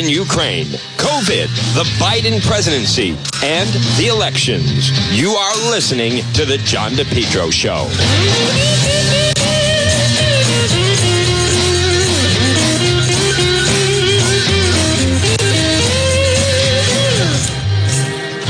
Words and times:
in 0.00 0.08
Ukraine, 0.08 0.64
COVID, 0.96 1.48
the 1.74 1.84
Biden 1.98 2.40
presidency, 2.46 3.10
and 3.44 3.68
the 3.98 4.06
elections. 4.06 4.90
You 5.12 5.32
are 5.32 5.54
listening 5.70 6.22
to 6.32 6.46
The 6.46 6.56
John 6.64 6.92
DePetro 6.92 7.52
Show. 7.52 7.86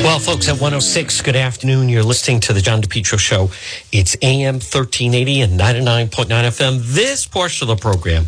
Well, 0.05 0.19
folks, 0.19 0.49
at 0.49 0.55
106, 0.55 1.21
good 1.23 1.37
afternoon. 1.37 1.89
You're 1.89 2.03
listening 2.03 2.41
to 2.41 2.53
the 2.53 2.61
John 2.61 2.81
DePetro 2.81 3.19
Show. 3.19 3.51
It's 3.93 4.17
AM 4.23 4.55
1380 4.55 5.41
and 5.41 5.59
99.9 5.59 6.27
FM. 6.27 6.81
This 6.81 7.27
portion 7.27 7.69
of 7.69 7.77
the 7.77 7.83
program 7.83 8.27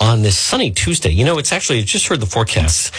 on 0.00 0.22
this 0.22 0.38
sunny 0.38 0.70
Tuesday. 0.70 1.10
You 1.10 1.24
know, 1.24 1.38
it's 1.38 1.52
actually, 1.52 1.80
I 1.80 1.82
just 1.82 2.06
heard 2.06 2.20
the 2.20 2.26
forecast. 2.26 2.94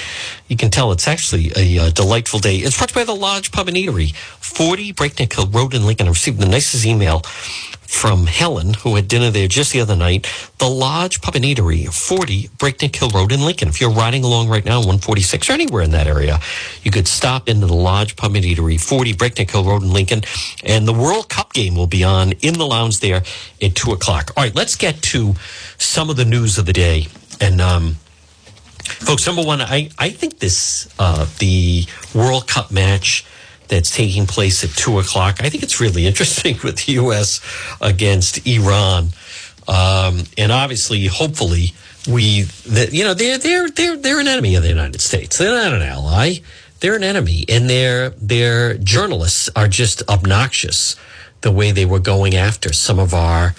You 0.48 0.58
can 0.58 0.70
tell 0.70 0.92
it's 0.92 1.08
actually 1.08 1.52
a 1.56 1.80
uh, 1.80 1.90
delightful 1.92 2.40
day. 2.40 2.58
It's 2.58 2.78
brought 2.78 2.90
to 2.90 3.00
you 3.00 3.06
by 3.06 3.14
the 3.14 3.20
Lodge 3.20 3.52
Pub 3.52 3.68
and 3.68 3.78
Eatery, 3.78 4.16
40 4.16 4.94
Breakneck 4.94 5.34
Hill 5.34 5.48
Road 5.48 5.74
in 5.74 5.86
Lincoln. 5.86 6.08
I 6.08 6.12
received 6.12 6.40
the 6.40 6.48
nicest 6.48 6.86
email 6.86 7.22
from 7.88 8.28
Helen, 8.28 8.74
who 8.74 8.96
had 8.96 9.08
dinner 9.08 9.32
there 9.32 9.48
just 9.48 9.72
the 9.72 9.80
other 9.80 9.96
night. 9.96 10.28
The 10.58 10.68
Lodge 10.68 11.22
Pub 11.22 11.36
and 11.36 11.46
Eatery, 11.46 11.92
40 11.92 12.50
Breakneck 12.58 12.96
Hill 12.96 13.10
Road 13.10 13.32
in 13.32 13.42
Lincoln. 13.42 13.70
If 13.70 13.80
you're 13.80 13.92
riding 13.92 14.26
along 14.26 14.50
right 14.50 14.64
now, 14.64 14.80
146 14.80 15.50
or 15.50 15.54
anywhere 15.54 15.84
in 15.84 15.92
that 15.92 16.06
area, 16.06 16.40
you 16.84 16.92
could 16.92 17.08
stop 17.08 17.48
into 17.48 17.66
the 17.66 17.74
Lodge 17.74 18.18
Pub 18.18 18.36
and 18.36 18.44
Eatery, 18.44 18.80
40 18.80 19.14
Breakneck 19.14 19.50
Hill 19.50 19.64
Road 19.64 19.84
in 19.84 19.94
Lincoln. 19.94 20.22
And 20.64 20.86
the 20.88 20.94
World 20.94 21.30
Cup 21.30 21.54
game 21.54 21.76
will 21.76 21.88
be 21.88 22.04
on 22.04 22.34
in 22.34 22.56
the 22.56 22.68
lounge 22.68 23.00
there 23.00 23.24
at 23.62 23.76
2 23.76 23.94
o'clock. 23.94 24.32
All 24.36 24.44
right, 24.44 24.54
let's 24.54 24.76
get 24.76 25.02
to 25.04 25.36
some 25.78 26.10
of 26.10 26.16
the 26.16 26.26
news 26.26 26.58
of 26.58 26.66
the 26.66 26.74
day. 26.74 27.08
And, 27.40 27.62
um, 27.62 27.98
folks, 28.84 29.26
number 29.28 29.44
one, 29.44 29.62
I, 29.62 29.90
I 29.98 30.10
think 30.10 30.40
this, 30.40 30.94
uh, 31.00 31.28
the 31.40 31.86
World 32.14 32.48
Cup 32.48 32.72
match, 32.72 33.26
that's 33.68 33.96
taking 33.96 34.26
place 34.26 34.64
at 34.64 34.70
two 34.72 35.00
o'clock. 35.00 35.44
I 35.44 35.50
think 35.50 35.64
it's 35.64 35.80
really 35.80 36.08
interesting 36.08 36.58
with 36.64 36.86
the 36.86 36.94
U.S. 36.94 37.42
against 37.82 38.46
Iran, 38.48 39.10
um, 39.68 40.24
and 40.38 40.52
obviously, 40.52 41.06
hopefully, 41.08 41.74
we 42.10 42.44
that 42.44 42.94
you 42.94 43.04
know 43.04 43.14
they're 43.14 43.38
they're 43.38 43.70
they're 43.70 43.98
they're 43.98 44.20
an 44.20 44.28
enemy 44.28 44.56
of 44.56 44.64
the 44.64 44.70
United 44.70 45.02
States. 45.02 45.38
They're 45.38 45.52
not 45.52 45.74
an 45.74 45.82
ally. 45.82 46.36
They're 46.80 46.96
an 46.96 47.04
enemy, 47.04 47.46
and 47.50 47.70
their 47.70 48.12
their 48.12 48.78
journalists 48.78 49.50
are 49.56 49.68
just 49.68 50.08
obnoxious. 50.10 50.96
The 51.42 51.52
way 51.52 51.72
they 51.72 51.86
were 51.86 52.00
going 52.00 52.36
after 52.36 52.74
some 52.74 52.98
of 52.98 53.14
our 53.14 53.54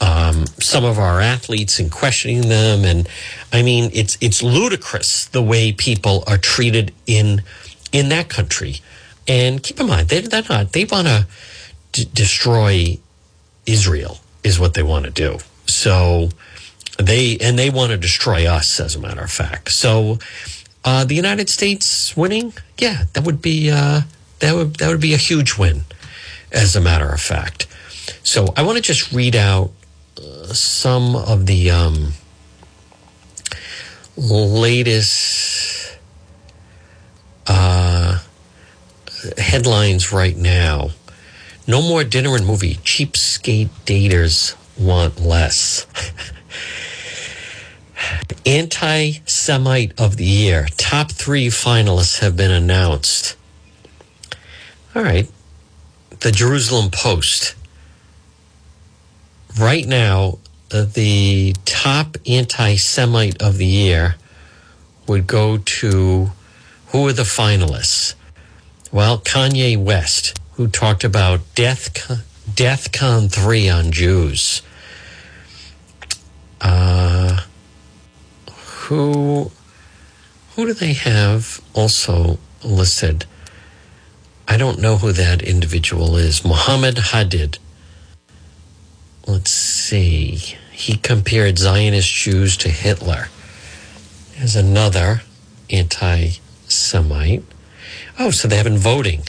um, 0.00 0.46
some 0.60 0.84
of 0.84 0.98
our 0.98 1.20
athletes 1.20 1.78
and 1.78 1.90
questioning 1.90 2.48
them, 2.48 2.84
and 2.84 3.08
I 3.52 3.62
mean 3.62 3.90
it's 3.92 4.16
it's 4.20 4.42
ludicrous 4.42 5.26
the 5.26 5.42
way 5.42 5.72
people 5.72 6.24
are 6.26 6.38
treated 6.38 6.92
in 7.06 7.42
in 7.92 8.08
that 8.10 8.28
country. 8.28 8.80
And 9.26 9.62
keep 9.62 9.78
in 9.78 9.86
mind, 9.86 10.08
they, 10.08 10.22
they're 10.22 10.42
not, 10.48 10.72
they 10.72 10.86
want 10.86 11.06
to 11.06 11.26
d- 11.92 12.08
destroy 12.14 12.98
Israel, 13.66 14.20
is 14.42 14.58
what 14.58 14.72
they 14.72 14.82
want 14.82 15.04
to 15.04 15.10
do. 15.10 15.38
So 15.66 16.30
they, 16.98 17.36
and 17.38 17.58
they 17.58 17.68
want 17.68 17.92
to 17.92 17.98
destroy 17.98 18.46
us, 18.46 18.80
as 18.80 18.96
a 18.96 18.98
matter 18.98 19.20
of 19.20 19.30
fact. 19.30 19.70
So 19.70 20.18
uh, 20.82 21.04
the 21.04 21.14
United 21.14 21.50
States 21.50 22.16
winning, 22.16 22.54
yeah, 22.78 23.04
that 23.12 23.24
would 23.24 23.42
be, 23.42 23.70
uh, 23.70 24.02
that 24.38 24.54
would, 24.54 24.76
that 24.76 24.88
would 24.88 25.00
be 25.00 25.12
a 25.12 25.18
huge 25.18 25.58
win, 25.58 25.82
as 26.50 26.74
a 26.74 26.80
matter 26.80 27.10
of 27.10 27.20
fact. 27.20 27.66
So 28.22 28.54
I 28.56 28.62
want 28.62 28.76
to 28.76 28.82
just 28.82 29.12
read 29.12 29.36
out 29.36 29.72
some 30.52 31.16
of 31.16 31.46
the 31.46 31.70
um, 31.70 32.12
latest 34.16 35.98
uh, 37.46 38.18
headlines 39.36 40.12
right 40.12 40.36
now. 40.36 40.90
No 41.66 41.82
more 41.82 42.04
dinner 42.04 42.34
and 42.34 42.46
movie. 42.46 42.76
Cheapskate 42.76 43.68
daters 43.84 44.56
want 44.78 45.20
less. 45.20 45.86
Anti 48.46 49.12
Semite 49.26 49.98
of 50.00 50.16
the 50.16 50.24
Year. 50.24 50.66
Top 50.76 51.12
three 51.12 51.48
finalists 51.48 52.20
have 52.20 52.36
been 52.36 52.50
announced. 52.50 53.36
All 54.94 55.02
right. 55.02 55.28
The 56.20 56.32
Jerusalem 56.32 56.90
Post. 56.90 57.54
Right 59.58 59.88
now, 59.88 60.38
uh, 60.72 60.84
the 60.84 61.52
top 61.64 62.16
anti 62.28 62.76
Semite 62.76 63.42
of 63.42 63.58
the 63.58 63.66
year 63.66 64.14
would 65.08 65.26
go 65.26 65.58
to 65.58 66.30
who 66.88 67.08
are 67.08 67.12
the 67.12 67.24
finalists? 67.24 68.14
Well, 68.92 69.18
Kanye 69.18 69.76
West, 69.76 70.38
who 70.52 70.68
talked 70.68 71.02
about 71.02 71.40
Death 71.56 72.24
Death 72.54 72.92
Con 72.92 73.28
3 73.28 73.68
on 73.68 73.90
Jews. 73.90 74.62
Uh, 76.60 77.40
who 78.62 79.50
who 80.54 80.66
do 80.66 80.72
they 80.72 80.92
have 80.92 81.60
also 81.74 82.38
listed? 82.62 83.26
I 84.46 84.56
don't 84.56 84.78
know 84.78 84.98
who 84.98 85.10
that 85.10 85.42
individual 85.42 86.16
is. 86.16 86.44
Mohammed 86.44 86.96
Hadid. 86.96 87.58
Let's 89.28 89.50
see. 89.50 90.36
He 90.72 90.96
compared 90.96 91.58
Zionist 91.58 92.10
Jews 92.10 92.56
to 92.56 92.70
Hitler. 92.70 93.28
There's 94.38 94.56
another 94.56 95.20
anti 95.68 96.30
Semite. 96.66 97.44
Oh, 98.18 98.30
so 98.30 98.48
they 98.48 98.56
have 98.56 98.64
been 98.64 98.78
voting. 98.78 99.24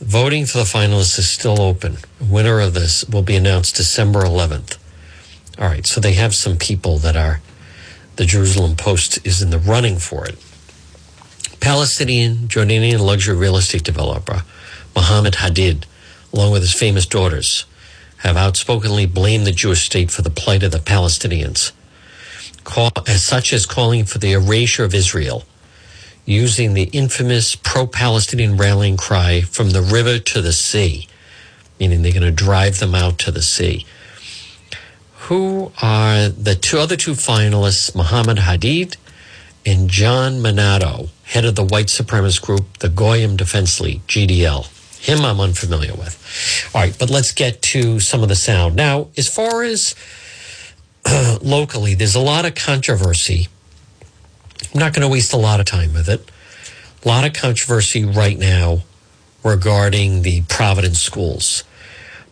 Voting 0.00 0.46
for 0.46 0.58
the 0.58 0.64
finalists 0.64 1.16
is 1.16 1.30
still 1.30 1.60
open. 1.60 1.98
Winner 2.20 2.58
of 2.58 2.74
this 2.74 3.04
will 3.04 3.22
be 3.22 3.36
announced 3.36 3.76
December 3.76 4.22
11th. 4.22 4.78
All 5.60 5.68
right, 5.68 5.86
so 5.86 6.00
they 6.00 6.14
have 6.14 6.34
some 6.34 6.56
people 6.56 6.98
that 6.98 7.16
are, 7.16 7.40
the 8.16 8.24
Jerusalem 8.24 8.74
Post 8.74 9.24
is 9.24 9.40
in 9.40 9.50
the 9.50 9.60
running 9.60 9.98
for 9.98 10.26
it. 10.26 10.44
Palestinian 11.60 12.48
Jordanian 12.48 12.98
luxury 12.98 13.36
real 13.36 13.56
estate 13.56 13.84
developer 13.84 14.42
Mohammed 14.96 15.34
Hadid, 15.34 15.84
along 16.32 16.50
with 16.50 16.62
his 16.62 16.74
famous 16.74 17.06
daughters, 17.06 17.64
have 18.18 18.36
outspokenly 18.36 19.06
blamed 19.06 19.46
the 19.46 19.52
Jewish 19.52 19.86
state 19.86 20.10
for 20.10 20.22
the 20.22 20.30
plight 20.30 20.62
of 20.62 20.72
the 20.72 20.78
Palestinians, 20.78 21.72
call, 22.64 22.90
as 23.06 23.22
such 23.22 23.52
as 23.52 23.66
calling 23.66 24.04
for 24.04 24.18
the 24.18 24.32
erasure 24.32 24.84
of 24.84 24.94
Israel 24.94 25.44
using 26.28 26.74
the 26.74 26.90
infamous 26.92 27.56
pro 27.56 27.86
Palestinian 27.86 28.58
rallying 28.58 28.98
cry 28.98 29.40
from 29.40 29.70
the 29.70 29.80
river 29.80 30.18
to 30.18 30.42
the 30.42 30.52
sea, 30.52 31.08
meaning 31.80 32.02
they're 32.02 32.12
going 32.12 32.22
to 32.22 32.30
drive 32.30 32.78
them 32.80 32.94
out 32.94 33.18
to 33.18 33.30
the 33.30 33.40
sea. 33.40 33.86
Who 35.28 35.72
are 35.80 36.28
the 36.28 36.54
two 36.54 36.78
other 36.78 36.96
two 36.96 37.12
finalists, 37.12 37.94
Mohammed 37.94 38.38
Hadid 38.38 38.96
and 39.64 39.88
John 39.88 40.34
Minadeo, 40.34 41.08
head 41.24 41.46
of 41.46 41.54
the 41.54 41.64
white 41.64 41.86
supremacist 41.86 42.42
group, 42.42 42.78
the 42.78 42.90
Goyim 42.90 43.36
Defense 43.36 43.80
League, 43.80 44.06
GDL? 44.06 44.68
Him 45.00 45.24
I'm 45.24 45.40
unfamiliar 45.40 45.94
with. 45.94 46.70
All 46.74 46.82
right, 46.82 46.96
but 46.98 47.10
let's 47.10 47.32
get 47.32 47.62
to 47.62 48.00
some 48.00 48.22
of 48.22 48.28
the 48.28 48.36
sound. 48.36 48.76
Now, 48.76 49.08
as 49.16 49.28
far 49.28 49.62
as 49.62 49.94
uh, 51.04 51.38
locally, 51.42 51.94
there's 51.94 52.14
a 52.14 52.20
lot 52.20 52.44
of 52.44 52.54
controversy 52.54 53.48
I'm 54.74 54.80
not 54.80 54.92
going 54.92 55.02
to 55.02 55.08
waste 55.08 55.32
a 55.32 55.38
lot 55.38 55.60
of 55.60 55.66
time 55.66 55.94
with 55.94 56.08
it. 56.08 56.30
A 57.04 57.08
lot 57.08 57.24
of 57.24 57.32
controversy 57.32 58.04
right 58.04 58.38
now 58.38 58.82
regarding 59.42 60.22
the 60.22 60.42
Providence 60.42 60.98
schools. 60.98 61.64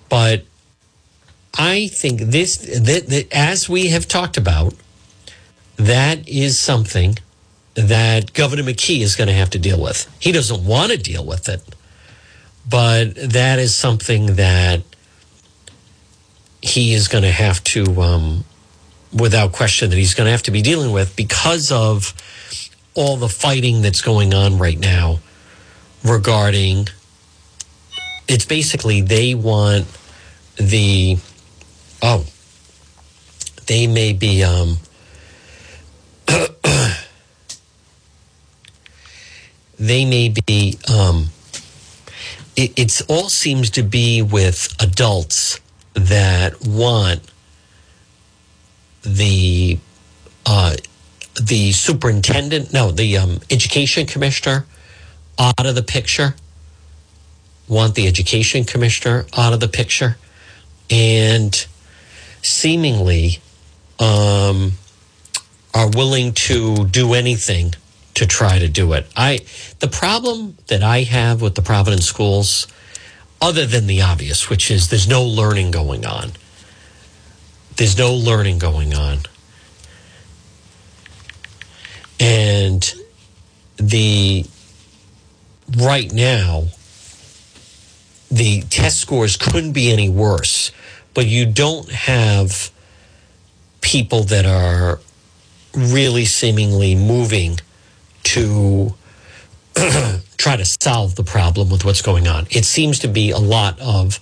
But 0.09 0.44
I 1.56 1.88
think 1.88 2.21
this, 2.21 2.56
that, 2.59 3.06
that, 3.09 3.33
as 3.33 3.69
we 3.69 3.88
have 3.88 4.06
talked 4.06 4.37
about, 4.37 4.75
that 5.77 6.28
is 6.28 6.59
something 6.59 7.19
that 7.74 8.33
Governor 8.33 8.65
McKee 8.65 9.01
is 9.01 9.16
going 9.16 9.28
to 9.28 9.34
have 9.34 9.51
to 9.51 9.59
deal 9.59 9.80
with. 9.80 10.10
He 10.21 10.33
doesn't 10.33 10.65
want 10.65 10.92
to 10.92 10.98
deal 10.98 11.24
with 11.24 11.48
it, 11.48 11.62
but 12.68 13.15
that 13.15 13.59
is 13.59 13.74
something 13.74 14.36
that 14.36 14.83
he 16.63 16.95
is 16.95 17.09
going 17.09 17.22
to 17.22 17.30
have 17.30 17.63
to 17.65 17.84
um, 18.03 18.45
without 19.13 19.53
question 19.53 19.91
that 19.91 19.97
he's 19.97 20.15
going 20.15 20.27
to 20.27 20.30
have 20.30 20.42
to 20.42 20.51
be 20.51 20.63
dealing 20.63 20.92
with 20.92 21.15
because 21.16 21.71
of 21.71 22.13
all 22.95 23.16
the 23.16 23.28
fighting 23.28 23.83
that's 23.83 24.03
going 24.03 24.34
on 24.34 24.59
right 24.59 24.78
now 24.78 25.18
regarding 26.04 26.89
it's 28.28 28.45
basically 28.45 29.01
they 29.01 29.34
want 29.34 29.86
the 30.57 31.16
oh 32.03 32.24
they 33.66 33.86
may 33.86 34.12
be 34.12 34.42
um 34.42 34.77
they 39.78 40.04
may 40.04 40.33
be 40.47 40.77
um 40.92 41.28
it, 42.56 42.72
it's 42.76 43.03
all 43.03 43.28
seems 43.28 43.70
to 43.70 43.82
be 43.82 44.22
with 44.22 44.74
adults 44.80 45.60
that 45.94 46.66
want 46.66 47.20
the 49.03 49.78
uh, 50.44 50.76
the 51.41 51.72
superintendent, 51.72 52.72
no, 52.72 52.91
the 52.91 53.18
um, 53.18 53.41
education 53.50 54.06
commissioner 54.06 54.64
out 55.38 55.66
of 55.66 55.74
the 55.74 55.82
picture. 55.82 56.34
Want 57.68 57.94
the 57.94 58.06
education 58.06 58.64
commissioner 58.64 59.26
out 59.36 59.52
of 59.52 59.60
the 59.60 59.68
picture. 59.68 60.16
And 60.88 61.66
seemingly 62.42 63.41
um, 63.98 64.72
are 65.74 65.91
willing 65.91 66.32
to 66.32 66.86
do 66.86 67.12
anything 67.12 67.74
to 68.16 68.27
try 68.27 68.59
to 68.59 68.68
do 68.68 68.95
it. 68.95 69.07
I 69.15 69.41
the 69.78 69.89
problem 69.89 70.57
that 70.66 70.83
I 70.83 71.03
have 71.03 71.42
with 71.42 71.54
the 71.54 71.63
Providence 71.63 72.07
schools, 72.07 72.66
other 73.41 73.66
than 73.66 73.86
the 73.86 74.03
obvious, 74.03 74.48
which 74.48 74.71
is 74.71 74.89
there's 74.89 75.07
no 75.07 75.22
learning 75.22 75.71
going 75.71 76.04
on. 76.04 76.33
There's 77.77 77.97
no 77.97 78.15
learning 78.15 78.59
going 78.59 78.95
on. 78.95 79.18
And 82.18 82.95
the 83.77 84.47
right 85.77 86.10
now, 86.10 86.69
the 88.30 88.62
test 88.62 88.98
scores 88.98 89.36
couldn't 89.36 89.72
be 89.72 89.92
any 89.92 90.09
worse, 90.09 90.72
but 91.12 91.27
you 91.27 91.45
don't 91.45 91.91
have 91.91 92.71
people 93.83 94.22
that 94.24 94.47
are 94.47 95.01
really 95.74 96.24
seemingly 96.24 96.95
moving 96.95 97.60
to 98.26 98.92
try 100.36 100.56
to 100.56 100.64
solve 100.64 101.14
the 101.14 101.22
problem 101.24 101.70
with 101.70 101.84
what's 101.84 102.02
going 102.02 102.26
on. 102.26 102.46
It 102.50 102.64
seems 102.64 102.98
to 103.00 103.08
be 103.08 103.30
a 103.30 103.38
lot 103.38 103.78
of 103.80 104.18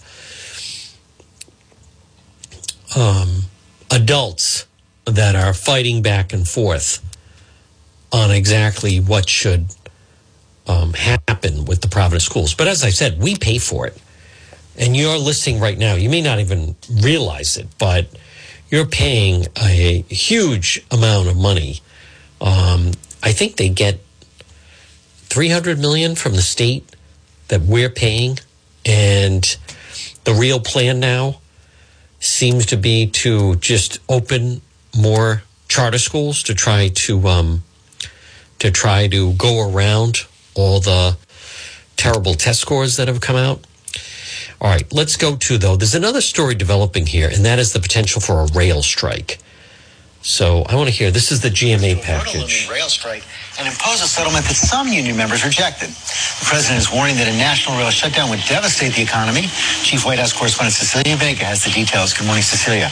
um, 2.96 3.44
adults 3.90 4.66
that 5.06 5.34
are 5.34 5.54
fighting 5.54 6.02
back 6.02 6.32
and 6.32 6.46
forth 6.46 7.00
on 8.12 8.30
exactly 8.30 9.00
what 9.00 9.28
should 9.28 9.66
um, 10.66 10.92
happen 10.92 11.64
with 11.64 11.80
the 11.80 11.88
Providence 11.88 12.24
schools. 12.24 12.54
But 12.54 12.68
as 12.68 12.84
I 12.84 12.90
said, 12.90 13.20
we 13.20 13.36
pay 13.36 13.58
for 13.58 13.86
it. 13.86 14.00
And 14.76 14.96
you're 14.96 15.18
listening 15.18 15.60
right 15.60 15.78
now. 15.78 15.94
You 15.94 16.10
may 16.10 16.20
not 16.20 16.40
even 16.40 16.76
realize 17.00 17.56
it, 17.56 17.68
but 17.78 18.08
you're 18.70 18.86
paying 18.86 19.46
a 19.56 20.02
huge 20.08 20.84
amount 20.90 21.28
of 21.28 21.36
money. 21.36 21.80
Um, 22.40 22.92
I 23.24 23.32
think 23.32 23.56
they 23.56 23.70
get 23.70 24.00
300 25.34 25.78
million 25.78 26.14
from 26.14 26.34
the 26.34 26.42
state 26.42 26.94
that 27.48 27.62
we're 27.62 27.90
paying. 27.90 28.38
And 28.84 29.56
the 30.24 30.34
real 30.34 30.60
plan 30.60 31.00
now 31.00 31.40
seems 32.20 32.66
to 32.66 32.76
be 32.76 33.06
to 33.06 33.56
just 33.56 33.98
open 34.08 34.60
more 34.96 35.42
charter 35.68 35.98
schools 35.98 36.42
to 36.44 36.54
try 36.54 36.88
to 36.88 37.26
um, 37.26 37.64
to 38.58 38.70
try 38.70 39.08
to 39.08 39.32
go 39.32 39.68
around 39.68 40.18
all 40.54 40.80
the 40.80 41.16
terrible 41.96 42.34
test 42.34 42.60
scores 42.60 42.96
that 42.96 43.08
have 43.08 43.20
come 43.20 43.36
out. 43.36 43.66
All 44.60 44.70
right, 44.70 44.90
let's 44.92 45.16
go 45.16 45.36
to 45.36 45.58
though. 45.58 45.76
There's 45.76 45.94
another 45.94 46.20
story 46.20 46.54
developing 46.54 47.06
here, 47.06 47.28
and 47.28 47.44
that 47.44 47.58
is 47.58 47.72
the 47.72 47.80
potential 47.80 48.20
for 48.20 48.40
a 48.40 48.46
rail 48.46 48.82
strike. 48.82 49.38
So 50.24 50.64
I 50.72 50.74
want 50.74 50.88
to 50.88 50.94
hear 50.94 51.10
this 51.10 51.30
is 51.30 51.40
the 51.40 51.50
GMA 51.50 52.00
package. 52.00 52.66
Rail 52.70 52.88
strike 52.88 53.24
and 53.60 53.68
impose 53.68 54.00
a 54.00 54.08
settlement 54.08 54.46
that 54.46 54.56
some 54.56 54.88
union 54.88 55.18
members 55.18 55.44
rejected. 55.44 55.90
The 55.90 56.46
president 56.48 56.80
is 56.80 56.88
warning 56.90 57.16
that 57.20 57.28
a 57.28 57.36
national 57.36 57.76
rail 57.76 57.90
shutdown 57.90 58.30
would 58.30 58.40
devastate 58.48 58.96
the 58.96 59.02
economy. 59.02 59.52
Chief 59.84 60.00
White 60.06 60.18
House 60.18 60.32
correspondent 60.32 60.72
Cecilia 60.72 61.14
Vega 61.20 61.44
has 61.44 61.62
the 61.62 61.70
details. 61.70 62.16
Good 62.16 62.24
morning, 62.24 62.42
Cecilia. 62.42 62.88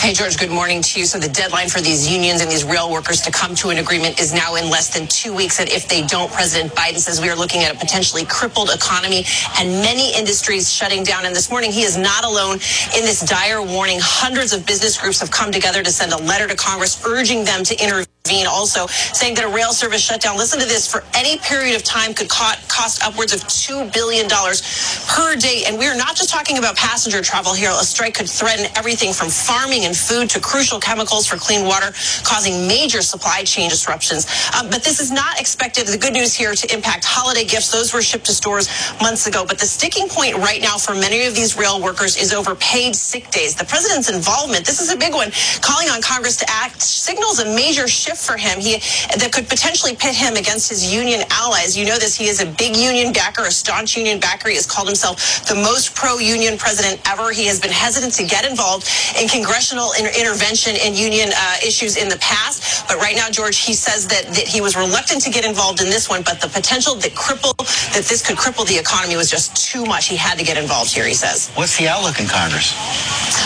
Hey, 0.00 0.14
George, 0.14 0.38
good 0.38 0.50
morning 0.50 0.82
to 0.82 1.00
you. 1.00 1.06
So 1.06 1.18
the 1.18 1.28
deadline 1.28 1.68
for 1.68 1.80
these 1.82 2.10
unions 2.10 2.40
and 2.40 2.50
these 2.50 2.64
rail 2.64 2.90
workers 2.90 3.20
to 3.22 3.32
come 3.32 3.54
to 3.56 3.70
an 3.70 3.78
agreement 3.78 4.20
is 4.20 4.32
now 4.32 4.56
in 4.56 4.70
less 4.70 4.94
than 4.94 5.08
two 5.08 5.34
weeks. 5.34 5.60
And 5.60 5.68
if 5.70 5.88
they 5.88 6.02
don't, 6.06 6.32
President 6.32 6.72
Biden 6.74 6.98
says 6.98 7.20
we 7.20 7.30
are 7.30 7.36
looking 7.36 7.62
at 7.64 7.74
a 7.74 7.78
potentially 7.78 8.24
crippled 8.24 8.70
economy 8.70 9.24
and 9.58 9.70
many 9.82 10.16
industries 10.16 10.72
shutting 10.72 11.04
down. 11.04 11.26
And 11.26 11.36
this 11.36 11.50
morning, 11.50 11.72
he 11.72 11.82
is 11.82 11.98
not 11.98 12.24
alone 12.24 12.54
in 12.96 13.04
this 13.04 13.20
dire 13.22 13.62
warning. 13.62 13.98
Hundreds 14.00 14.54
of 14.54 14.66
business 14.66 15.00
groups 15.00 15.20
have 15.20 15.32
come 15.32 15.52
together 15.52 15.82
to 15.82 15.90
send 15.92 16.12
a 16.12 16.18
letter 16.18 16.48
to 16.48 16.56
Congress 16.56 17.04
urging 17.06 17.44
them 17.44 17.64
to 17.64 17.74
intervene 17.82 18.06
also 18.46 18.86
saying 18.86 19.34
that 19.34 19.44
a 19.44 19.48
rail 19.48 19.72
service 19.72 20.02
shutdown, 20.02 20.36
listen 20.36 20.60
to 20.60 20.66
this, 20.66 20.90
for 20.90 21.02
any 21.14 21.38
period 21.38 21.74
of 21.74 21.82
time 21.82 22.14
could 22.14 22.28
cost 22.28 23.02
upwards 23.04 23.32
of 23.32 23.40
$2 23.40 23.92
billion 23.92 24.28
per 24.28 25.36
day. 25.36 25.64
And 25.66 25.78
we're 25.78 25.96
not 25.96 26.16
just 26.16 26.30
talking 26.30 26.58
about 26.58 26.76
passenger 26.76 27.22
travel 27.22 27.54
here. 27.54 27.70
A 27.70 27.84
strike 27.84 28.14
could 28.14 28.28
threaten 28.28 28.66
everything 28.76 29.12
from 29.12 29.28
farming 29.28 29.84
and 29.84 29.96
food 29.96 30.30
to 30.30 30.40
crucial 30.40 30.78
chemicals 30.78 31.26
for 31.26 31.36
clean 31.36 31.66
water, 31.66 31.92
causing 32.22 32.68
major 32.68 33.02
supply 33.02 33.42
chain 33.42 33.68
disruptions. 33.68 34.26
Um, 34.58 34.68
but 34.70 34.84
this 34.84 35.00
is 35.00 35.10
not 35.10 35.40
expected, 35.40 35.86
the 35.86 35.98
good 35.98 36.12
news 36.12 36.34
here, 36.34 36.54
to 36.54 36.74
impact 36.74 37.04
holiday 37.04 37.44
gifts. 37.44 37.72
Those 37.72 37.92
were 37.92 38.02
shipped 38.02 38.26
to 38.26 38.32
stores 38.32 38.68
months 39.00 39.26
ago. 39.26 39.44
But 39.46 39.58
the 39.58 39.66
sticking 39.66 40.08
point 40.08 40.36
right 40.36 40.60
now 40.60 40.76
for 40.78 40.94
many 40.94 41.24
of 41.26 41.34
these 41.34 41.56
rail 41.56 41.82
workers 41.82 42.16
is 42.16 42.32
over 42.32 42.54
paid 42.56 42.94
sick 42.94 43.30
days. 43.30 43.54
The 43.54 43.64
president's 43.64 44.10
involvement, 44.10 44.66
this 44.66 44.80
is 44.80 44.92
a 44.92 44.96
big 44.96 45.14
one, 45.14 45.30
calling 45.60 45.88
on 45.88 46.02
Congress 46.02 46.36
to 46.38 46.46
act 46.48 46.82
signals 46.82 47.40
a 47.40 47.46
major 47.46 47.88
shift 47.88 48.09
shift 48.10 48.26
for 48.26 48.36
him. 48.36 48.60
He 48.60 48.78
that 49.18 49.30
could 49.32 49.48
potentially 49.48 49.94
pit 49.94 50.14
him 50.14 50.34
against 50.34 50.68
his 50.68 50.92
union 50.92 51.22
allies. 51.30 51.76
You 51.76 51.86
know 51.86 51.98
this. 51.98 52.16
He 52.16 52.26
is 52.26 52.40
a 52.40 52.46
big 52.46 52.76
union 52.76 53.12
backer, 53.12 53.44
a 53.44 53.50
staunch 53.50 53.96
union 53.96 54.18
backer. 54.18 54.48
He 54.48 54.56
has 54.56 54.66
called 54.66 54.88
himself 54.88 55.46
the 55.46 55.54
most 55.54 55.94
pro-union 55.94 56.58
president 56.58 57.00
ever. 57.06 57.30
He 57.32 57.46
has 57.46 57.60
been 57.60 57.70
hesitant 57.70 58.12
to 58.14 58.24
get 58.24 58.44
involved 58.44 58.88
in 59.20 59.28
congressional 59.28 59.92
inter- 59.98 60.12
intervention 60.18 60.74
in 60.76 60.94
union 60.94 61.30
uh, 61.34 61.56
issues 61.64 61.96
in 61.96 62.08
the 62.08 62.18
past, 62.18 62.86
but 62.88 62.96
right 62.98 63.16
now, 63.16 63.30
George, 63.30 63.58
he 63.58 63.74
says 63.74 64.06
that, 64.08 64.26
that 64.34 64.46
he 64.48 64.60
was 64.60 64.76
reluctant 64.76 65.22
to 65.22 65.30
get 65.30 65.44
involved 65.44 65.80
in 65.80 65.86
this 65.86 66.08
one, 66.08 66.22
but 66.22 66.40
the 66.40 66.48
potential 66.48 66.94
that 66.96 67.12
cripple 67.12 67.54
that 67.94 68.04
this 68.04 68.26
could 68.26 68.36
cripple 68.36 68.66
the 68.66 68.78
economy 68.78 69.16
was 69.16 69.30
just 69.30 69.54
too 69.70 69.84
much. 69.84 70.08
He 70.08 70.16
had 70.16 70.38
to 70.38 70.44
get 70.44 70.56
involved 70.56 70.92
here. 70.92 71.06
He 71.06 71.14
says. 71.14 71.50
What's 71.54 71.76
the 71.78 71.88
outlook 71.88 72.18
in 72.18 72.26
Congress? 72.26 72.74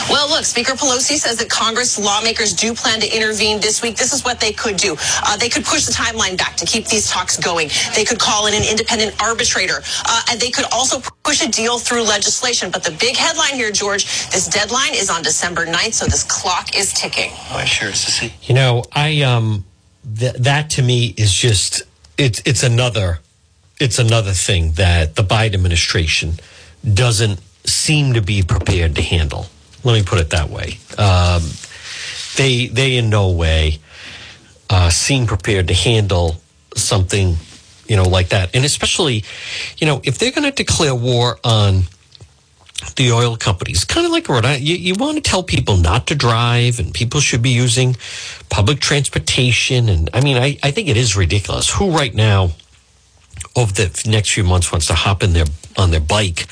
Well, 0.08 0.28
look, 0.28 0.44
Speaker 0.44 0.72
Pelosi 0.72 1.16
says 1.16 1.36
that 1.38 1.48
Congress 1.48 1.98
lawmakers 1.98 2.52
do 2.52 2.74
plan 2.74 3.00
to 3.00 3.08
intervene 3.08 3.60
this 3.60 3.82
week. 3.82 3.96
This 3.96 4.12
is 4.12 4.24
what 4.24 4.40
they 4.40 4.52
could 4.56 4.76
do. 4.76 4.96
Uh, 5.24 5.36
they 5.36 5.48
could 5.48 5.64
push 5.64 5.86
the 5.86 5.92
timeline 5.92 6.36
back 6.36 6.56
to 6.56 6.66
keep 6.66 6.86
these 6.86 7.10
talks 7.10 7.36
going. 7.36 7.68
They 7.94 8.04
could 8.04 8.18
call 8.18 8.46
in 8.46 8.54
an 8.54 8.62
independent 8.68 9.20
arbitrator. 9.22 9.82
Uh, 10.06 10.22
and 10.30 10.40
they 10.40 10.50
could 10.50 10.66
also 10.72 11.00
push 11.22 11.42
a 11.42 11.48
deal 11.48 11.78
through 11.78 12.02
legislation. 12.02 12.70
But 12.70 12.82
the 12.82 12.92
big 12.92 13.16
headline 13.16 13.54
here, 13.54 13.70
George, 13.70 14.04
this 14.30 14.48
deadline 14.48 14.94
is 14.94 15.10
on 15.10 15.22
December 15.22 15.66
9th, 15.66 15.94
so 15.94 16.06
this 16.06 16.22
clock 16.24 16.76
is 16.76 16.92
ticking. 16.92 17.30
Oh, 17.50 17.56
I 17.56 17.64
sure 17.64 17.88
is 17.88 18.04
to 18.04 18.10
see. 18.10 18.32
You 18.42 18.54
know, 18.54 18.84
I 18.92 19.22
um 19.22 19.64
th- 20.18 20.34
that 20.34 20.70
to 20.70 20.82
me 20.82 21.14
is 21.16 21.32
just 21.32 21.82
it's 22.16 22.42
it's 22.44 22.62
another 22.62 23.20
it's 23.80 23.98
another 23.98 24.32
thing 24.32 24.72
that 24.72 25.16
the 25.16 25.22
Biden 25.22 25.54
administration 25.54 26.34
doesn't 26.92 27.40
seem 27.64 28.14
to 28.14 28.22
be 28.22 28.42
prepared 28.42 28.94
to 28.96 29.02
handle. 29.02 29.46
Let 29.82 29.94
me 29.94 30.02
put 30.02 30.20
it 30.20 30.30
that 30.30 30.50
way. 30.50 30.78
Um, 30.98 31.42
they 32.36 32.66
they 32.66 32.96
in 32.96 33.10
no 33.10 33.30
way 33.30 33.78
uh, 34.70 34.90
seem 34.90 35.26
prepared 35.26 35.68
to 35.68 35.74
handle 35.74 36.36
something, 36.76 37.36
you 37.86 37.96
know, 37.96 38.08
like 38.08 38.30
that. 38.30 38.54
And 38.54 38.64
especially, 38.64 39.24
you 39.78 39.86
know, 39.86 40.00
if 40.04 40.18
they're 40.18 40.32
going 40.32 40.50
to 40.50 40.52
declare 40.52 40.94
war 40.94 41.38
on 41.44 41.82
the 42.96 43.12
oil 43.12 43.36
companies, 43.36 43.84
kind 43.84 44.06
of 44.06 44.12
like 44.12 44.28
Rhode 44.28 44.44
Island, 44.44 44.64
you, 44.64 44.76
you 44.76 44.94
want 44.94 45.16
to 45.16 45.22
tell 45.22 45.42
people 45.42 45.76
not 45.76 46.06
to 46.08 46.14
drive 46.14 46.78
and 46.78 46.92
people 46.92 47.20
should 47.20 47.42
be 47.42 47.50
using 47.50 47.96
public 48.50 48.80
transportation. 48.80 49.88
And 49.88 50.10
I 50.12 50.20
mean, 50.20 50.36
I, 50.36 50.58
I 50.62 50.70
think 50.70 50.88
it 50.88 50.96
is 50.96 51.16
ridiculous. 51.16 51.70
Who 51.70 51.90
right 51.90 52.14
now, 52.14 52.50
over 53.56 53.72
the 53.72 54.02
next 54.06 54.30
few 54.30 54.44
months, 54.44 54.72
wants 54.72 54.86
to 54.88 54.94
hop 54.94 55.22
in 55.22 55.32
their 55.32 55.46
on 55.76 55.90
their 55.90 56.00
bike? 56.00 56.46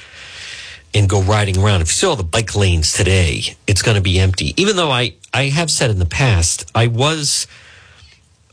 and 0.95 1.09
go 1.09 1.23
riding 1.23 1.59
around. 1.59 1.81
If 1.81 1.89
you 1.89 1.93
see 1.93 2.07
all 2.07 2.17
the 2.17 2.23
bike 2.23 2.55
lanes 2.55 2.93
today, 2.93 3.57
it's 3.67 3.83
going 3.83 3.95
to 3.95 4.03
be 4.03 4.19
empty. 4.19 4.53
Even 4.61 4.77
though 4.77 4.91
I, 4.91 5.15
I 5.33 5.45
have 5.45 5.71
said 5.71 5.91
in 5.91 5.99
the 5.99 6.07
past, 6.07 6.71
I 6.75 6.87
was 6.87 7.47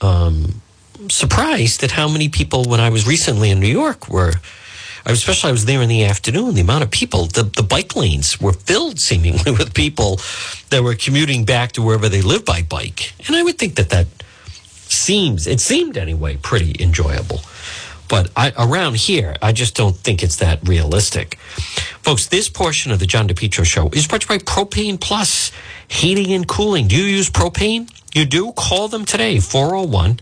um, 0.01 0.61
surprised 1.09 1.83
at 1.83 1.91
how 1.91 2.07
many 2.07 2.29
people, 2.29 2.63
when 2.65 2.79
I 2.79 2.89
was 2.89 3.07
recently 3.07 3.49
in 3.49 3.59
New 3.59 3.67
York, 3.67 4.09
were, 4.09 4.33
especially 5.05 5.49
I 5.49 5.51
was 5.51 5.65
there 5.65 5.81
in 5.81 5.89
the 5.89 6.03
afternoon, 6.05 6.55
the 6.55 6.61
amount 6.61 6.83
of 6.83 6.91
people, 6.91 7.25
the, 7.25 7.43
the 7.43 7.63
bike 7.63 7.95
lanes 7.95 8.39
were 8.39 8.53
filled 8.53 8.99
seemingly 8.99 9.51
with 9.57 9.73
people 9.73 10.19
that 10.69 10.83
were 10.83 10.95
commuting 10.95 11.45
back 11.45 11.71
to 11.73 11.81
wherever 11.81 12.09
they 12.09 12.21
live 12.21 12.45
by 12.45 12.61
bike. 12.61 13.13
And 13.27 13.35
I 13.35 13.43
would 13.43 13.57
think 13.57 13.75
that 13.75 13.89
that 13.89 14.07
seems, 14.89 15.47
it 15.47 15.59
seemed 15.59 15.97
anyway, 15.97 16.37
pretty 16.37 16.75
enjoyable. 16.81 17.41
But 18.09 18.31
I, 18.35 18.51
around 18.57 18.97
here, 18.97 19.35
I 19.41 19.51
just 19.51 19.75
don't 19.75 19.95
think 19.95 20.23
it's 20.23 20.37
that 20.37 20.67
realistic. 20.67 21.35
Folks, 22.01 22.25
this 22.25 22.49
portion 22.49 22.91
of 22.91 22.97
the 22.97 23.05
John 23.05 23.27
DePetro 23.27 23.63
show 23.63 23.89
is 23.89 24.07
brought 24.07 24.21
to 24.21 24.33
you 24.33 24.39
by 24.39 24.43
Propane 24.43 24.99
Plus 24.99 25.51
Heating 25.87 26.33
and 26.33 26.47
Cooling. 26.47 26.87
Do 26.87 26.95
you 26.95 27.03
use 27.03 27.29
propane? 27.29 27.87
You 28.13 28.25
do? 28.25 28.51
Call 28.53 28.87
them 28.87 29.05
today, 29.05 29.39
401 29.39 30.19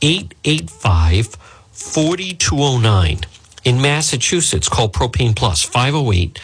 885 0.00 1.36
4209. 1.72 3.20
In 3.64 3.82
Massachusetts, 3.82 4.68
call 4.68 4.88
Propane 4.88 5.34
Plus, 5.34 5.62
508 5.62 6.38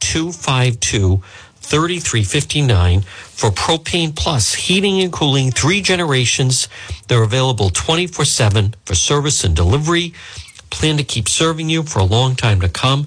252 0.00 1.22
3359 1.66 3.00
for 3.00 3.50
Propane 3.50 4.14
Plus 4.14 4.54
heating 4.54 5.00
and 5.00 5.12
cooling, 5.12 5.50
three 5.50 5.80
generations. 5.80 6.68
They're 7.08 7.22
available 7.22 7.70
24 7.70 8.24
7 8.24 8.74
for 8.84 8.94
service 8.94 9.42
and 9.42 9.56
delivery. 9.56 10.12
Plan 10.68 10.98
to 10.98 11.04
keep 11.04 11.28
serving 11.28 11.70
you 11.70 11.82
for 11.82 12.00
a 12.00 12.04
long 12.04 12.36
time 12.36 12.60
to 12.60 12.68
come. 12.68 13.06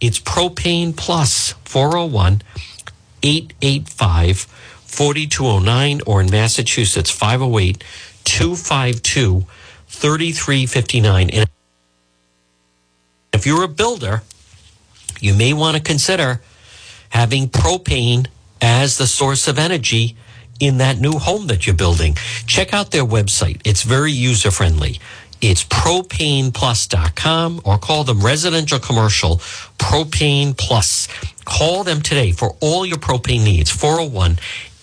It's 0.00 0.18
Propane 0.18 0.96
Plus 0.96 1.52
401 1.64 2.42
885 3.22 4.46
4209 4.90 6.02
or 6.06 6.20
in 6.20 6.30
Massachusetts 6.30 7.10
508 7.10 7.82
252 8.24 9.46
3359. 9.86 11.30
And 11.30 11.48
if 13.32 13.46
you're 13.46 13.64
a 13.64 13.68
builder, 13.68 14.22
you 15.20 15.34
may 15.34 15.52
want 15.52 15.76
to 15.76 15.82
consider 15.82 16.40
having 17.10 17.48
propane 17.48 18.26
as 18.60 18.98
the 18.98 19.06
source 19.06 19.48
of 19.48 19.58
energy 19.58 20.16
in 20.58 20.78
that 20.78 20.98
new 20.98 21.18
home 21.18 21.46
that 21.46 21.66
you're 21.66 21.74
building. 21.74 22.14
Check 22.46 22.74
out 22.74 22.90
their 22.90 23.04
website. 23.04 23.60
It's 23.64 23.82
very 23.82 24.12
user 24.12 24.50
friendly. 24.50 25.00
It's 25.40 25.64
propaneplus.com 25.64 27.62
or 27.64 27.78
call 27.78 28.04
them 28.04 28.20
residential 28.20 28.78
commercial 28.78 29.36
propane 29.78 30.54
plus. 30.56 31.08
Call 31.46 31.82
them 31.82 32.02
today 32.02 32.32
for 32.32 32.56
all 32.60 32.84
your 32.84 32.98
propane 32.98 33.44
needs. 33.44 33.70
401 33.70 34.38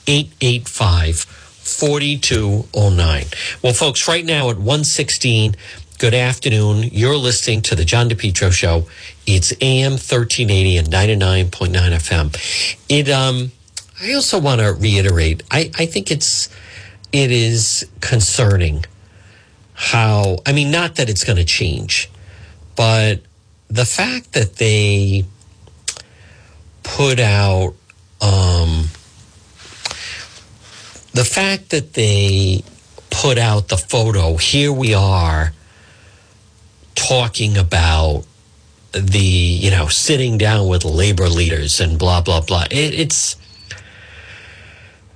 885 0.08 1.20
4209. 1.68 3.26
Well, 3.62 3.74
folks, 3.74 4.08
right 4.08 4.26
now 4.26 4.50
at 4.50 4.56
116, 4.56 5.56
good 6.00 6.14
afternoon. 6.14 6.84
You're 6.94 7.18
listening 7.18 7.62
to 7.64 7.76
the 7.76 7.84
John 7.84 8.10
DePetro 8.10 8.52
Show. 8.54 8.88
It's 9.26 9.52
AM 9.62 9.92
1380 9.94 10.78
and 10.78 10.88
99.9 10.88 11.72
FM. 11.74 12.82
It, 12.88 13.10
um, 13.10 13.52
I 14.02 14.14
also 14.14 14.40
want 14.40 14.62
to 14.62 14.74
reiterate, 14.74 15.44
I, 15.52 15.72
I 15.78 15.86
think 15.86 16.10
it's, 16.10 16.48
it 17.12 17.32
is 17.32 17.86
concerning 18.00 18.86
how, 19.74 20.38
I 20.46 20.54
mean, 20.54 20.72
not 20.72 20.96
that 20.96 21.10
it's 21.10 21.26
going 21.26 21.38
to 21.38 21.46
change, 21.46 22.10
but 22.78 23.20
the 23.68 23.86
fact 23.86 24.32
that 24.34 24.56
they 24.56 25.26
put 26.84 27.20
out, 27.20 27.74
um, 28.22 28.86
the 31.18 31.26
fact 31.26 31.70
that 31.72 31.94
they 31.94 32.64
put 33.10 33.40
out 33.40 33.70
the 33.70 33.78
photo, 33.78 34.38
here 34.38 34.72
we 34.72 34.94
are 34.94 35.52
talking 36.94 37.58
about 37.58 38.24
the, 38.92 39.20
you 39.20 39.72
know, 39.72 39.88
sitting 39.88 40.38
down 40.38 40.68
with 40.68 40.86
labor 40.86 41.28
leaders 41.28 41.80
and 41.80 41.98
blah, 41.98 42.22
blah, 42.22 42.42
blah. 42.42 42.66
It, 42.70 42.94
it's, 42.94 43.36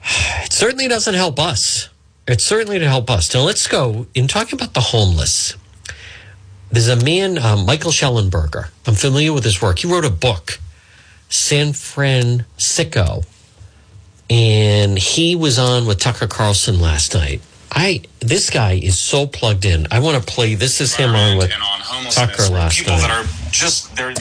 it 0.43 0.51
certainly 0.51 0.87
doesn't 0.87 1.13
help 1.13 1.39
us. 1.39 1.89
It 2.27 2.41
certainly 2.41 2.79
to 2.79 2.87
help 2.87 3.09
us. 3.11 3.31
Now 3.33 3.41
let's 3.41 3.67
go 3.67 4.07
in 4.15 4.27
talking 4.27 4.57
about 4.57 4.73
the 4.73 4.81
homeless. 4.81 5.55
There's 6.71 6.87
a 6.87 6.95
man, 6.95 7.37
um, 7.37 7.65
Michael 7.67 7.91
Shellenberger. 7.91 8.69
I'm 8.87 8.95
familiar 8.95 9.33
with 9.33 9.43
his 9.43 9.61
work. 9.61 9.79
He 9.79 9.87
wrote 9.87 10.05
a 10.05 10.09
book, 10.09 10.57
San 11.29 11.73
Fransicko, 11.73 13.25
and 14.31 14.97
he 14.97 15.35
was 15.35 15.59
on 15.59 15.85
with 15.85 15.99
Tucker 15.99 16.25
Carlson 16.25 16.79
last 16.79 17.13
night. 17.13 17.41
I 17.69 18.01
this 18.19 18.49
guy 18.49 18.73
is 18.73 18.97
so 18.97 19.27
plugged 19.27 19.65
in. 19.65 19.87
I 19.91 19.99
want 19.99 20.23
to 20.23 20.33
play. 20.33 20.55
This 20.55 20.79
is 20.79 20.95
him 20.95 21.13
on 21.13 21.37
with 21.37 21.51
on 21.51 22.11
Tucker 22.11 22.43
last 22.43 22.77
people 22.77 22.93
night. 22.93 23.01
that 23.01 23.11
are 23.11 23.51
just 23.51 23.93
they're 23.95 24.13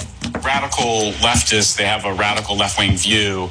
radical 0.43 1.13
leftists. 1.23 1.77
They 1.77 1.85
have 1.85 2.05
a 2.05 2.13
radical 2.13 2.57
left 2.57 2.77
wing 2.77 2.97
view, 2.97 3.51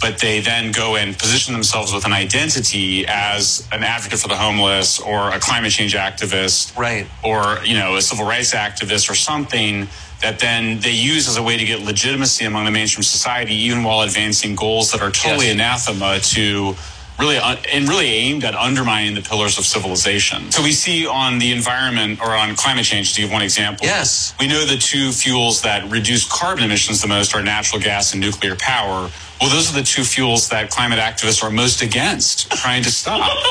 but 0.00 0.18
they 0.18 0.40
then 0.40 0.72
go 0.72 0.96
and 0.96 1.16
position 1.18 1.52
themselves 1.52 1.92
with 1.92 2.04
an 2.06 2.12
identity 2.12 3.06
as 3.06 3.66
an 3.70 3.82
advocate 3.84 4.18
for 4.18 4.28
the 4.28 4.36
homeless 4.36 4.98
or 4.98 5.30
a 5.30 5.38
climate 5.38 5.72
change 5.72 5.94
activist, 5.94 6.76
Right. 6.76 7.06
Or 7.22 7.58
you 7.64 7.74
know 7.74 7.96
a 7.96 8.02
civil 8.02 8.24
rights 8.26 8.54
activist 8.54 9.10
or 9.10 9.14
something 9.14 9.88
that 10.22 10.38
then 10.38 10.80
they 10.80 10.90
use 10.92 11.28
as 11.28 11.36
a 11.36 11.42
way 11.42 11.56
to 11.56 11.64
get 11.64 11.80
legitimacy 11.80 12.44
among 12.44 12.64
the 12.66 12.70
mainstream 12.70 13.02
society, 13.02 13.54
even 13.54 13.82
while 13.84 14.02
advancing 14.02 14.54
goals 14.54 14.90
that 14.92 15.00
are 15.00 15.10
totally 15.10 15.46
Yes. 15.46 15.54
anathema 15.54 16.18
to 16.20 16.76
really 17.18 17.36
un- 17.38 17.58
and 17.70 17.86
really 17.88 18.08
aimed 18.08 18.44
at 18.44 18.54
undermining 18.54 19.14
the 19.14 19.20
pillars 19.20 19.58
of 19.58 19.66
civilization. 19.66 20.50
So 20.50 20.62
we 20.62 20.72
see 20.72 21.06
on 21.06 21.38
the 21.38 21.52
environment 21.52 22.20
or 22.22 22.34
on 22.34 22.54
climate 22.56 22.86
change, 22.86 23.12
to 23.14 23.20
give 23.20 23.30
one 23.30 23.42
example. 23.42 23.84
Yes. 23.86 24.34
We 24.40 24.46
know 24.46 24.64
the 24.64 24.78
two 24.78 25.12
fuels 25.12 25.60
that 25.62 25.90
reduce 25.90 26.24
carbon 26.24 26.64
emissions 26.64 27.02
the 27.02 27.08
most 27.08 27.34
are 27.34 27.42
natural 27.42 27.80
gas 27.82 28.12
and 28.12 28.20
nuclear 28.22 28.56
power. 28.56 29.10
Well, 29.40 29.50
those 29.50 29.70
are 29.70 29.74
the 29.78 29.82
two 29.86 30.04
fuels 30.04 30.48
that 30.50 30.70
climate 30.70 30.98
activists 30.98 31.42
are 31.42 31.50
most 31.50 31.82
against 31.82 32.50
trying 32.52 32.82
to 32.84 32.90
stop. 32.90 33.30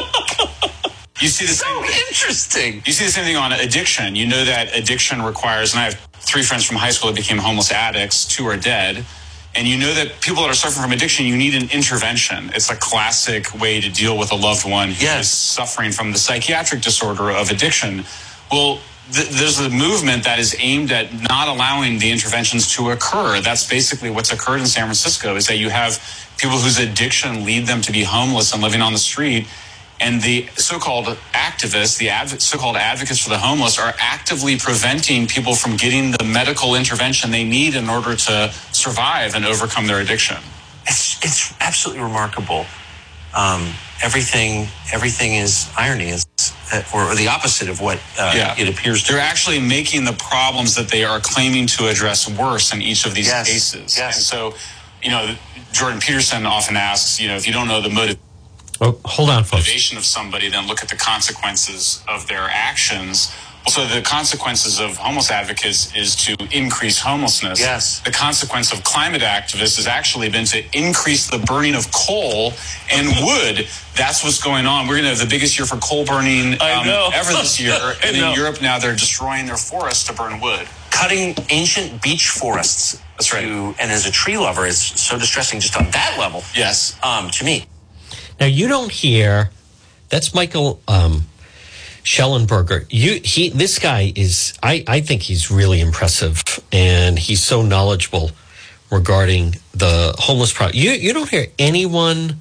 You 1.21 1.27
see 1.27 1.45
the 1.45 1.51
So 1.51 1.65
same 1.65 1.83
interesting. 2.07 2.81
you 2.85 2.93
see 2.93 3.03
the 3.03 3.11
same 3.11 3.25
thing 3.25 3.35
on 3.35 3.51
addiction. 3.51 4.15
You 4.15 4.25
know 4.25 4.45
that 4.45 4.73
addiction 4.73 5.21
requires, 5.21 5.73
and 5.73 5.81
I 5.81 5.83
have 5.83 5.95
three 6.13 6.43
friends 6.43 6.63
from 6.63 6.77
high 6.77 6.91
school 6.91 7.09
that 7.11 7.17
became 7.17 7.37
homeless 7.37 7.73
addicts. 7.73 8.23
Two 8.23 8.45
are 8.47 8.55
dead. 8.55 9.03
And 9.53 9.67
you 9.67 9.77
know 9.77 9.93
that 9.95 10.21
people 10.21 10.43
that 10.43 10.49
are 10.49 10.53
suffering 10.53 10.81
from 10.83 10.93
addiction, 10.93 11.25
you 11.25 11.35
need 11.35 11.55
an 11.61 11.69
intervention. 11.71 12.51
It's 12.55 12.69
a 12.69 12.75
classic 12.77 13.53
way 13.59 13.81
to 13.81 13.89
deal 13.89 14.17
with 14.17 14.31
a 14.31 14.35
loved 14.35 14.63
one 14.63 14.91
who 14.91 15.03
Yes. 15.03 15.25
is 15.25 15.31
suffering 15.33 15.91
from 15.91 16.13
the 16.13 16.17
psychiatric 16.17 16.81
disorder 16.81 17.31
of 17.31 17.51
addiction. 17.51 18.05
Well, 18.49 18.79
th- 19.13 19.29
there's 19.29 19.59
a 19.59 19.69
movement 19.69 20.23
that 20.23 20.39
is 20.39 20.55
aimed 20.59 20.91
at 20.91 21.13
not 21.29 21.47
allowing 21.47 21.99
the 21.99 22.11
interventions 22.11 22.73
to 22.75 22.91
occur. 22.91 23.41
That's 23.41 23.67
basically 23.67 24.09
what's 24.09 24.31
occurred 24.31 24.59
in 24.59 24.67
San 24.67 24.85
Francisco 24.85 25.35
is 25.35 25.47
that 25.47 25.57
you 25.57 25.69
have 25.69 25.99
people 26.37 26.57
whose 26.57 26.79
addiction 26.79 27.45
lead 27.45 27.67
them 27.67 27.81
to 27.81 27.91
be 27.91 28.03
homeless 28.03 28.53
and 28.53 28.61
living 28.61 28.81
on 28.81 28.93
the 28.93 28.99
street 28.99 29.47
and 30.01 30.21
the 30.21 30.47
so-called 30.55 31.07
activists, 31.33 31.97
the 31.97 32.09
adv- 32.09 32.41
so-called 32.41 32.77
advocates 32.77 33.19
for 33.19 33.29
the 33.29 33.37
homeless, 33.37 33.77
are 33.77 33.93
actively 33.99 34.57
preventing 34.57 35.27
people 35.27 35.55
from 35.55 35.75
getting 35.75 36.11
the 36.11 36.23
medical 36.23 36.75
intervention 36.75 37.31
they 37.31 37.43
need 37.43 37.75
in 37.75 37.89
order 37.89 38.15
to 38.15 38.51
survive 38.71 39.35
and 39.35 39.45
overcome 39.45 39.87
their 39.87 39.99
addiction. 39.99 40.37
It's 40.87 41.17
it's 41.23 41.53
absolutely 41.59 42.03
remarkable. 42.03 42.65
Um, 43.35 43.73
everything 44.03 44.67
everything 44.93 45.35
is 45.35 45.69
irony, 45.77 46.09
is 46.09 46.25
uh, 46.73 46.81
or, 46.93 47.03
or 47.11 47.15
the 47.15 47.27
opposite 47.27 47.69
of 47.69 47.79
what 47.81 47.97
uh, 48.19 48.33
Yeah. 48.35 48.55
it 48.57 48.67
appears 48.69 49.03
to. 49.03 49.13
They're 49.13 49.21
actually 49.21 49.59
making 49.59 50.05
the 50.05 50.13
problems 50.13 50.75
that 50.75 50.89
they 50.89 51.03
are 51.03 51.19
claiming 51.19 51.67
to 51.67 51.87
address 51.87 52.29
worse 52.29 52.73
in 52.73 52.81
each 52.81 53.05
of 53.05 53.13
these 53.13 53.27
Yes. 53.27 53.47
cases. 53.47 53.97
Yes. 53.97 54.15
And 54.17 54.23
so, 54.25 54.55
you 55.03 55.11
know, 55.11 55.35
Jordan 55.71 55.99
Peterson 55.99 56.45
often 56.45 56.75
asks, 56.75 57.19
you 57.19 57.27
know, 57.27 57.35
if 57.35 57.45
you 57.45 57.53
don't 57.53 57.67
know 57.67 57.81
the 57.81 57.89
motive. 57.89 58.17
Oh, 58.81 58.97
hold 59.05 59.29
on, 59.29 59.43
folks. 59.43 59.63
motivation 59.67 59.97
of 59.97 60.05
somebody, 60.05 60.49
then 60.49 60.65
look 60.67 60.81
at 60.81 60.89
the 60.89 60.95
consequences 60.95 62.01
of 62.07 62.27
their 62.27 62.47
actions. 62.49 63.31
So 63.69 63.85
the 63.85 64.01
consequences 64.01 64.79
of 64.79 64.97
homeless 64.97 65.29
advocates 65.31 65.95
is 65.95 66.15
to 66.25 66.35
increase 66.51 66.99
homelessness. 66.99 67.59
Yes. 67.59 67.99
The 68.01 68.11
consequence 68.11 68.73
of 68.73 68.83
climate 68.83 69.21
activists 69.21 69.77
has 69.77 69.87
actually 69.87 70.29
been 70.29 70.45
to 70.45 70.63
increase 70.73 71.29
the 71.29 71.37
burning 71.39 71.75
of 71.75 71.91
coal 71.91 72.53
and 72.91 73.07
wood. 73.23 73.67
That's 73.95 74.23
what's 74.23 74.41
going 74.41 74.65
on. 74.65 74.87
We're 74.87 74.95
going 74.95 75.03
to 75.03 75.09
have 75.09 75.19
the 75.19 75.25
biggest 75.27 75.57
year 75.59 75.65
for 75.65 75.77
coal 75.77 76.05
burning 76.05 76.53
um, 76.53 76.87
ever 77.13 77.31
this 77.33 77.59
year. 77.59 77.73
I 77.79 77.95
And 78.03 78.17
in. 78.17 78.33
Europe 78.33 78.61
now, 78.61 78.79
they're 78.79 78.93
destroying 78.95 79.45
their 79.45 79.57
forests 79.57 80.05
to 80.07 80.13
burn 80.13 80.39
wood. 80.39 80.67
Cutting 80.89 81.35
ancient 81.49 82.01
beech 82.01 82.29
forests. 82.29 83.01
That's 83.13 83.31
right. 83.33 83.41
to- 83.41 83.75
and 83.79 83.91
as 83.91 84.05
a 84.05 84.11
tree 84.11 84.37
lover, 84.37 84.65
is 84.65 84.79
so 84.81 85.17
distressing 85.17 85.59
just 85.59 85.77
on 85.77 85.89
that 85.91 86.15
level. 86.17 86.43
Yes. 86.55 86.97
Um, 87.03 87.29
to 87.31 87.43
me. 87.45 87.65
Now 88.39 88.45
you 88.47 88.67
don't 88.67 88.91
hear. 88.91 89.51
That's 90.09 90.33
Michael 90.33 90.81
um, 90.87 91.25
Shellenberger. 92.03 92.85
You 92.89 93.19
he. 93.23 93.49
This 93.49 93.79
guy 93.79 94.11
is. 94.15 94.57
I 94.63 94.83
I 94.87 95.01
think 95.01 95.23
he's 95.23 95.51
really 95.51 95.79
impressive, 95.81 96.43
and 96.71 97.17
he's 97.17 97.43
so 97.43 97.61
knowledgeable 97.61 98.31
regarding 98.91 99.55
the 99.73 100.15
homeless 100.17 100.53
problem. 100.53 100.77
You 100.77 100.91
you 100.91 101.13
don't 101.13 101.29
hear 101.29 101.47
anyone 101.57 102.39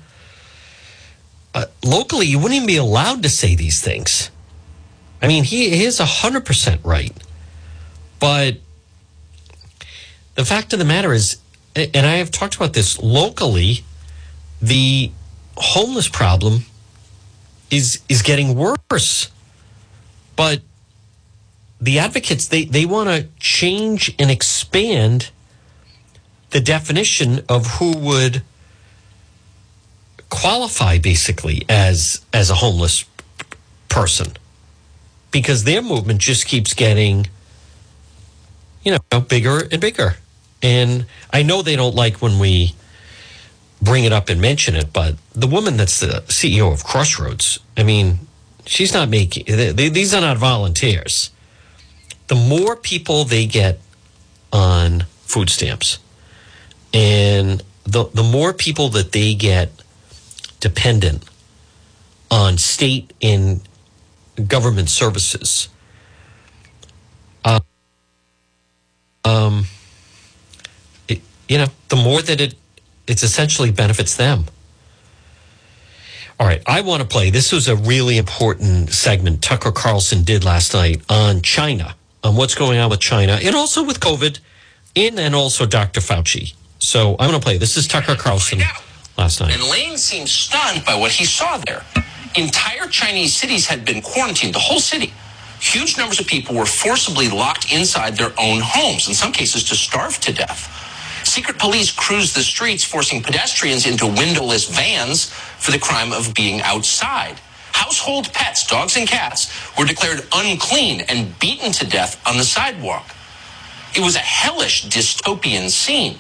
uh, 1.55 1.67
locally. 1.85 2.27
You 2.27 2.39
wouldn't 2.39 2.57
even 2.57 2.67
be 2.67 2.77
allowed 2.77 3.23
to 3.25 3.29
say 3.29 3.55
these 3.55 3.83
things. 3.83 4.31
I 5.21 5.27
mean, 5.27 5.45
he, 5.45 5.71
he 5.71 5.85
is 5.85 5.99
hundred 5.99 6.47
percent 6.47 6.81
right, 6.85 7.13
but 8.21 8.59
the 10.37 10.45
fact 10.45 10.73
of 10.73 10.79
the 10.79 10.85
matter 10.85 11.13
is, 11.13 11.39
and 11.75 12.07
I 12.07 12.17
have 12.17 12.31
talked 12.31 12.55
about 12.55 12.73
this 12.73 13.01
locally, 13.03 13.83
the 14.63 15.11
homeless 15.57 16.09
problem 16.09 16.65
is 17.71 18.01
is 18.09 18.23
getting 18.23 18.55
worse. 18.55 19.31
But 20.39 20.63
the 21.81 21.99
advocates 21.99 22.47
they 22.47 22.65
they 22.65 22.87
want 22.87 23.09
to 23.09 23.27
change 23.41 24.15
and 24.21 24.31
expand 24.31 25.31
the 26.51 26.61
definition 26.61 27.45
of 27.49 27.67
who 27.79 27.99
would 27.99 28.43
qualify 30.31 30.99
basically 30.99 31.63
as 31.69 32.25
as 32.33 32.51
a 32.51 32.55
homeless 32.55 33.05
person. 33.89 34.29
Because 35.33 35.65
their 35.65 35.83
movement 35.83 36.21
just 36.21 36.47
keeps 36.47 36.73
getting 36.73 37.27
you 38.85 38.93
know 38.93 39.21
bigger 39.21 39.69
and 39.73 39.81
bigger. 39.81 40.19
And 40.63 41.07
i 41.33 41.43
know 41.43 41.63
they 41.63 41.75
don't 41.75 41.97
like 41.97 42.23
when 42.23 42.39
we 42.39 42.77
bring 43.83 44.05
it 44.05 44.13
up 44.13 44.29
and 44.29 44.41
mention 44.41 44.77
it, 44.77 44.93
but 44.93 45.17
the 45.33 45.49
woman 45.49 45.77
that's 45.77 45.99
the 45.99 46.23
CEO 46.29 46.73
of 46.73 46.85
Crossroads, 46.85 47.59
I 47.77 47.83
mean, 47.83 48.28
she's 48.69 48.93
not 48.93 49.09
making 49.09 49.45
they, 49.47 49.89
these 49.89 50.15
are 50.15 50.21
not 50.21 50.37
volunteers. 50.37 51.31
The 52.29 52.35
more 52.35 52.77
people 52.77 53.25
they 53.25 53.47
get 53.47 53.81
on 54.53 55.05
food 55.23 55.49
stamps, 55.49 55.99
and 56.93 57.63
the 57.85 58.05
the 58.13 58.23
more 58.23 58.53
people 58.53 58.91
that 58.91 59.13
they 59.13 59.35
get 59.35 59.71
dependent 60.61 61.25
on 62.31 62.59
state 62.59 63.13
and 63.23 63.63
government 64.47 64.91
services. 64.91 65.69
Uh, 67.45 67.61
um, 69.25 69.65
it, 71.09 71.23
you 71.49 71.57
know, 71.57 71.69
the 71.89 71.97
more 71.97 72.21
that 72.21 72.41
it 72.41 72.55
it's 73.07 73.23
essentially 73.23 73.71
benefits 73.73 74.17
them. 74.17 74.45
All 76.41 76.47
right, 76.47 76.63
I 76.69 76.83
want 76.83 77.03
to 77.03 77.09
play. 77.09 77.31
This 77.31 77.51
was 77.51 77.67
a 77.67 77.75
really 77.75 78.17
important 78.17 78.91
segment 78.91 79.43
Tucker 79.43 79.73
Carlson 79.73 80.23
did 80.23 80.45
last 80.45 80.73
night 80.73 81.03
on 81.09 81.43
China, 81.43 81.97
on 82.23 82.37
what's 82.37 82.55
going 82.55 82.79
on 82.79 82.91
with 82.91 83.01
China, 83.01 83.41
and 83.43 83.57
also 83.57 83.83
with 83.83 83.99
COVID, 83.99 84.39
and 84.95 85.19
then 85.19 85.35
also 85.35 85.67
Dr. 85.67 86.01
Fauci. 86.01 86.55
So 86.79 87.17
I'm 87.19 87.29
going 87.29 87.41
to 87.41 87.45
play. 87.45 87.59
This 87.59 87.77
is 87.77 87.89
Tucker 87.89 88.15
Carlson 88.15 88.61
last 89.17 89.41
night. 89.41 89.53
And 89.53 89.65
Lane 89.65 89.99
seemed 89.99 90.29
stunned 90.29 90.85
by 90.85 90.95
what 90.95 91.11
he 91.11 91.25
saw 91.25 91.59
there. 91.67 91.83
Entire 92.37 92.87
Chinese 92.87 93.35
cities 93.35 93.67
had 93.67 93.85
been 93.85 94.01
quarantined, 94.01 94.55
the 94.55 94.61
whole 94.61 94.79
city. 94.79 95.13
Huge 95.59 95.99
numbers 95.99 96.21
of 96.21 96.29
people 96.29 96.55
were 96.55 96.67
forcibly 96.67 97.29
locked 97.29 97.73
inside 97.73 98.17
their 98.17 98.33
own 98.39 98.61
homes, 98.63 99.09
in 99.09 99.15
some 99.15 99.33
cases 99.33 99.65
to 99.65 99.75
starve 99.75 100.21
to 100.21 100.33
death. 100.33 100.73
Secret 101.27 101.59
police 101.59 101.91
cruised 101.91 102.37
the 102.37 102.43
streets, 102.43 102.85
forcing 102.85 103.23
pedestrians 103.25 103.87
into 103.87 104.07
windowless 104.07 104.69
vans 104.69 105.35
for 105.59 105.71
the 105.71 105.79
crime 105.79 106.13
of 106.13 106.35
being 106.35 106.61
outside. 106.63 107.41
Household 107.73 108.33
pets, 108.33 108.67
dogs 108.67 108.97
and 108.97 109.07
cats, 109.07 109.53
were 109.79 109.85
declared 109.85 110.27
unclean 110.33 111.03
and 111.03 111.39
beaten 111.39 111.73
to 111.73 111.87
death 111.87 112.21
on 112.27 112.37
the 112.37 112.45
sidewalk. 112.45 113.15
It 113.95 114.01
was 114.01 114.17
a 114.17 114.21
hellish 114.21 114.87
dystopian 114.87 115.71
scene. 115.71 116.19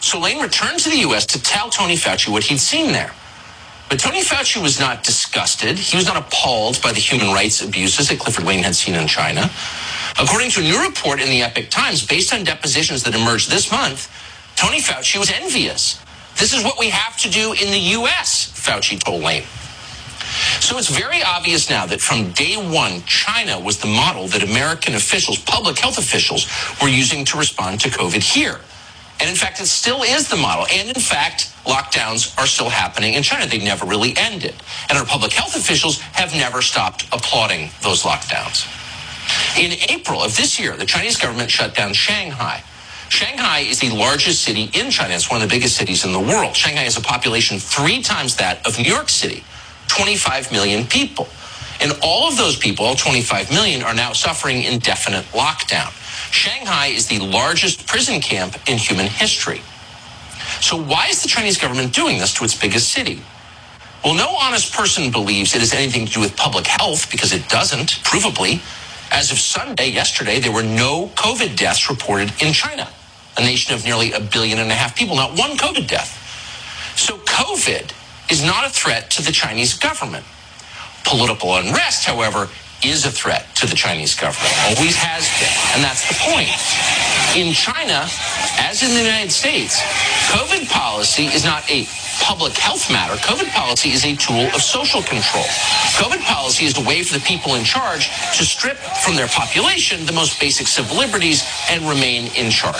So 0.00 0.18
Lane 0.20 0.40
returned 0.40 0.78
to 0.80 0.90
the 0.90 0.98
U.S. 1.08 1.26
to 1.26 1.42
tell 1.42 1.70
Tony 1.70 1.96
Fauci 1.96 2.28
what 2.28 2.44
he'd 2.44 2.60
seen 2.60 2.92
there. 2.92 3.12
But 3.88 3.98
Tony 3.98 4.22
Fauci 4.22 4.62
was 4.62 4.78
not 4.78 5.02
disgusted. 5.02 5.78
He 5.78 5.96
was 5.96 6.06
not 6.06 6.16
appalled 6.16 6.80
by 6.82 6.92
the 6.92 7.00
human 7.00 7.32
rights 7.32 7.62
abuses 7.62 8.08
that 8.08 8.18
Clifford 8.18 8.44
Lane 8.44 8.62
had 8.62 8.74
seen 8.74 8.94
in 8.94 9.06
China. 9.06 9.50
According 10.18 10.50
to 10.50 10.60
a 10.60 10.62
new 10.62 10.82
report 10.82 11.20
in 11.20 11.28
the 11.28 11.42
Epoch 11.42 11.70
Times, 11.70 12.04
based 12.04 12.34
on 12.34 12.44
depositions 12.44 13.02
that 13.04 13.14
emerged 13.14 13.50
this 13.50 13.70
month, 13.72 14.12
Tony 14.56 14.80
Fauci 14.80 15.18
was 15.18 15.30
envious. 15.30 16.00
This 16.38 16.52
is 16.52 16.62
what 16.62 16.78
we 16.78 16.88
have 16.90 17.16
to 17.18 17.30
do 17.30 17.52
in 17.52 17.70
the 17.72 17.78
U.S., 17.98 18.52
Fauci 18.54 19.02
told 19.02 19.22
Lane. 19.22 19.44
So 20.60 20.78
it's 20.78 20.88
very 20.88 21.22
obvious 21.22 21.70
now 21.70 21.86
that 21.86 22.00
from 22.00 22.30
day 22.32 22.54
one, 22.56 23.02
China 23.04 23.58
was 23.58 23.78
the 23.78 23.86
model 23.86 24.28
that 24.28 24.42
American 24.42 24.94
officials, 24.94 25.38
public 25.38 25.78
health 25.78 25.98
officials, 25.98 26.46
were 26.80 26.88
using 26.88 27.24
to 27.26 27.38
respond 27.38 27.80
to 27.80 27.88
COVID 27.88 28.22
here. 28.22 28.60
And 29.20 29.28
in 29.28 29.34
fact, 29.34 29.60
it 29.60 29.66
still 29.66 30.02
is 30.02 30.28
the 30.28 30.36
model. 30.36 30.66
And 30.70 30.88
in 30.88 31.02
fact, 31.02 31.52
lockdowns 31.64 32.38
are 32.38 32.46
still 32.46 32.68
happening 32.68 33.14
in 33.14 33.22
China. 33.22 33.46
They 33.46 33.58
never 33.58 33.84
really 33.84 34.14
ended. 34.16 34.54
And 34.88 34.96
our 34.96 35.04
public 35.04 35.32
health 35.32 35.56
officials 35.56 35.98
have 35.98 36.32
never 36.34 36.62
stopped 36.62 37.04
applauding 37.12 37.70
those 37.82 38.02
lockdowns. 38.04 38.66
In 39.58 39.72
April 39.90 40.22
of 40.22 40.36
this 40.36 40.60
year, 40.60 40.76
the 40.76 40.86
Chinese 40.86 41.16
government 41.16 41.50
shut 41.50 41.74
down 41.74 41.92
Shanghai. 41.94 42.62
Shanghai 43.08 43.60
is 43.60 43.80
the 43.80 43.90
largest 43.90 44.42
city 44.42 44.70
in 44.74 44.90
China. 44.90 45.14
It's 45.14 45.30
one 45.30 45.42
of 45.42 45.48
the 45.48 45.54
biggest 45.54 45.76
cities 45.76 46.04
in 46.04 46.12
the 46.12 46.20
world. 46.20 46.54
Shanghai 46.54 46.82
has 46.82 46.96
a 46.96 47.00
population 47.00 47.58
three 47.58 48.02
times 48.02 48.36
that 48.36 48.66
of 48.66 48.78
New 48.78 48.84
York 48.90 49.08
City, 49.08 49.42
25 49.88 50.52
million 50.52 50.86
people. 50.86 51.28
And 51.80 51.92
all 52.02 52.28
of 52.28 52.36
those 52.36 52.56
people, 52.56 52.84
all 52.84 52.94
25 52.96 53.50
million, 53.50 53.82
are 53.82 53.94
now 53.94 54.12
suffering 54.12 54.62
indefinite 54.64 55.24
lockdown. 55.26 55.90
Shanghai 56.32 56.88
is 56.88 57.06
the 57.06 57.20
largest 57.20 57.86
prison 57.86 58.20
camp 58.20 58.56
in 58.68 58.78
human 58.78 59.06
history. 59.06 59.62
So 60.60 60.76
why 60.80 61.06
is 61.08 61.22
the 61.22 61.28
Chinese 61.28 61.56
government 61.58 61.94
doing 61.94 62.18
this 62.18 62.34
to 62.34 62.44
its 62.44 62.54
biggest 62.58 62.92
city? 62.92 63.22
Well, 64.04 64.14
no 64.14 64.36
honest 64.36 64.72
person 64.74 65.10
believes 65.10 65.54
it 65.54 65.60
has 65.60 65.72
anything 65.72 66.06
to 66.06 66.12
do 66.12 66.20
with 66.20 66.36
public 66.36 66.66
health 66.66 67.10
because 67.10 67.32
it 67.32 67.48
doesn't, 67.48 67.90
provably. 68.04 68.60
As 69.10 69.32
of 69.32 69.38
Sunday, 69.38 69.88
yesterday, 69.88 70.38
there 70.38 70.52
were 70.52 70.62
no 70.62 71.08
COVID 71.14 71.56
deaths 71.56 71.88
reported 71.88 72.30
in 72.42 72.52
China, 72.52 72.88
a 73.38 73.40
nation 73.40 73.74
of 73.74 73.84
nearly 73.84 74.12
a 74.12 74.20
billion 74.20 74.58
and 74.58 74.70
a 74.70 74.74
half 74.74 74.96
people, 74.96 75.16
not 75.16 75.38
one 75.38 75.56
COVID 75.56 75.86
death. 75.86 76.18
So 76.96 77.16
COVID 77.18 77.92
is 78.30 78.42
not 78.44 78.66
a 78.66 78.70
threat 78.70 79.10
to 79.12 79.22
the 79.22 79.32
Chinese 79.32 79.74
government. 79.74 80.24
Political 81.04 81.56
unrest, 81.56 82.04
however, 82.04 82.48
is 82.84 83.06
a 83.06 83.10
threat 83.10 83.46
to 83.56 83.66
the 83.66 83.74
Chinese 83.74 84.14
government, 84.14 84.54
always 84.66 84.94
has 84.94 85.26
been. 85.38 85.54
And 85.74 85.82
that's 85.82 86.06
the 86.06 86.14
point. 86.30 86.50
In 87.34 87.54
China, 87.54 88.06
as 88.58 88.82
in 88.82 88.90
the 88.94 89.02
United 89.02 89.32
States, 89.32 89.82
COVID 90.28 90.68
policy 90.68 91.24
is 91.26 91.44
not 91.44 91.64
a 91.70 91.88
public 92.20 92.52
health 92.56 92.90
matter. 92.92 93.14
COVID 93.16 93.48
policy 93.52 93.90
is 93.90 94.04
a 94.04 94.14
tool 94.16 94.44
of 94.54 94.60
social 94.60 95.02
control. 95.02 95.44
COVID 95.96 96.20
policy 96.24 96.66
is 96.66 96.76
a 96.76 96.84
way 96.84 97.02
for 97.02 97.18
the 97.18 97.24
people 97.24 97.54
in 97.54 97.64
charge 97.64 98.08
to 98.36 98.44
strip 98.44 98.76
from 98.76 99.16
their 99.16 99.28
population 99.28 100.04
the 100.04 100.12
most 100.12 100.38
basic 100.38 100.66
civil 100.66 100.98
liberties 100.98 101.48
and 101.70 101.82
remain 101.88 102.26
in 102.36 102.50
charge. 102.50 102.76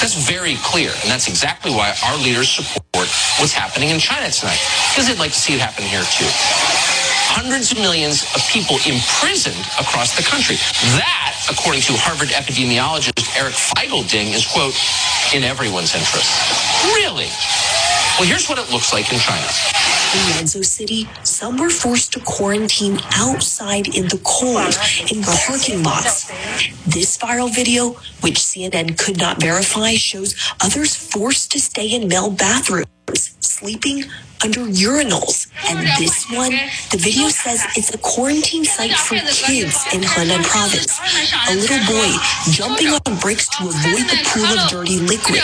That's 0.00 0.16
very 0.28 0.56
clear, 0.60 0.90
and 0.90 1.10
that's 1.10 1.28
exactly 1.28 1.70
why 1.70 1.94
our 2.04 2.16
leaders 2.18 2.50
support 2.50 3.08
what's 3.40 3.52
happening 3.52 3.88
in 3.88 3.98
China 3.98 4.30
tonight, 4.30 4.60
because 4.92 5.08
they'd 5.08 5.18
like 5.18 5.32
to 5.32 5.40
see 5.40 5.54
it 5.54 5.60
happen 5.60 5.84
here 5.84 6.04
too 6.04 6.28
hundreds 7.30 7.70
of 7.70 7.78
millions 7.78 8.26
of 8.34 8.42
people 8.50 8.74
imprisoned 8.90 9.62
across 9.78 10.18
the 10.18 10.22
country. 10.26 10.58
That, 10.98 11.38
according 11.46 11.86
to 11.86 11.94
Harvard 11.94 12.34
epidemiologist 12.34 13.22
Eric 13.38 13.54
Feigl-Ding, 13.54 14.34
is, 14.34 14.42
quote, 14.50 14.74
in 15.34 15.44
everyone's 15.44 15.94
interest. 15.94 16.30
Really? 16.84 17.28
Well, 18.18 18.28
here's 18.28 18.48
what 18.48 18.58
it 18.58 18.70
looks 18.72 18.92
like 18.92 19.12
in 19.12 19.18
China. 19.18 19.46
In 20.12 20.20
Lanzhou 20.34 20.64
City, 20.64 21.08
some 21.22 21.56
were 21.56 21.70
forced 21.70 22.12
to 22.14 22.20
quarantine 22.20 22.98
outside 23.14 23.86
in 23.94 24.08
the 24.08 24.20
cold 24.24 24.74
in 25.10 25.22
parking 25.22 25.84
lots. 25.84 26.26
This 26.84 27.16
viral 27.16 27.54
video, 27.54 27.90
which 28.20 28.38
CNN 28.38 28.98
could 28.98 29.18
not 29.18 29.40
verify, 29.40 29.94
shows 29.94 30.34
others 30.60 30.96
forced 30.96 31.52
to 31.52 31.60
stay 31.60 31.86
in 31.86 32.08
male 32.08 32.30
bathrooms, 32.30 32.88
sleeping 33.40 34.04
under 34.42 34.64
urinals. 34.66 35.46
And 35.68 35.86
this 35.98 36.24
one, 36.32 36.52
the 36.90 36.96
video 36.96 37.28
says 37.28 37.64
it's 37.76 37.92
a 37.94 37.98
quarantine 37.98 38.64
site 38.64 38.92
for 38.92 39.16
kids 39.16 39.84
in 39.92 40.00
Henan 40.00 40.42
province. 40.44 40.98
A 41.48 41.54
little 41.54 41.82
boy 41.86 42.10
jumping 42.50 42.88
on 42.88 43.18
bricks 43.20 43.48
to 43.58 43.68
avoid 43.68 44.04
the 44.08 44.18
pool 44.24 44.48
of 44.48 44.70
dirty 44.70 44.98
liquid. 44.98 45.42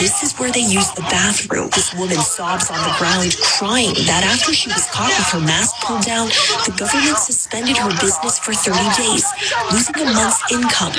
This 0.00 0.22
is 0.22 0.34
where 0.38 0.50
they 0.50 0.64
use 0.64 0.90
the 0.92 1.02
bathroom. 1.02 1.70
This 1.70 1.94
woman 1.94 2.18
sobs 2.18 2.70
on 2.70 2.78
the 2.82 2.94
ground, 2.98 3.36
crying 3.58 3.94
that 4.10 4.24
after 4.24 4.52
she 4.52 4.68
was 4.68 4.86
caught 4.90 5.12
with 5.14 5.28
her 5.32 5.40
mask 5.40 5.74
pulled 5.82 6.02
down, 6.02 6.28
the 6.66 6.74
government 6.78 7.18
suspended 7.18 7.76
her 7.76 7.90
business 8.00 8.38
for 8.38 8.52
30 8.52 8.78
days, 8.96 9.24
losing 9.72 9.94
a 10.02 10.12
month's 10.12 10.42
income. 10.52 10.92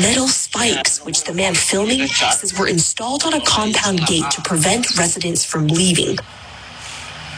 Metal 0.00 0.28
spikes, 0.28 1.04
which 1.04 1.24
the 1.24 1.34
man 1.34 1.54
filming 1.54 2.06
says 2.06 2.58
were 2.58 2.68
installed 2.68 3.24
on 3.24 3.34
a 3.34 3.40
compound 3.44 4.06
gate 4.06 4.30
to 4.30 4.40
prevent 4.42 4.96
residents 4.98 5.44
from 5.44 5.66
leaving. 5.66 6.16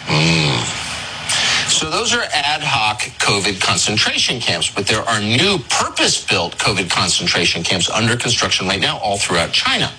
Mm. 0.07 1.71
So 1.71 1.89
those 1.89 2.13
are 2.13 2.23
ad 2.33 2.63
hoc 2.63 3.01
COVID 3.19 3.61
concentration 3.61 4.41
camps, 4.41 4.71
but 4.71 4.87
there 4.87 5.03
are 5.03 5.21
new 5.21 5.59
purpose-built 5.71 6.59
COVID 6.59 6.91
concentration 6.91 7.63
camps 7.63 7.89
under 7.89 8.17
construction 8.17 8.67
right 8.67 8.81
now 8.81 8.99
all 8.99 9.19
throughout 9.19 9.53
China. 9.53 9.91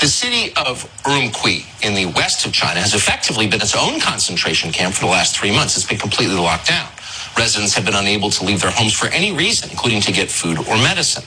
The 0.00 0.06
city 0.06 0.52
of 0.56 0.84
Urumqi 1.04 1.64
in 1.84 1.94
the 1.94 2.06
west 2.12 2.46
of 2.46 2.52
China 2.52 2.80
has 2.80 2.94
effectively 2.94 3.46
been 3.46 3.60
its 3.60 3.74
own 3.74 4.00
concentration 4.00 4.70
camp 4.70 4.94
for 4.94 5.00
the 5.06 5.10
last 5.10 5.36
three 5.36 5.50
months. 5.50 5.76
It's 5.76 5.86
been 5.86 5.98
completely 5.98 6.36
locked 6.36 6.68
down. 6.68 6.88
Residents 7.36 7.74
have 7.74 7.84
been 7.84 7.94
unable 7.94 8.30
to 8.30 8.44
leave 8.44 8.60
their 8.60 8.70
homes 8.70 8.92
for 8.92 9.06
any 9.06 9.32
reason, 9.32 9.70
including 9.70 10.00
to 10.02 10.12
get 10.12 10.30
food 10.30 10.58
or 10.58 10.76
medicine. 10.76 11.24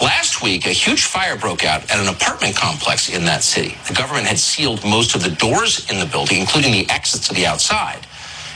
Last 0.00 0.42
week, 0.42 0.66
a 0.66 0.70
huge 0.70 1.04
fire 1.04 1.36
broke 1.36 1.64
out 1.64 1.82
at 1.90 1.98
an 1.98 2.08
apartment 2.08 2.56
complex 2.56 3.08
in 3.08 3.24
that 3.26 3.42
city. 3.42 3.76
The 3.88 3.94
government 3.94 4.26
had 4.26 4.38
sealed 4.38 4.84
most 4.84 5.14
of 5.14 5.22
the 5.22 5.30
doors 5.30 5.90
in 5.90 6.00
the 6.00 6.06
building, 6.06 6.38
including 6.40 6.72
the 6.72 6.88
exits 6.90 7.28
to 7.28 7.34
the 7.34 7.46
outside. 7.46 8.06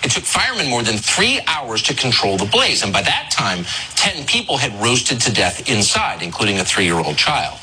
It 0.02 0.10
took 0.10 0.24
firemen 0.24 0.68
more 0.68 0.82
than 0.82 0.98
three 0.98 1.40
hours 1.46 1.82
to 1.82 1.94
control 1.94 2.36
the 2.36 2.44
blaze, 2.44 2.82
and 2.82 2.92
by 2.92 3.02
that 3.02 3.30
time, 3.30 3.64
10 3.96 4.26
people 4.26 4.56
had 4.56 4.72
roasted 4.82 5.20
to 5.22 5.32
death 5.32 5.68
inside, 5.68 6.22
including 6.22 6.58
a 6.58 6.64
three 6.64 6.84
year 6.84 6.98
old 6.98 7.16
child. 7.16 7.58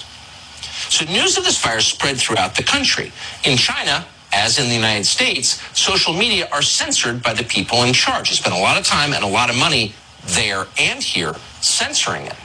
So 0.89 1.05
news 1.05 1.37
of 1.37 1.43
this 1.43 1.57
fire 1.57 1.81
spread 1.81 2.17
throughout 2.17 2.55
the 2.55 2.63
country. 2.63 3.11
In 3.45 3.57
China, 3.57 4.05
as 4.33 4.59
in 4.59 4.67
the 4.67 4.75
United 4.75 5.05
States, 5.05 5.61
social 5.77 6.13
media 6.13 6.47
are 6.51 6.61
censored 6.61 7.23
by 7.23 7.33
the 7.33 7.43
people 7.43 7.83
in 7.83 7.93
charge. 7.93 8.29
They 8.29 8.35
spend 8.35 8.55
a 8.55 8.59
lot 8.59 8.77
of 8.77 8.85
time 8.85 9.13
and 9.13 9.23
a 9.23 9.27
lot 9.27 9.49
of 9.49 9.55
money 9.55 9.93
there 10.25 10.67
and 10.77 11.01
here 11.01 11.35
censoring 11.61 12.25
it. 12.25 12.35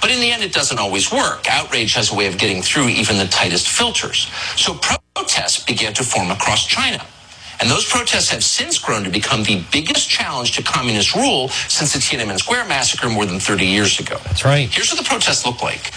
But 0.00 0.10
in 0.10 0.20
the 0.20 0.30
end, 0.30 0.42
it 0.42 0.52
doesn't 0.52 0.78
always 0.78 1.10
work. 1.12 1.46
Outrage 1.50 1.94
has 1.94 2.12
a 2.12 2.14
way 2.14 2.26
of 2.26 2.38
getting 2.38 2.62
through 2.62 2.88
even 2.88 3.18
the 3.18 3.26
tightest 3.26 3.68
filters. 3.68 4.30
So 4.56 4.78
protests 5.14 5.64
began 5.64 5.92
to 5.94 6.04
form 6.04 6.30
across 6.30 6.66
China. 6.66 7.04
And 7.60 7.68
those 7.68 7.84
protests 7.84 8.30
have 8.30 8.44
since 8.44 8.78
grown 8.78 9.02
to 9.02 9.10
become 9.10 9.42
the 9.42 9.64
biggest 9.72 10.08
challenge 10.08 10.52
to 10.56 10.62
communist 10.62 11.14
rule 11.16 11.48
since 11.48 11.92
the 11.92 11.98
Tiananmen 11.98 12.38
Square 12.38 12.66
massacre 12.66 13.08
more 13.08 13.26
than 13.26 13.40
30 13.40 13.66
years 13.66 13.98
ago. 13.98 14.16
That's 14.24 14.44
right. 14.44 14.68
Here's 14.68 14.92
what 14.92 15.02
the 15.02 15.08
protests 15.08 15.44
look 15.44 15.60
like. 15.62 15.92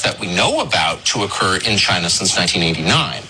Protests 0.00 0.02
that 0.02 0.20
we 0.20 0.34
know 0.34 0.60
about 0.60 1.04
to 1.06 1.22
occur 1.22 1.56
in 1.56 1.76
China 1.76 2.08
since 2.08 2.36
1989. 2.36 3.22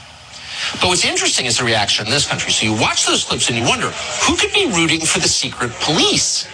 But 0.80 0.88
what's 0.88 1.04
interesting 1.04 1.46
is 1.46 1.58
the 1.58 1.64
reaction 1.64 2.06
in 2.06 2.12
this 2.12 2.26
country. 2.26 2.52
So 2.52 2.66
you 2.66 2.74
watch 2.80 3.06
those 3.06 3.24
clips 3.24 3.48
and 3.48 3.58
you 3.58 3.64
wonder 3.64 3.90
who 4.26 4.36
could 4.36 4.52
be 4.52 4.70
rooting 4.72 5.00
for 5.00 5.18
the 5.18 5.28
secret 5.28 5.72
police 5.80 6.46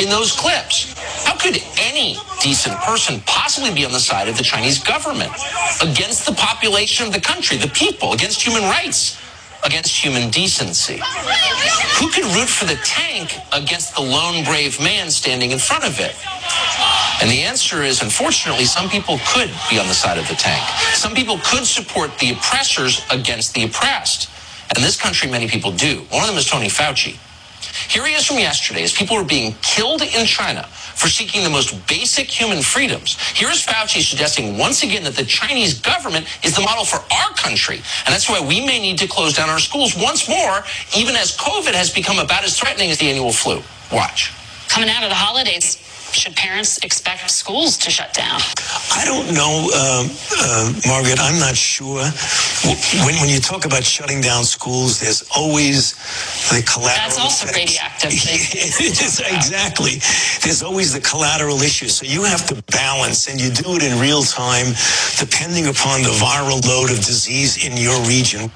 in 0.00 0.08
those 0.08 0.32
clips? 0.32 0.94
How 1.26 1.36
could 1.36 1.62
any 1.78 2.16
decent 2.40 2.76
person 2.80 3.20
possibly 3.26 3.72
be 3.72 3.84
on 3.84 3.92
the 3.92 4.00
side 4.00 4.28
of 4.28 4.36
the 4.36 4.42
Chinese 4.42 4.82
government 4.82 5.32
against 5.82 6.26
the 6.26 6.32
population 6.32 7.06
of 7.06 7.12
the 7.12 7.20
country, 7.20 7.56
the 7.58 7.68
people, 7.68 8.12
against 8.12 8.40
human 8.42 8.62
rights? 8.62 9.18
Against 9.62 9.92
human 9.92 10.30
decency. 10.30 11.02
Who 12.00 12.08
could 12.08 12.24
root 12.32 12.48
for 12.48 12.64
the 12.64 12.80
tank 12.82 13.36
against 13.52 13.94
the 13.94 14.00
lone 14.00 14.42
brave 14.42 14.80
man 14.80 15.10
standing 15.10 15.50
in 15.50 15.58
front 15.58 15.84
of 15.84 16.00
it? 16.00 16.16
And 17.20 17.30
the 17.30 17.42
answer 17.42 17.82
is, 17.82 18.02
unfortunately, 18.02 18.64
some 18.64 18.88
people 18.88 19.20
could 19.28 19.50
be 19.68 19.78
on 19.78 19.86
the 19.86 19.94
side 19.94 20.16
of 20.16 20.26
the 20.28 20.34
tank. 20.34 20.66
Some 20.94 21.14
people 21.14 21.38
could 21.44 21.66
support 21.66 22.16
the 22.18 22.32
oppressors 22.32 23.04
against 23.10 23.52
the 23.54 23.64
oppressed. 23.64 24.30
And 24.70 24.78
in 24.78 24.84
this 24.84 25.00
country, 25.00 25.30
many 25.30 25.46
people 25.46 25.70
do. 25.72 26.06
One 26.10 26.22
of 26.22 26.28
them 26.28 26.38
is 26.38 26.46
Tony 26.48 26.68
Fauci. 26.68 27.18
Here 27.90 28.06
he 28.06 28.14
is 28.14 28.24
from 28.24 28.38
yesterday 28.38 28.82
as 28.82 28.92
people 28.92 29.16
are 29.16 29.24
being 29.24 29.54
killed 29.60 30.00
in 30.00 30.24
China 30.24 30.62
for 30.64 31.08
seeking 31.08 31.44
the 31.44 31.50
most 31.50 31.86
basic 31.86 32.26
human 32.26 32.62
freedoms. 32.62 33.18
Here 33.32 33.50
is 33.50 33.64
Fauci 33.64 34.00
suggesting 34.02 34.56
once 34.56 34.82
again 34.82 35.04
that 35.04 35.14
the 35.14 35.24
Chinese 35.24 35.78
government 35.78 36.26
is 36.42 36.54
the 36.54 36.62
model 36.62 36.84
for 36.84 37.00
our 37.12 37.34
country. 37.34 37.76
And 38.06 38.14
that's 38.14 38.30
why 38.30 38.40
we 38.40 38.64
may 38.64 38.80
need 38.80 38.98
to 38.98 39.06
close 39.06 39.34
down 39.34 39.50
our 39.50 39.58
schools 39.58 39.94
once 39.96 40.28
more, 40.28 40.64
even 40.96 41.16
as 41.16 41.36
COVID 41.36 41.74
has 41.74 41.92
become 41.92 42.18
about 42.18 42.44
as 42.44 42.58
threatening 42.58 42.90
as 42.90 42.98
the 42.98 43.10
annual 43.10 43.32
flu. 43.32 43.60
Watch. 43.92 44.32
Coming 44.68 44.88
out 44.88 45.02
of 45.02 45.08
the 45.08 45.16
holidays, 45.16 45.76
should 46.12 46.36
parents 46.36 46.78
expect 46.78 47.30
schools 47.30 47.76
to 47.78 47.90
shut 47.90 48.12
down? 48.12 48.40
I 48.92 49.04
don't 49.04 49.34
know, 49.34 49.70
uh, 49.72 50.08
uh, 50.38 50.72
Margaret. 50.86 51.18
I'm 51.20 51.38
not 51.38 51.56
sure. 51.56 52.02
When, 53.06 53.14
when 53.20 53.28
you 53.28 53.40
talk 53.40 53.64
about 53.64 53.84
shutting 53.84 54.20
down 54.20 54.44
schools, 54.44 55.00
there's 55.00 55.28
always 55.34 55.94
the 56.50 56.62
collateral. 56.62 57.08
That's 57.08 57.18
also 57.18 57.46
effects. 57.46 57.58
radioactive. 57.58 58.10
it 58.14 59.02
is 59.02 59.20
exactly. 59.20 60.00
There's 60.42 60.62
always 60.62 60.92
the 60.92 61.00
collateral 61.00 61.62
issue. 61.62 61.88
So 61.88 62.04
you 62.06 62.24
have 62.24 62.46
to 62.46 62.62
balance, 62.72 63.28
and 63.28 63.40
you 63.40 63.50
do 63.50 63.76
it 63.76 63.82
in 63.82 63.98
real 64.00 64.22
time, 64.22 64.74
depending 65.18 65.66
upon 65.66 66.02
the 66.02 66.14
viral 66.20 66.64
load 66.66 66.90
of 66.90 66.96
disease 66.96 67.64
in 67.64 67.76
your 67.76 67.98
region. 68.06 68.50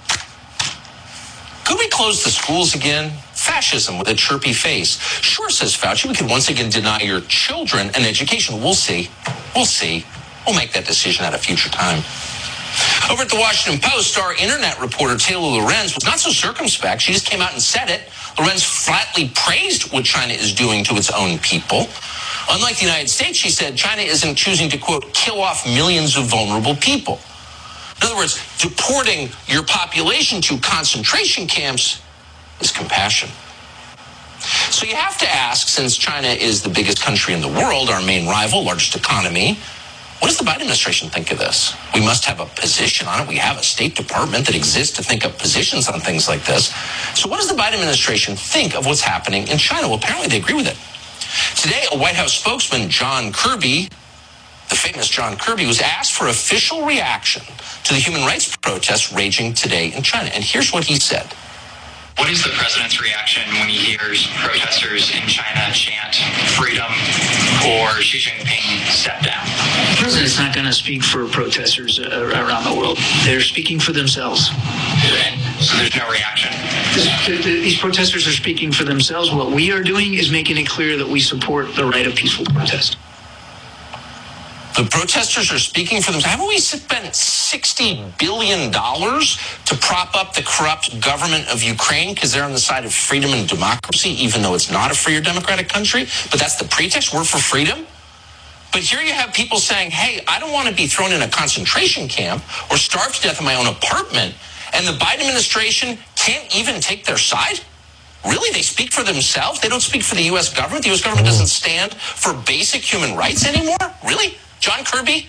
Could 1.65 1.79
we 1.79 1.89
close 1.89 2.23
the 2.23 2.31
schools 2.31 2.75
again? 2.75 3.13
Fascism 3.45 3.99
with 3.99 4.09
a 4.09 4.15
chirpy 4.15 4.53
face. 4.55 4.99
Sure, 5.21 5.51
says 5.51 5.77
Fauci, 5.77 6.09
we 6.09 6.15
could 6.15 6.31
once 6.31 6.49
again 6.49 6.71
deny 6.71 7.01
your 7.01 7.21
children 7.23 7.89
an 7.95 8.05
education. 8.05 8.61
We'll 8.61 8.75
see. 8.75 9.11
We'll 9.55 9.67
see. 9.67 10.07
We'll 10.47 10.57
make 10.57 10.73
that 10.73 10.87
decision 10.87 11.25
at 11.25 11.35
a 11.35 11.39
future 11.39 11.71
time. 11.71 12.03
Over 13.11 13.23
at 13.23 13.29
the 13.29 13.37
Washington 13.37 13.81
Post, 13.81 14.19
our 14.19 14.35
internet 14.35 14.81
reporter 14.81 15.17
Taylor 15.17 15.61
Lorenz 15.61 15.95
was 15.95 16.05
not 16.05 16.19
so 16.19 16.31
circumspect. 16.31 17.03
She 17.03 17.13
just 17.13 17.27
came 17.27 17.43
out 17.43 17.53
and 17.53 17.63
said 17.63 17.91
it. 17.91 18.09
Lorenz 18.39 18.65
flatly 18.65 19.31
praised 19.35 19.93
what 19.93 20.05
China 20.05 20.33
is 20.33 20.55
doing 20.55 20.83
to 20.85 20.95
its 20.97 21.11
own 21.11 21.39
people. 21.39 21.89
Unlike 22.51 22.79
the 22.79 22.85
United 22.85 23.09
States, 23.09 23.39
she 23.39 23.51
said 23.51 23.77
China 23.77 24.03
isn't 24.03 24.35
choosing 24.35 24.69
to, 24.71 24.79
quote, 24.79 25.13
kill 25.13 25.41
off 25.41 25.67
millions 25.67 26.17
of 26.17 26.25
vulnerable 26.25 26.75
people. 26.77 27.21
In 28.01 28.09
other 28.09 28.17
words, 28.17 28.41
deporting 28.59 29.31
your 29.47 29.63
population 29.65 30.41
to 30.43 30.59
concentration 30.59 31.47
camps 31.47 32.01
is 32.61 32.71
compassion. 32.71 33.31
So 34.71 34.87
you 34.87 34.95
have 34.95 35.17
to 35.19 35.29
ask, 35.29 35.69
since 35.69 35.97
China 35.97 36.29
is 36.29 36.63
the 36.63 36.69
biggest 36.69 37.01
country 37.01 37.33
in 37.35 37.41
the 37.41 37.49
world, 37.49 37.89
our 37.89 38.03
main 38.03 38.27
rival, 38.27 38.65
largest 38.65 38.95
economy, 38.95 39.59
what 40.21 40.29
does 40.29 40.39
the 40.39 40.45
Biden 40.45 40.63
administration 40.63 41.09
think 41.11 41.31
of 41.33 41.39
this? 41.39 41.77
We 41.95 42.01
must 42.01 42.25
have 42.25 42.41
a 42.41 42.47
position 42.47 43.07
on 43.09 43.23
it. 43.23 43.29
We 43.29 43.37
have 43.37 43.59
a 43.59 43.63
State 43.63 43.95
Department 43.95 44.47
that 44.47 44.55
exists 44.55 44.97
to 44.97 45.03
think 45.03 45.25
of 45.25 45.37
positions 45.39 45.89
on 45.89 46.01
things 46.01 46.29
like 46.29 46.45
this. 46.45 46.75
So 47.15 47.29
what 47.29 47.39
does 47.39 47.49
the 47.49 47.55
Biden 47.55 47.75
administration 47.75 48.37
think 48.37 48.75
of 48.75 48.87
what's 48.87 49.03
happening 49.03 49.49
in 49.49 49.59
China? 49.59 49.89
Well, 49.89 49.99
apparently 49.99 50.29
they 50.29 50.39
agree 50.39 50.55
with 50.55 50.67
it. 50.67 50.79
Today, 51.61 51.85
a 51.93 51.99
White 51.99 52.15
House 52.15 52.33
spokesman, 52.33 52.89
John 52.89 53.33
Kirby, 53.33 53.89
the 54.71 54.77
famous 54.77 55.09
John 55.09 55.37
Kirby, 55.37 55.67
was 55.67 55.81
asked 55.81 56.13
for 56.13 56.29
official 56.29 56.87
reaction 56.87 57.43
to 57.85 57.93
the 57.93 58.01
human 58.01 58.23
rights 58.23 58.57
protests 58.57 59.13
raging 59.13 59.53
today 59.53 59.93
in 59.93 60.03
China. 60.03 60.31
And 60.31 60.43
here's 60.43 60.73
what 60.73 60.85
he 60.85 60.97
said. 60.97 61.35
What 62.17 62.31
is 62.31 62.45
the 62.45 62.51
president's 62.51 63.03
reaction 63.03 63.43
when 63.55 63.69
he 63.69 63.77
hears 63.77 64.29
protesters 64.37 65.11
in 65.15 65.27
China 65.27 65.73
chant 65.73 66.15
freedom 66.57 66.87
or 67.67 68.01
Xi 68.01 68.19
Jinping 68.19 68.87
step 68.89 69.21
down? 69.23 69.45
The 69.91 69.97
president's 69.99 70.39
not 70.39 70.55
going 70.55 70.67
to 70.67 70.73
speak 70.73 71.03
for 71.03 71.27
protesters 71.27 71.99
uh, 71.99 72.31
around 72.33 72.65
the 72.65 72.75
world. 72.75 72.99
They're 73.25 73.41
speaking 73.41 73.81
for 73.81 73.93
themselves. 73.93 74.47
So 75.59 75.77
there's 75.77 75.97
no 75.97 76.09
reaction? 76.09 76.53
These 77.43 77.79
protesters 77.79 78.29
are 78.29 78.33
speaking 78.33 78.71
for 78.71 78.85
themselves. 78.85 79.33
What 79.33 79.51
we 79.51 79.73
are 79.73 79.83
doing 79.83 80.15
is 80.15 80.31
making 80.31 80.57
it 80.57 80.69
clear 80.69 80.97
that 80.97 81.09
we 81.09 81.21
support 81.21 81.75
the 81.75 81.85
right 81.85 82.07
of 82.07 82.15
peaceful 82.15 82.45
protest. 82.47 82.97
The 84.77 84.83
protesters 84.91 85.53
are 85.53 85.59
speaking 85.61 86.03
for 86.03 86.11
themselves. 86.11 86.35
Haven't 86.35 86.49
we 86.49 86.59
spent 86.59 87.15
$60 87.15 88.19
billion 88.19 88.73
to 88.73 89.77
prop 89.81 90.17
up 90.17 90.35
the 90.35 90.43
corrupt 90.43 91.01
government 91.01 91.49
of 91.49 91.63
Ukraine 91.63 92.13
because 92.13 92.33
they're 92.33 92.43
on 92.43 92.51
the 92.51 92.59
side 92.59 92.85
of 92.85 92.93
freedom 92.93 93.31
and 93.31 93.49
democracy, 93.49 94.11
even 94.11 94.43
though 94.43 94.55
it's 94.55 94.73
not 94.73 94.91
a 94.91 94.95
free 94.95 95.17
or 95.17 95.21
democratic 95.21 95.69
country? 95.69 96.07
But 96.29 96.41
that's 96.41 96.57
the 96.57 96.65
pretext. 96.65 97.15
We're 97.15 97.23
for 97.23 97.39
freedom. 97.39 97.87
But 98.73 98.83
here 98.83 99.01
you 99.01 99.13
have 99.13 99.33
people 99.33 99.59
saying, 99.59 99.93
hey, 99.93 100.25
I 100.27 100.41
don't 100.41 100.51
want 100.51 100.67
to 100.69 100.75
be 100.75 100.89
thrown 100.89 101.13
in 101.13 101.23
a 101.23 101.29
concentration 101.29 102.09
camp 102.09 102.43
or 102.69 102.77
starved 102.77 103.15
to 103.17 103.23
death 103.23 103.39
in 103.39 103.47
my 103.47 103.55
own 103.55 103.69
apartment. 103.69 104.35
And 104.73 104.85
the 104.89 104.99
Biden 104.99 105.21
administration 105.21 105.99
can't 106.17 106.53
even 106.57 106.81
take 106.81 107.05
their 107.05 107.17
side? 107.17 107.61
Really? 108.25 108.51
They 108.53 108.63
speak 108.63 108.93
for 108.93 109.05
themselves? 109.05 109.61
They 109.61 109.69
don't 109.69 109.83
speak 109.83 110.03
for 110.03 110.17
the 110.17 110.25
U.S. 110.35 110.53
government? 110.53 110.83
The 110.83 110.91
U.S. 110.91 111.03
government 111.05 111.27
doesn't 111.29 111.47
stand 111.47 111.95
for 111.95 112.35
basic 112.35 112.83
human 112.83 113.17
rights 113.17 113.47
anymore? 113.47 113.77
Really? 114.05 114.37
John 114.65 114.83
Kirby, 114.83 115.29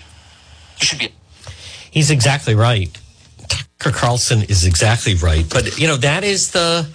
you 0.78 0.86
should 0.86 0.98
be. 0.98 1.12
He's 1.90 2.10
exactly 2.10 2.54
right. 2.54 2.88
Tucker 3.48 3.94
Carlson 3.94 4.40
is 4.44 4.64
exactly 4.64 5.14
right. 5.14 5.44
But, 5.46 5.78
you 5.78 5.86
know, 5.86 5.98
that 5.98 6.24
is 6.24 6.52
the 6.52 6.88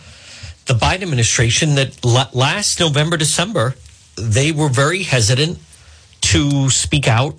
the 0.65 0.73
Biden 0.73 1.03
administration 1.03 1.75
that 1.75 2.03
last 2.03 2.79
November, 2.79 3.15
December, 3.15 3.75
they 4.15 4.51
were 4.51 4.69
very 4.69 5.03
hesitant 5.03 5.59
to 6.21 6.71
speak 6.71 7.07
out 7.07 7.35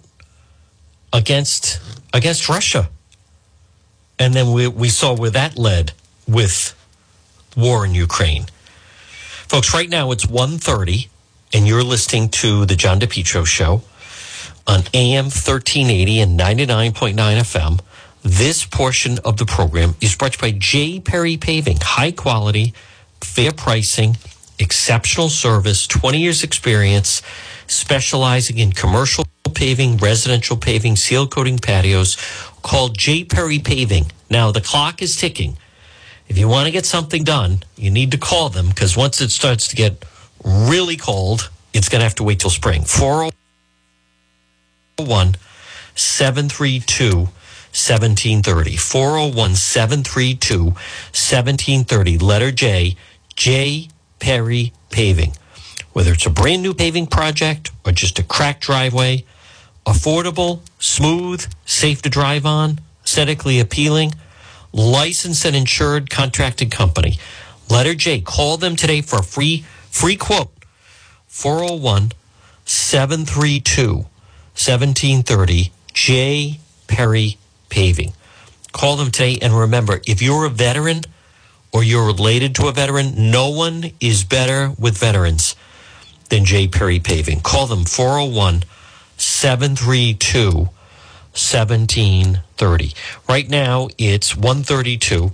against 1.13 1.81
against 2.13 2.49
Russia. 2.49 2.89
And 4.21 4.33
then 4.35 4.53
we, 4.53 4.69
we 4.69 4.89
saw 4.89 5.17
where 5.17 5.31
that 5.31 5.59
led 5.59 5.95
with 6.29 6.77
war 7.57 7.85
in 7.85 7.93
Ukraine. 7.93 8.47
Folks, 9.49 9.75
right 9.75 9.89
now 9.89 10.13
it's 10.13 10.27
1.30 10.27 11.09
and 11.53 11.67
you're 11.67 11.83
listening 11.83 12.29
to 12.29 12.67
the 12.67 12.77
John 12.77 13.01
DePetro 13.01 13.45
show 13.45 13.83
on 14.67 14.83
AM 14.95 15.27
1380 15.27 16.21
and 16.21 16.39
99.9 16.39 17.15
FM, 17.15 17.81
This 18.23 18.65
portion 18.65 19.19
of 19.25 19.37
the 19.37 19.47
program 19.47 19.97
is 20.01 20.15
brought 20.15 20.39
by 20.39 20.53
J. 20.53 21.01
Perry 21.01 21.37
Paving. 21.37 21.79
High 21.83 22.13
quality, 22.13 22.73
fair 23.21 23.53
pricing, 23.53 24.17
exceptional 24.59 25.29
service, 25.29 25.87
20 25.89 26.19
years 26.21 26.45
experience, 26.45 27.23
specializing 27.67 28.59
in 28.59 28.73
commercial 28.73 29.25
paving, 29.55 29.97
residential 29.97 30.57
paving, 30.57 30.97
seal 30.97 31.27
coating 31.27 31.59
patios. 31.59 32.17
Called 32.63 32.97
J. 32.97 33.25
Perry 33.25 33.59
Paving. 33.59 34.13
Now 34.31 34.53
the 34.53 34.61
clock 34.61 35.03
is 35.03 35.17
ticking. 35.17 35.57
If 36.29 36.39
you 36.39 36.49
want 36.49 36.67
to 36.67 36.73
get 36.73 36.87
something 36.87 37.25
done, 37.25 37.65
you 37.77 37.91
need 37.91 38.13
to 38.13 38.19
call 38.19 38.49
them 38.49 38.69
because 38.69 38.97
once 38.97 39.21
it 39.21 39.31
starts 39.31 39.67
to 39.69 39.77
get 39.77 40.05
really 40.45 40.97
cold, 40.97 41.51
it's 41.75 41.89
going 41.89 42.01
to 42.01 42.05
have 42.05 42.15
to 42.17 42.23
wait 42.23 42.39
till 42.39 42.51
spring. 42.51 42.85
401 42.85 43.33
732 45.95 47.29
1730. 47.73 48.77
401 48.77 49.55
732 49.55 50.65
1730. 50.65 52.19
Letter 52.19 52.53
J, 52.53 52.97
J. 53.35 53.89
Perry 54.19 54.73
Paving. 54.91 55.33
Whether 55.93 56.13
it's 56.13 56.27
a 56.27 56.31
brand 56.31 56.63
new 56.63 56.75
paving 56.75 57.07
project 57.07 57.71
or 57.85 57.93
just 57.93 58.19
a 58.19 58.23
cracked 58.23 58.63
driveway, 58.63 59.25
affordable, 59.87 60.61
smooth, 60.79 61.47
safe 61.65 62.03
to 62.03 62.09
drive 62.09 62.47
on, 62.47 62.79
aesthetically 63.05 63.59
appealing, 63.59 64.15
licensed 64.73 65.45
and 65.45 65.57
insured 65.57 66.11
contracted 66.11 66.71
company. 66.71 67.19
Letter 67.69 67.95
J. 67.95 68.21
Call 68.21 68.57
them 68.57 68.77
today 68.77 69.01
for 69.01 69.19
a 69.19 69.23
free 69.23 69.65
free 69.91 70.17
quote. 70.17 70.53
401 71.29 72.13
732 72.65 74.07
1730 74.65 75.73
J. 75.93 76.61
Perry 76.87 77.37
Paving. 77.69 78.13
Call 78.71 78.97
them 78.97 79.11
today 79.11 79.39
and 79.43 79.53
remember 79.53 80.01
if 80.07 80.23
you're 80.23 80.45
a 80.45 80.51
veteran 80.51 81.01
or 81.73 81.83
you're 81.83 82.07
related 82.07 82.55
to 82.55 82.69
a 82.69 82.73
veteran, 82.73 83.31
no 83.31 83.49
one 83.51 83.91
is 83.99 84.23
better 84.23 84.73
with 84.79 84.97
veterans 84.99 85.57
than 86.29 86.45
J. 86.45 86.69
Perry 86.69 87.01
Paving. 87.01 87.41
Call 87.41 87.67
them 87.67 87.85
401 87.85 88.63
732 89.17 90.69
1730. 91.33 92.93
Right 93.29 93.49
now 93.49 93.89
it's 93.99 94.37
132. 94.37 95.33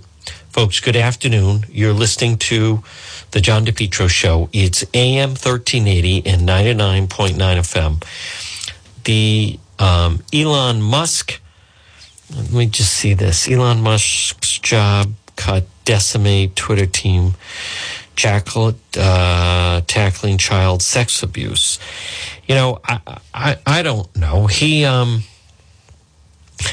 Folks, 0.49 0.79
good 0.79 0.95
afternoon. 0.95 1.65
You're 1.69 1.93
listening 1.93 2.37
to 2.37 2.83
the 3.31 3.41
John 3.41 3.63
DePetro 3.65 4.09
show. 4.09 4.49
It's 4.51 4.83
AM 4.95 5.29
1380 5.29 6.25
and 6.25 6.41
99.9 6.41 7.37
FM. 7.37 8.03
The 9.03 9.59
um, 9.77 10.23
Elon 10.33 10.81
Musk, 10.81 11.39
let 12.35 12.51
me 12.51 12.65
just 12.67 12.93
see 12.93 13.13
this. 13.13 13.49
Elon 13.49 13.81
Musk's 13.81 14.59
job 14.59 15.13
cut, 15.35 15.65
decimate 15.85 16.55
Twitter 16.55 16.85
team, 16.85 17.33
jackal, 18.15 18.75
uh, 18.97 19.81
tackling 19.87 20.37
child 20.37 20.81
sex 20.81 21.23
abuse. 21.23 21.79
You 22.47 22.55
know, 22.55 22.79
I, 22.83 22.99
I, 23.33 23.57
I 23.65 23.81
don't 23.81 24.13
know. 24.15 24.47
He, 24.47 24.83
um, 24.83 25.23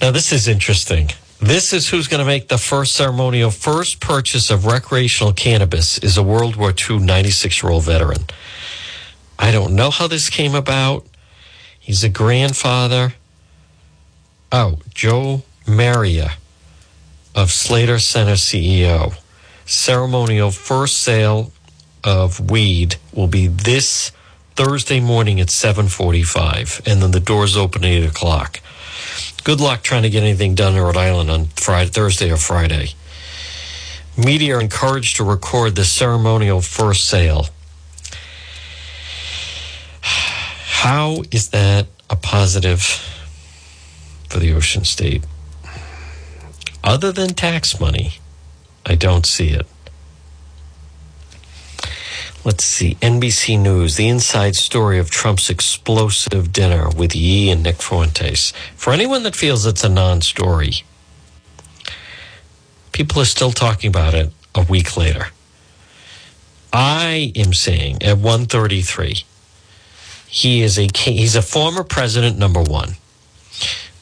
now 0.00 0.12
this 0.12 0.32
is 0.32 0.46
interesting. 0.46 1.10
This 1.40 1.72
is 1.72 1.88
who's 1.88 2.08
going 2.08 2.20
to 2.20 2.24
make 2.24 2.48
the 2.48 2.56
first 2.56 2.94
ceremonial 2.94 3.50
first 3.50 4.00
purchase 4.00 4.50
of 4.50 4.64
recreational 4.64 5.32
cannabis 5.32 5.98
is 5.98 6.16
a 6.16 6.22
World 6.22 6.56
War 6.56 6.72
II 6.72 7.00
96 7.00 7.62
year 7.62 7.72
old 7.72 7.84
veteran. 7.84 8.24
I 9.38 9.50
don't 9.50 9.74
know 9.74 9.90
how 9.90 10.06
this 10.06 10.30
came 10.30 10.54
about. 10.54 11.06
He's 11.86 12.02
a 12.02 12.08
grandfather. 12.08 13.14
Oh, 14.50 14.80
Joe 14.92 15.44
Maria 15.68 16.32
of 17.32 17.52
Slater 17.52 18.00
Center 18.00 18.32
CEO. 18.32 19.14
Ceremonial 19.66 20.50
first 20.50 20.98
sale 20.98 21.52
of 22.02 22.50
weed 22.50 22.96
will 23.12 23.28
be 23.28 23.46
this 23.46 24.10
Thursday 24.56 24.98
morning 24.98 25.40
at 25.40 25.46
7:45 25.48 26.82
and 26.86 27.00
then 27.00 27.12
the 27.12 27.20
doors 27.20 27.56
open 27.56 27.84
at 27.84 27.90
8 27.90 28.04
o'clock. 28.06 28.58
Good 29.44 29.60
luck 29.60 29.84
trying 29.84 30.02
to 30.02 30.10
get 30.10 30.24
anything 30.24 30.56
done 30.56 30.74
in 30.74 30.82
Rhode 30.82 30.96
Island 30.96 31.30
on 31.30 31.46
Friday, 31.54 31.90
Thursday 31.90 32.32
or 32.32 32.36
Friday. 32.36 32.94
Media 34.16 34.56
are 34.56 34.60
encouraged 34.60 35.14
to 35.16 35.24
record 35.24 35.76
the 35.76 35.84
ceremonial 35.84 36.60
first 36.60 37.04
sale. 37.04 37.46
How 40.86 41.24
is 41.32 41.48
that 41.48 41.88
a 42.08 42.14
positive 42.14 42.80
for 44.28 44.38
the 44.38 44.52
Ocean 44.52 44.84
State? 44.84 45.24
Other 46.84 47.10
than 47.10 47.30
tax 47.30 47.80
money, 47.80 48.20
I 48.86 48.94
don't 48.94 49.26
see 49.26 49.48
it. 49.48 49.66
Let's 52.44 52.62
see. 52.62 52.94
NBC 53.02 53.58
News, 53.58 53.96
the 53.96 54.06
inside 54.06 54.54
story 54.54 55.00
of 55.00 55.10
Trump's 55.10 55.50
explosive 55.50 56.52
dinner 56.52 56.88
with 56.88 57.16
Ye 57.16 57.50
and 57.50 57.64
Nick 57.64 57.82
Fuentes. 57.82 58.52
For 58.76 58.92
anyone 58.92 59.24
that 59.24 59.34
feels 59.34 59.66
it's 59.66 59.82
a 59.82 59.88
non 59.88 60.20
story, 60.20 60.84
people 62.92 63.20
are 63.20 63.24
still 63.24 63.50
talking 63.50 63.88
about 63.88 64.14
it 64.14 64.32
a 64.54 64.62
week 64.62 64.96
later. 64.96 65.30
I 66.72 67.32
am 67.34 67.52
saying 67.52 68.04
at 68.04 68.18
133, 68.18 69.24
he 70.28 70.62
is 70.62 70.78
a 70.78 70.88
he's 70.94 71.36
a 71.36 71.42
former 71.42 71.84
president, 71.84 72.38
number 72.38 72.62
one. 72.62 72.96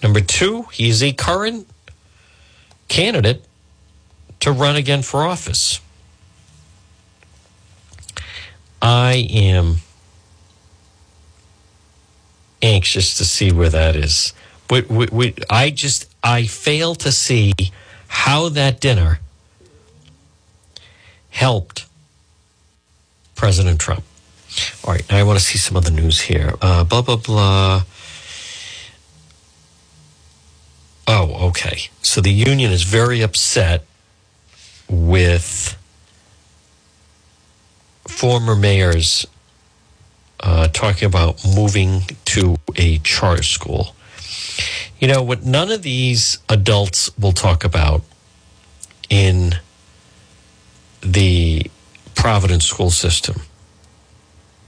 Number 0.03 0.21
two, 0.21 0.63
he's 0.73 1.03
a 1.03 1.13
current 1.13 1.67
candidate 2.89 3.45
to 4.41 4.53
run 4.53 4.77
again 4.77 5.03
for 5.03 5.23
office. 5.23 5.81
I 8.83 9.27
am 9.31 9.77
anxious 12.61 13.17
to 13.19 13.25
see 13.25 13.53
where 13.53 13.71
that 13.71 13.97
is. 13.97 14.35
We, 14.71 14.83
we, 14.83 15.07
we, 15.11 15.35
I 15.49 15.71
just 15.71 16.13
I 16.23 16.45
fail 16.47 16.95
to 16.97 17.13
see 17.13 17.53
how 18.09 18.49
that 18.51 18.81
dinner 18.81 19.21
helped 21.31 21.87
President 23.35 23.81
Trump. 23.81 24.05
All 24.85 24.93
right, 24.93 25.09
now 25.11 25.19
I 25.19 25.23
want 25.23 25.39
to 25.39 25.45
see 25.45 25.59
some 25.59 25.77
of 25.77 25.85
the 25.85 25.91
news 25.91 26.21
here. 26.23 26.55
Uh, 26.61 26.85
blah 26.85 27.03
blah 27.03 27.17
blah. 27.17 27.83
Oh, 31.07 31.49
okay. 31.49 31.89
So 32.03 32.21
the 32.21 32.33
union 32.33 32.73
is 32.73 32.83
very 32.83 33.21
upset 33.21 33.85
with 34.89 35.77
former 38.09 38.55
mayors 38.55 39.27
uh, 40.41 40.69
talking 40.69 41.07
about 41.07 41.45
moving 41.45 42.03
to 42.27 42.57
a 42.77 42.99
charter 42.99 43.43
school. 43.43 43.95
You 44.99 45.09
know, 45.09 45.23
what 45.23 45.45
none 45.45 45.71
of 45.71 45.83
these 45.83 46.39
adults 46.49 47.11
will 47.19 47.33
talk 47.33 47.65
about 47.65 48.03
in 49.11 49.57
the 51.03 51.71
Providence 52.15 52.65
school 52.65 52.91
system. 52.91 53.43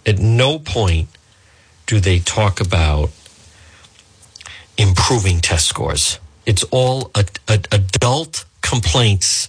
At 0.06 0.18
no 0.20 0.60
point 0.60 1.08
do 1.86 2.00
they 2.00 2.20
talk 2.20 2.60
about 2.60 3.10
improving 4.78 5.40
test 5.40 5.66
scores. 5.66 6.20
It's 6.46 6.62
all 6.64 7.10
a, 7.14 7.24
a, 7.48 7.60
adult 7.72 8.44
complaints 8.62 9.48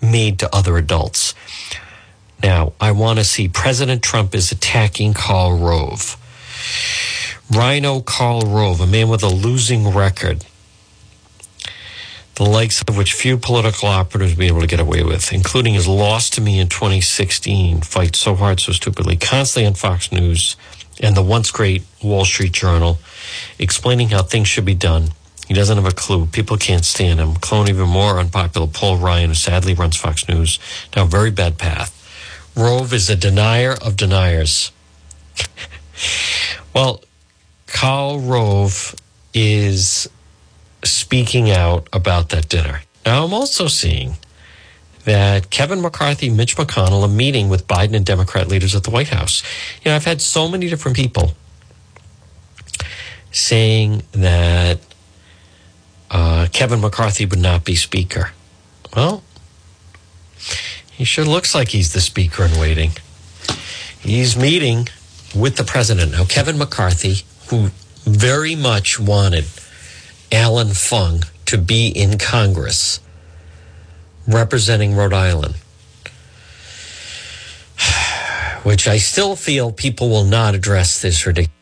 made 0.00 0.38
to 0.38 0.54
other 0.54 0.76
adults. 0.76 1.34
Now, 2.42 2.74
I 2.80 2.92
want 2.92 3.18
to 3.18 3.24
see 3.24 3.48
President 3.48 4.02
Trump 4.02 4.34
is 4.34 4.52
attacking 4.52 5.14
Karl 5.14 5.58
Rove. 5.58 6.16
Rhino 7.50 8.00
Karl 8.00 8.42
Rove, 8.42 8.80
a 8.80 8.86
man 8.86 9.08
with 9.08 9.22
a 9.22 9.28
losing 9.28 9.88
record, 9.88 10.44
the 12.36 12.44
likes 12.44 12.82
of 12.86 12.96
which 12.96 13.14
few 13.14 13.38
political 13.38 13.88
operatives 13.88 14.32
will 14.34 14.40
be 14.40 14.46
able 14.46 14.60
to 14.60 14.66
get 14.66 14.78
away 14.80 15.02
with, 15.02 15.32
including 15.32 15.74
his 15.74 15.88
loss 15.88 16.28
to 16.30 16.40
me 16.40 16.60
in 16.60 16.68
2016, 16.68 17.80
fight 17.80 18.14
so 18.14 18.34
hard, 18.34 18.60
so 18.60 18.72
stupidly, 18.72 19.16
constantly 19.16 19.66
on 19.66 19.74
Fox 19.74 20.12
News 20.12 20.56
and 21.00 21.16
the 21.16 21.22
once 21.22 21.50
great 21.50 21.82
Wall 22.02 22.24
Street 22.24 22.52
Journal, 22.52 22.98
explaining 23.58 24.10
how 24.10 24.22
things 24.22 24.48
should 24.48 24.66
be 24.66 24.74
done. 24.74 25.08
He 25.48 25.54
doesn't 25.54 25.76
have 25.76 25.86
a 25.86 25.94
clue. 25.94 26.26
People 26.26 26.56
can't 26.56 26.84
stand 26.84 27.20
him. 27.20 27.34
Clone 27.36 27.68
even 27.68 27.88
more 27.88 28.18
unpopular 28.18 28.66
Paul 28.66 28.98
Ryan, 28.98 29.30
who 29.30 29.34
sadly 29.34 29.74
runs 29.74 29.96
Fox 29.96 30.28
News, 30.28 30.58
down 30.92 31.06
a 31.06 31.10
very 31.10 31.30
bad 31.30 31.56
path. 31.56 31.92
Rove 32.54 32.92
is 32.92 33.08
a 33.08 33.16
denier 33.16 33.72
of 33.72 33.96
deniers. 33.96 34.72
well, 36.74 37.02
Karl 37.66 38.18
Rove 38.20 38.94
is 39.32 40.08
speaking 40.90 41.50
out 41.50 41.88
about 41.92 42.30
that 42.30 42.48
dinner. 42.48 42.82
Now, 43.04 43.24
I'm 43.24 43.34
also 43.34 43.68
seeing 43.68 44.16
that 45.04 45.50
Kevin 45.50 45.80
McCarthy, 45.80 46.28
Mitch 46.28 46.56
McConnell 46.56 47.04
a 47.04 47.08
meeting 47.08 47.48
with 47.48 47.66
Biden 47.68 47.94
and 47.94 48.04
Democrat 48.04 48.48
leaders 48.48 48.74
at 48.74 48.82
the 48.82 48.90
White 48.90 49.08
House. 49.08 49.42
You 49.82 49.90
know, 49.90 49.96
I've 49.96 50.04
had 50.04 50.20
so 50.20 50.48
many 50.48 50.68
different 50.68 50.96
people 50.96 51.34
saying 53.30 54.02
that 54.12 54.80
uh, 56.10 56.48
Kevin 56.52 56.80
McCarthy 56.80 57.24
would 57.26 57.38
not 57.38 57.64
be 57.64 57.76
Speaker. 57.76 58.32
Well, 58.96 59.22
he 60.90 61.04
sure 61.04 61.24
looks 61.24 61.54
like 61.54 61.68
he's 61.68 61.92
the 61.92 62.00
Speaker 62.00 62.44
in 62.44 62.58
waiting. 62.58 62.92
He's 64.00 64.36
meeting 64.36 64.88
with 65.34 65.56
the 65.56 65.64
President. 65.64 66.12
Now, 66.12 66.24
Kevin 66.24 66.58
McCarthy, 66.58 67.24
who 67.48 67.68
very 68.04 68.56
much 68.56 68.98
wanted 68.98 69.44
Allan 70.32 70.68
Fung 70.68 71.24
to 71.46 71.58
be 71.58 71.88
in 71.88 72.18
Congress 72.18 73.00
representing 74.26 74.94
Rhode 74.94 75.12
Island, 75.12 75.54
which 78.64 78.88
I 78.88 78.98
still 78.98 79.36
feel 79.36 79.72
people 79.72 80.08
will 80.08 80.24
not 80.24 80.54
address 80.54 81.00
this 81.00 81.26
ridiculous 81.26 81.52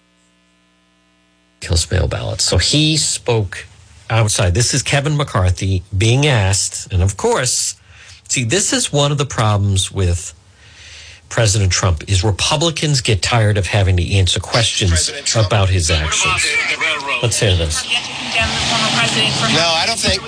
mail 1.90 2.08
ballot. 2.08 2.40
So 2.40 2.58
he 2.58 2.96
spoke 2.96 3.66
outside. 4.08 4.54
This 4.54 4.74
is 4.74 4.82
Kevin 4.82 5.16
McCarthy 5.16 5.82
being 5.96 6.26
asked, 6.26 6.92
and 6.92 7.02
of 7.02 7.16
course, 7.16 7.74
see, 8.28 8.44
this 8.44 8.72
is 8.72 8.92
one 8.92 9.12
of 9.12 9.18
the 9.18 9.26
problems 9.26 9.92
with 9.92 10.34
President 11.28 11.72
Trump 11.72 12.08
is 12.08 12.22
Republicans 12.22 13.00
get 13.00 13.20
tired 13.22 13.58
of 13.58 13.66
having 13.66 13.96
to 13.96 14.06
answer 14.14 14.38
questions 14.38 15.10
about 15.34 15.68
his 15.68 15.90
actions. 15.90 16.46
Let's 17.22 17.40
hear 17.40 17.56
this. 17.56 17.82
No, 19.54 19.66
I 19.78 19.86
don't 19.86 19.98
think 19.98 20.18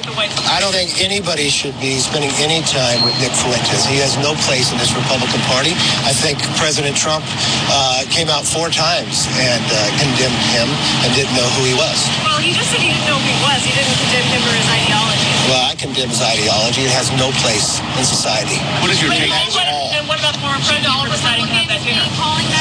I 0.47 0.59
don't 0.63 0.71
think 0.71 1.03
anybody 1.03 1.51
should 1.51 1.75
be 1.83 1.99
spending 1.99 2.31
any 2.39 2.63
time 2.63 3.03
with 3.03 3.15
Nick 3.19 3.35
Fuentes. 3.35 3.83
He 3.87 3.99
has 3.99 4.15
no 4.23 4.35
place 4.47 4.71
in 4.71 4.79
this 4.79 4.95
Republican 4.95 5.43
Party. 5.51 5.75
I 6.07 6.15
think 6.15 6.39
President 6.55 6.95
Trump 6.95 7.27
uh, 7.71 8.07
came 8.15 8.31
out 8.31 8.47
four 8.47 8.71
times 8.71 9.27
and 9.43 9.65
uh, 9.67 9.79
condemned 9.99 10.39
him 10.55 10.69
and 11.03 11.11
didn't 11.19 11.35
know 11.35 11.47
who 11.59 11.67
he 11.67 11.75
was. 11.75 11.99
Well, 12.23 12.39
he 12.39 12.55
just 12.55 12.71
said 12.71 12.79
he 12.83 12.95
didn't 12.95 13.11
know 13.11 13.19
who 13.19 13.27
he 13.27 13.39
was. 13.43 13.59
He 13.67 13.75
didn't 13.75 13.97
condemn 13.99 14.27
him 14.31 14.43
for 14.47 14.55
his 14.55 14.69
ideology. 14.71 15.31
Well, 15.51 15.63
I 15.67 15.75
condemn 15.75 16.11
his 16.11 16.23
ideology. 16.23 16.87
It 16.87 16.95
has 16.95 17.11
no 17.19 17.31
place 17.43 17.83
in 17.99 18.05
society. 18.07 18.59
What 18.83 18.91
is 18.95 19.03
your 19.03 19.11
take? 19.11 19.31
And 20.07 20.15
what, 20.15 20.23
and 20.23 20.31
what 20.31 20.39
about 20.39 20.39
former 20.39 20.63
President 20.63 20.87
all 20.87 21.03
deciding 21.11 21.47
to 21.51 21.55
have 21.59 21.67
that 21.67 21.83
dinner? 21.83 22.07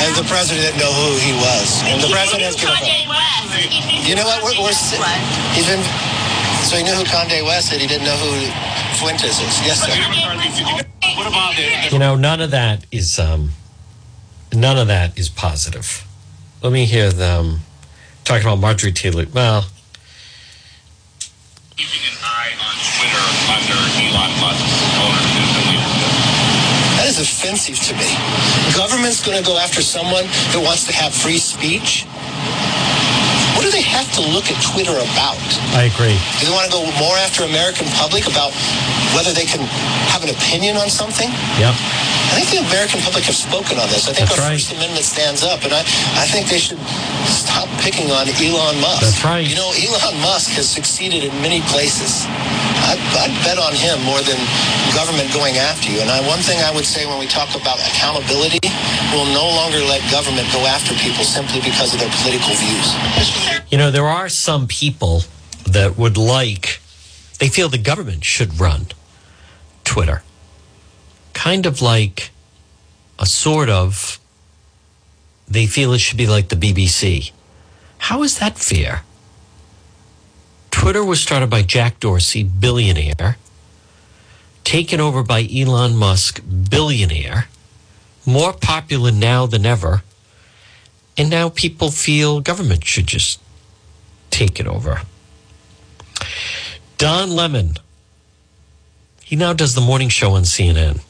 And 0.02 0.18
the 0.18 0.26
president 0.26 0.66
didn't 0.66 0.82
know 0.82 0.90
who 0.90 1.14
he 1.22 1.34
was. 1.38 1.86
And 1.86 2.02
the 2.02 2.10
president 2.10 2.42
has 2.42 2.58
given 2.58 2.74
up. 2.74 2.82
You 4.02 4.18
know 4.18 4.26
what? 4.26 4.42
We're, 4.42 4.66
we're 4.66 4.74
si- 4.74 4.98
he's 5.54 5.70
been. 5.70 5.82
So 6.66 6.78
he 6.78 6.84
knew 6.84 6.98
who 6.98 7.06
Kanye 7.06 7.46
West 7.46 7.70
is. 7.72 7.78
He 7.82 7.86
didn't 7.88 8.06
know 8.10 8.18
who 8.18 8.34
Fuentes 8.98 9.38
is. 9.38 9.54
Yes, 9.62 9.78
sir. 9.86 9.94
What 11.18 11.28
about 11.30 11.54
the, 11.56 11.94
You 11.94 12.00
know, 12.00 12.16
none 12.16 12.42
of 12.42 12.50
that 12.52 12.86
is 12.92 13.20
um, 13.20 13.52
none 14.52 14.78
of 14.82 14.88
that 14.88 15.14
is 15.18 15.30
positive. 15.30 16.02
Let 16.64 16.74
me 16.74 16.86
hear 16.86 17.12
them 17.12 17.60
talking 18.24 18.42
about 18.42 18.58
Marjorie 18.58 18.92
Taylor. 18.92 19.26
Well, 19.32 19.66
keeping 21.78 22.02
an 22.10 22.18
eye 22.26 22.58
on 22.58 22.74
Twitter 22.98 23.22
under 23.54 23.78
Elon 24.02 24.34
Musk's 24.42 24.82
ownership 24.98 25.46
and 25.46 25.66
leadership? 25.70 25.94
That 25.94 25.95
is 27.20 27.32
offensive 27.32 27.80
to 27.80 27.94
me. 27.96 28.12
Government's 28.76 29.24
going 29.24 29.38
to 29.38 29.44
go 29.44 29.58
after 29.58 29.82
someone 29.82 30.26
that 30.52 30.60
wants 30.60 30.84
to 30.88 30.94
have 30.94 31.14
free 31.16 31.38
speech. 31.38 32.04
What 33.56 33.64
do 33.64 33.72
they 33.72 33.84
have 33.84 34.08
to 34.20 34.22
look 34.22 34.52
at 34.52 34.60
Twitter 34.60 34.92
about? 34.92 35.40
I 35.72 35.88
agree. 35.88 36.20
Do 36.40 36.48
they 36.48 36.52
want 36.52 36.68
to 36.68 36.74
go 36.76 36.84
more 37.00 37.16
after 37.24 37.48
American 37.48 37.88
public 37.96 38.28
about 38.28 38.52
whether 39.16 39.32
they 39.32 39.48
can 39.48 39.64
have 40.12 40.24
an 40.28 40.32
opinion 40.36 40.76
on 40.76 40.92
something? 40.92 41.32
Yep. 41.56 41.76
I 42.34 42.42
think 42.42 42.50
the 42.50 42.62
American 42.66 43.02
public 43.02 43.26
have 43.30 43.38
spoken 43.38 43.78
on 43.78 43.88
this. 43.94 44.10
I 44.10 44.14
think 44.14 44.30
That's 44.30 44.40
our 44.42 44.50
right. 44.50 44.58
First 44.58 44.74
Amendment 44.74 45.06
stands 45.06 45.44
up, 45.44 45.64
and 45.64 45.74
I, 45.74 45.82
I 46.18 46.26
think 46.26 46.50
they 46.50 46.60
should 46.60 46.82
stop 47.30 47.70
picking 47.82 48.10
on 48.10 48.26
Elon 48.42 48.82
Musk. 48.82 49.02
That's 49.06 49.24
right. 49.24 49.46
You 49.46 49.56
know, 49.56 49.70
Elon 49.76 50.18
Musk 50.22 50.58
has 50.58 50.68
succeeded 50.68 51.24
in 51.24 51.34
many 51.42 51.62
places. 51.70 52.26
I'd, 52.86 53.02
I'd 53.18 53.36
bet 53.46 53.58
on 53.58 53.74
him 53.74 54.02
more 54.04 54.22
than 54.22 54.38
government 54.94 55.32
going 55.34 55.58
after 55.58 55.92
you. 55.92 56.00
And 56.02 56.10
I, 56.10 56.22
one 56.28 56.40
thing 56.40 56.60
I 56.62 56.72
would 56.74 56.86
say 56.86 57.06
when 57.06 57.20
we 57.20 57.28
talk 57.28 57.50
about 57.54 57.80
accountability, 57.82 58.60
we'll 59.12 59.30
no 59.34 59.48
longer 59.48 59.80
let 59.86 60.00
government 60.12 60.48
go 60.54 60.66
after 60.66 60.94
people 60.96 61.24
simply 61.24 61.62
because 61.62 61.94
of 61.94 62.00
their 62.00 62.12
political 62.22 62.54
views. 62.56 62.88
You 63.72 63.78
know, 63.78 63.92
there 63.92 64.08
are 64.08 64.30
some 64.30 64.68
people 64.68 65.24
that 65.68 65.98
would 65.98 66.18
like, 66.18 66.80
they 67.40 67.50
feel 67.50 67.70
the 67.70 67.78
government 67.78 68.24
should 68.24 68.60
run 68.60 68.88
Twitter. 69.84 70.24
Kind 71.36 71.68
of 71.68 71.82
like 71.82 72.32
a 73.20 73.28
sort 73.28 73.70
of, 73.70 74.20
they 75.48 75.68
feel 75.68 75.94
it 75.94 76.00
should 76.00 76.18
be 76.18 76.26
like 76.26 76.50
the 76.50 76.56
BBC. 76.56 77.32
How 78.00 78.24
is 78.24 78.40
that 78.40 78.58
fair? 78.58 79.04
Twitter 80.72 81.04
was 81.04 81.22
started 81.22 81.50
by 81.50 81.62
Jack 81.62 82.00
Dorsey, 82.00 82.42
billionaire, 82.44 83.38
taken 84.64 85.00
over 85.00 85.22
by 85.24 85.48
Elon 85.54 85.96
Musk, 85.96 86.42
billionaire, 86.70 87.48
more 88.26 88.54
popular 88.54 89.12
now 89.12 89.46
than 89.46 89.66
ever. 89.66 90.02
And 91.18 91.30
now 91.30 91.50
people 91.50 91.92
feel 91.92 92.42
government 92.42 92.84
should 92.84 93.08
just 93.08 93.40
take 94.32 94.60
it 94.60 94.68
over. 94.68 95.02
Don 96.98 97.30
Lemon, 97.30 97.76
he 99.24 99.36
now 99.36 99.54
does 99.54 99.76
the 99.76 99.82
morning 99.82 100.10
show 100.10 100.34
on 100.34 100.44
CNN, 100.44 101.02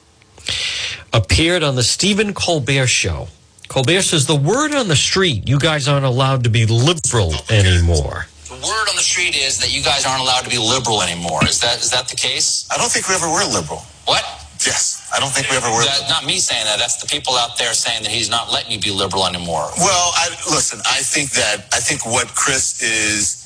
appeared 1.13 1.63
on 1.63 1.75
the 1.75 1.83
Stephen 1.83 2.33
Colbert 2.33 2.87
show. 2.87 3.27
Colbert 3.67 4.03
says 4.03 4.27
the 4.27 4.35
word 4.35 4.73
on 4.73 4.87
the 4.87 4.95
street, 4.95 5.47
you 5.49 5.59
guys 5.59 5.87
aren't 5.87 6.05
allowed 6.05 6.43
to 6.43 6.49
be 6.49 6.65
liberal 6.65 7.33
anymore. 7.49 8.27
The 8.47 8.53
word 8.53 8.89
on 8.89 8.95
the 8.95 9.01
street 9.01 9.35
is 9.35 9.59
that 9.59 9.73
you 9.73 9.83
guys 9.83 10.05
aren't 10.05 10.21
allowed 10.21 10.43
to 10.43 10.49
be 10.49 10.57
liberal 10.57 11.01
anymore. 11.01 11.43
Is 11.45 11.59
that 11.61 11.77
is 11.81 11.91
that 11.91 12.07
the 12.07 12.15
case? 12.15 12.67
I 12.71 12.77
don't 12.77 12.91
think 12.91 13.09
we 13.09 13.15
ever 13.15 13.27
were 13.27 13.43
liberal. 13.43 13.79
What? 14.05 14.23
Yes, 14.65 15.09
I 15.13 15.19
don't 15.19 15.31
think 15.31 15.49
we 15.49 15.57
ever 15.57 15.69
were. 15.69 15.83
That, 15.83 16.09
not 16.09 16.25
me 16.25 16.39
saying 16.39 16.65
that. 16.65 16.79
That's 16.79 16.97
the 16.97 17.07
people 17.07 17.35
out 17.35 17.57
there 17.57 17.73
saying 17.73 18.03
that 18.03 18.11
he's 18.11 18.29
not 18.29 18.51
letting 18.51 18.71
you 18.71 18.79
be 18.79 18.91
liberal 18.91 19.27
anymore. 19.27 19.69
Well, 19.77 20.11
I, 20.15 20.29
listen, 20.49 20.79
I 20.85 21.01
think 21.01 21.31
that 21.31 21.67
I 21.73 21.79
think 21.79 22.05
what 22.05 22.27
Chris 22.33 22.81
is 22.81 23.45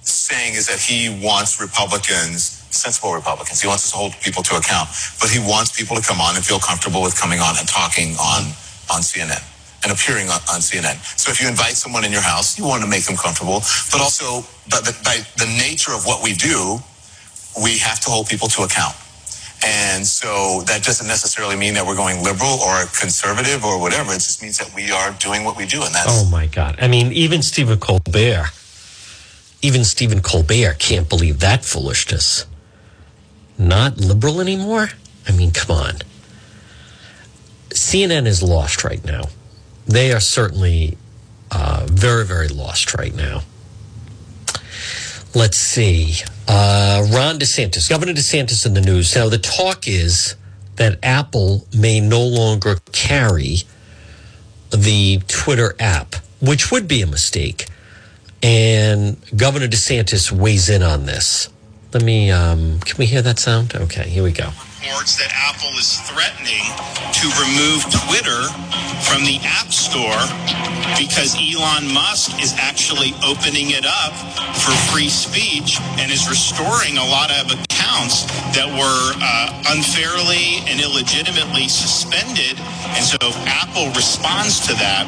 saying 0.00 0.54
is 0.54 0.66
that 0.68 0.80
he 0.80 1.20
wants 1.22 1.60
Republicans, 1.60 2.55
sensible 2.70 3.14
Republicans. 3.14 3.60
He 3.60 3.68
wants 3.68 3.84
us 3.84 3.90
to 3.92 3.96
hold 3.96 4.12
people 4.22 4.42
to 4.44 4.56
account, 4.56 4.88
but 5.20 5.30
he 5.30 5.38
wants 5.38 5.74
people 5.74 5.96
to 5.96 6.02
come 6.02 6.20
on 6.20 6.36
and 6.36 6.44
feel 6.44 6.58
comfortable 6.58 7.02
with 7.02 7.18
coming 7.18 7.40
on 7.40 7.56
and 7.58 7.66
talking 7.68 8.14
on 8.18 8.52
on 8.90 9.02
CNN 9.02 9.42
and 9.82 9.92
appearing 9.92 10.26
on, 10.28 10.40
on 10.50 10.60
CNN. 10.60 10.96
So 11.18 11.30
if 11.30 11.40
you 11.40 11.48
invite 11.48 11.74
someone 11.74 12.04
in 12.04 12.10
your 12.12 12.22
house, 12.22 12.58
you 12.58 12.64
want 12.66 12.82
to 12.82 12.88
make 12.88 13.04
them 13.04 13.16
comfortable, 13.16 13.60
but 13.92 14.00
also 14.00 14.42
by 14.70 14.80
the, 14.80 14.96
by 15.04 15.20
the 15.36 15.46
nature 15.58 15.92
of 15.92 16.06
what 16.06 16.22
we 16.22 16.34
do, 16.34 16.78
we 17.62 17.78
have 17.78 18.00
to 18.00 18.10
hold 18.10 18.26
people 18.28 18.48
to 18.48 18.62
account. 18.62 18.94
And 19.64 20.06
so 20.06 20.62
that 20.66 20.82
doesn't 20.84 21.06
necessarily 21.06 21.56
mean 21.56 21.74
that 21.74 21.86
we're 21.86 21.96
going 21.96 22.22
liberal 22.22 22.58
or 22.60 22.84
conservative 22.98 23.64
or 23.64 23.80
whatever. 23.80 24.10
It 24.12 24.20
just 24.20 24.42
means 24.42 24.58
that 24.58 24.72
we 24.74 24.90
are 24.90 25.12
doing 25.18 25.44
what 25.44 25.56
we 25.56 25.66
do, 25.66 25.82
and 25.82 25.94
that's 25.94 26.06
Oh 26.08 26.28
my 26.30 26.46
God. 26.46 26.76
I 26.80 26.88
mean, 26.88 27.12
even 27.12 27.42
Stephen 27.42 27.78
Colbert, 27.78 28.50
even 29.62 29.84
Stephen 29.84 30.20
Colbert 30.20 30.78
can't 30.78 31.08
believe 31.08 31.40
that 31.40 31.64
foolishness. 31.64 32.46
Not 33.58 33.98
liberal 33.98 34.40
anymore? 34.40 34.90
I 35.26 35.32
mean, 35.32 35.50
come 35.50 35.76
on. 35.76 35.94
CNN 37.70 38.26
is 38.26 38.42
lost 38.42 38.84
right 38.84 39.04
now. 39.04 39.24
They 39.86 40.12
are 40.12 40.20
certainly 40.20 40.96
uh, 41.50 41.86
very, 41.90 42.24
very 42.24 42.48
lost 42.48 42.94
right 42.94 43.14
now. 43.14 43.42
Let's 45.34 45.58
see. 45.58 46.14
Uh, 46.48 47.06
Ron 47.12 47.38
DeSantis, 47.38 47.88
Governor 47.88 48.14
DeSantis 48.14 48.64
in 48.64 48.74
the 48.74 48.80
news. 48.80 49.14
Now, 49.14 49.28
the 49.28 49.38
talk 49.38 49.86
is 49.86 50.34
that 50.76 50.98
Apple 51.02 51.66
may 51.76 52.00
no 52.00 52.22
longer 52.22 52.78
carry 52.92 53.58
the 54.70 55.20
Twitter 55.28 55.74
app, 55.78 56.16
which 56.40 56.70
would 56.70 56.88
be 56.88 57.02
a 57.02 57.06
mistake. 57.06 57.66
And 58.42 59.16
Governor 59.36 59.68
DeSantis 59.68 60.30
weighs 60.32 60.68
in 60.68 60.82
on 60.82 61.06
this. 61.06 61.48
Let 61.92 62.02
me, 62.02 62.30
um, 62.30 62.80
can 62.80 62.98
we 62.98 63.06
hear 63.06 63.22
that 63.22 63.38
sound? 63.38 63.74
Okay, 63.74 64.08
here 64.08 64.22
we 64.22 64.32
go. 64.32 64.50
Reports 64.86 65.16
that 65.16 65.32
Apple 65.34 65.74
is 65.78 65.98
threatening 66.06 66.62
to 67.10 67.26
remove 67.42 67.82
Twitter 68.06 68.46
from 69.02 69.24
the 69.26 69.38
App 69.42 69.72
Store 69.72 70.22
because 70.94 71.34
Elon 71.38 71.92
Musk 71.92 72.40
is 72.42 72.54
actually 72.58 73.12
opening 73.24 73.70
it 73.70 73.86
up 73.86 74.14
for 74.54 74.74
free 74.92 75.08
speech 75.08 75.78
and 75.98 76.10
is 76.10 76.28
restoring 76.28 76.98
a 76.98 77.06
lot 77.06 77.30
of 77.34 77.50
accounts 77.50 78.26
that 78.54 78.66
were 78.66 79.06
uh, 79.18 79.74
unfairly 79.74 80.62
and 80.70 80.80
illegitimately 80.80 81.66
suspended. 81.66 82.58
And 82.94 83.02
so 83.02 83.18
Apple 83.46 83.90
responds 83.94 84.66
to 84.66 84.72
that 84.78 85.04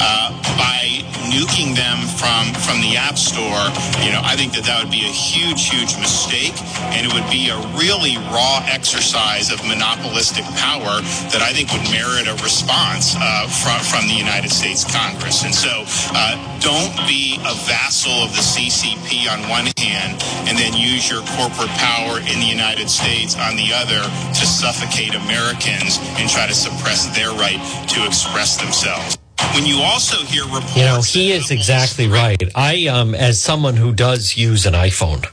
uh, 0.00 0.32
by 0.56 1.04
nuking 1.28 1.76
them 1.76 2.00
from, 2.16 2.48
from 2.64 2.80
the 2.80 2.96
App 2.96 3.18
Store, 3.18 3.68
you 4.00 4.12
know, 4.12 4.24
I 4.24 4.34
think 4.36 4.52
that 4.56 4.64
that 4.64 4.80
would 4.82 4.92
be 4.92 5.04
a 5.04 5.12
huge, 5.12 5.68
huge 5.68 5.96
mistake. 6.00 6.56
And 6.96 7.04
it 7.04 7.12
would 7.12 7.28
be 7.28 7.52
a 7.52 7.58
really 7.76 8.16
raw 8.32 8.64
exercise 8.66 9.17
of 9.18 9.58
monopolistic 9.66 10.44
power 10.54 11.02
that 11.34 11.42
I 11.42 11.50
think 11.50 11.74
would 11.74 11.82
merit 11.90 12.30
a 12.30 12.38
response 12.38 13.18
uh, 13.18 13.50
from, 13.50 13.82
from 13.82 14.06
the 14.06 14.14
United 14.14 14.50
States 14.50 14.86
Congress. 14.86 15.42
And 15.42 15.50
so 15.50 15.82
uh, 16.14 16.38
don't 16.62 16.94
be 17.10 17.34
a 17.42 17.54
vassal 17.66 18.14
of 18.22 18.30
the 18.30 18.42
CCP 18.42 19.26
on 19.26 19.42
one 19.50 19.66
hand 19.74 20.22
and 20.46 20.54
then 20.54 20.70
use 20.72 21.10
your 21.10 21.22
corporate 21.34 21.70
power 21.82 22.22
in 22.30 22.38
the 22.38 22.46
United 22.46 22.88
States 22.88 23.34
on 23.34 23.56
the 23.56 23.74
other 23.74 23.98
to 24.38 24.44
suffocate 24.46 25.14
Americans 25.14 25.98
and 26.14 26.30
try 26.30 26.46
to 26.46 26.54
suppress 26.54 27.10
their 27.16 27.30
right 27.34 27.58
to 27.90 28.06
express 28.06 28.56
themselves. 28.56 29.18
When 29.54 29.66
you 29.66 29.82
also 29.82 30.22
hear 30.26 30.44
reports, 30.44 30.76
You 30.76 30.84
know, 30.84 31.02
he 31.02 31.32
is 31.32 31.50
exactly 31.50 32.06
right. 32.06 32.42
I, 32.54 32.86
um, 32.86 33.14
as 33.14 33.42
someone 33.42 33.74
who 33.74 33.92
does 33.92 34.36
use 34.36 34.66
an 34.66 34.74
iPhone, 34.74 35.26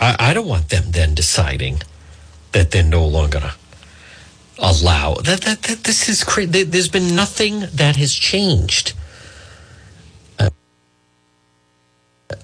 I, 0.00 0.30
I 0.30 0.34
don't 0.34 0.46
want 0.46 0.68
them 0.68 0.84
then 0.90 1.14
deciding 1.14 1.82
that 2.52 2.70
they're 2.70 2.82
no 2.82 3.06
longer 3.06 3.52
allow 4.58 5.14
that, 5.14 5.40
that, 5.42 5.62
that. 5.62 5.84
This 5.84 6.08
is 6.08 6.22
crazy. 6.22 6.62
There's 6.62 6.88
been 6.88 7.16
nothing 7.16 7.60
that 7.74 7.96
has 7.96 8.12
changed. 8.14 8.92
Uh, 10.38 10.50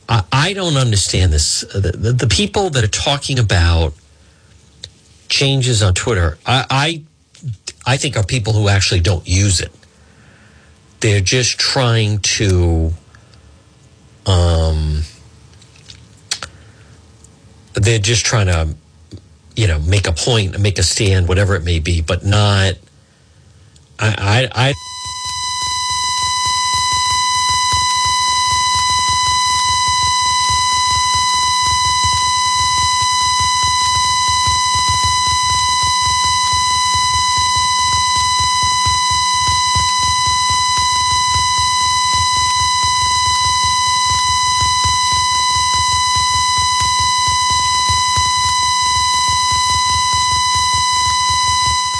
I, 0.08 0.24
I 0.32 0.52
don't 0.52 0.76
understand 0.76 1.32
this. 1.32 1.62
Uh, 1.62 1.80
The, 1.80 1.92
the, 1.92 2.12
the 2.12 2.26
people 2.26 2.70
that 2.70 2.82
are 2.82 2.88
talking 2.88 3.38
about 3.38 3.92
changes 5.28 5.82
on 5.82 5.94
Twitter, 5.94 6.38
I, 6.44 6.64
I, 6.70 7.02
I 7.86 7.96
think 7.98 8.16
are 8.16 8.24
people 8.24 8.52
who 8.52 8.68
actually 8.68 9.00
don't 9.00 9.26
use 9.28 9.60
it. 9.60 9.72
They're 11.00 11.20
just 11.20 11.60
trying 11.60 12.18
to, 12.20 12.92
um, 14.26 15.02
they're 17.74 18.00
just 18.00 18.26
trying 18.26 18.46
to, 18.46 18.74
you 19.58 19.66
know, 19.66 19.80
make 19.80 20.06
a 20.06 20.12
point, 20.12 20.56
make 20.60 20.78
a 20.78 20.84
stand, 20.84 21.26
whatever 21.26 21.56
it 21.56 21.64
may 21.64 21.80
be, 21.80 22.00
but 22.00 22.24
not. 22.24 22.74
I, 23.98 24.48
I, 24.54 24.68
I 24.68 24.74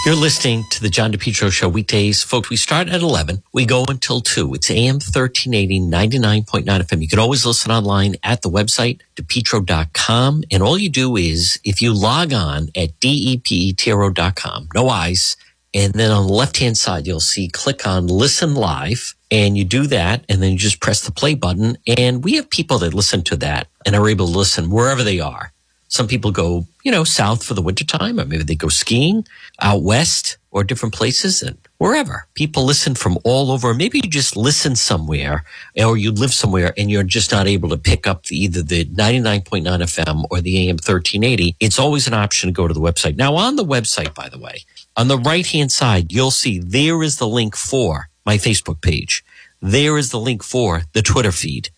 You're 0.09 0.17
listening 0.17 0.65
to 0.71 0.81
the 0.81 0.89
John 0.89 1.13
DePetro 1.13 1.53
Show 1.53 1.69
weekdays. 1.69 2.23
Folks, 2.23 2.49
we 2.49 2.57
start 2.57 2.89
at 2.89 3.03
11. 3.03 3.43
We 3.53 3.67
go 3.67 3.85
until 3.91 4.23
2. 4.23 4.55
It's 4.55 4.71
AM 4.71 4.95
1380, 4.95 5.81
99.9 5.81 6.65
FM. 6.65 7.03
You 7.03 7.09
can 7.09 7.19
always 7.19 7.45
listen 7.45 7.71
online 7.71 8.17
at 8.23 8.41
the 8.41 8.49
website, 8.49 9.03
depetro.com. 9.17 10.45
And 10.51 10.63
all 10.63 10.79
you 10.79 10.89
do 10.89 11.19
is, 11.19 11.61
if 11.63 11.83
you 11.83 11.93
log 11.93 12.33
on 12.33 12.71
at 12.75 12.99
depetro.com, 13.01 14.69
no 14.75 14.89
eyes, 14.89 15.37
and 15.75 15.93
then 15.93 16.11
on 16.11 16.27
the 16.27 16.33
left-hand 16.33 16.79
side, 16.79 17.07
you'll 17.07 17.21
see 17.21 17.51
click 17.51 17.87
on 17.87 18.07
listen 18.07 18.55
live. 18.55 19.15
And 19.31 19.59
you 19.59 19.65
do 19.67 19.87
that, 19.89 20.25
and 20.31 20.43
then 20.43 20.53
you 20.53 20.59
just 20.59 20.81
press 20.81 21.03
the 21.03 21.13
play 21.13 21.35
button. 21.35 21.77
And 21.87 22.25
we 22.25 22.37
have 22.37 22.49
people 22.49 22.79
that 22.79 22.95
listen 22.95 23.25
to 23.25 23.37
that 23.37 23.69
and 23.85 23.95
are 23.95 24.09
able 24.09 24.25
to 24.25 24.39
listen 24.39 24.71
wherever 24.71 25.05
they 25.05 25.21
are. 25.21 25.53
Some 25.89 26.07
people 26.07 26.31
go, 26.31 26.67
you 26.85 26.93
know, 26.93 27.03
south 27.05 27.43
for 27.43 27.55
the 27.55 27.63
wintertime, 27.63 28.21
or 28.21 28.27
maybe 28.27 28.45
they 28.45 28.55
go 28.55 28.69
skiing 28.69 29.27
out 29.61 29.83
west 29.83 30.37
or 30.51 30.63
different 30.63 30.95
places 30.95 31.43
and 31.43 31.59
wherever. 31.79 32.27
People 32.35 32.65
listen 32.65 32.95
from 32.95 33.19
all 33.25 33.51
over. 33.51 33.73
Maybe 33.73 34.01
you 34.03 34.11
just 34.11 34.37
listen 34.37 34.77
somewhere 34.77 35.45
or 35.77 35.97
you 35.97 36.13
live 36.13 36.33
somewhere 36.33 36.75
and 36.77 36.91
you're 36.91 37.03
just 37.03 37.33
not 37.33 37.47
able 37.47 37.71
to 37.71 37.77
pick 37.77 38.07
up 38.07 38.25
the, 38.25 38.37
either 38.37 38.63
the 38.63 38.85
99.9 38.85 39.63
FM 39.63 40.25
or 40.31 40.41
the 40.41 40.69
AM 40.69 40.77
1380. 40.77 41.57
It's 41.61 41.79
always 41.79 42.07
an 42.07 42.15
option 42.15 42.49
to 42.49 42.53
go 42.53 42.69
to 42.69 42.75
the 42.75 42.81
website. 42.81 43.17
Now 43.17 43.35
on 43.37 43.57
the 43.57 43.65
website, 43.65 44.15
by 44.15 44.29
the 44.29 44.39
way, 44.39 44.61
on 44.97 45.09
the 45.09 45.19
right 45.19 45.47
hand 45.47 45.73
side, 45.73 46.13
you'll 46.13 46.31
see 46.31 46.59
there 46.59 47.03
is 47.03 47.19
the 47.19 47.29
link 47.29 47.57
for 47.57 48.09
my 48.27 48.37
Facebook 48.37 48.83
page. 48.83 49.25
There 49.61 49.97
is 49.97 50.11
the 50.11 50.21
link 50.21 50.43
for 50.43 50.83
the 50.93 51.03
Twitter 51.03 51.33
feed 51.33 51.71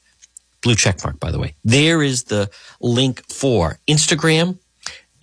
blue 0.62 0.74
check 0.74 1.02
mark, 1.04 1.18
by 1.20 1.30
the 1.30 1.38
way. 1.38 1.54
There 1.64 2.02
is 2.02 2.24
the 2.24 2.50
link 2.80 3.24
for 3.30 3.78
Instagram, 3.88 4.58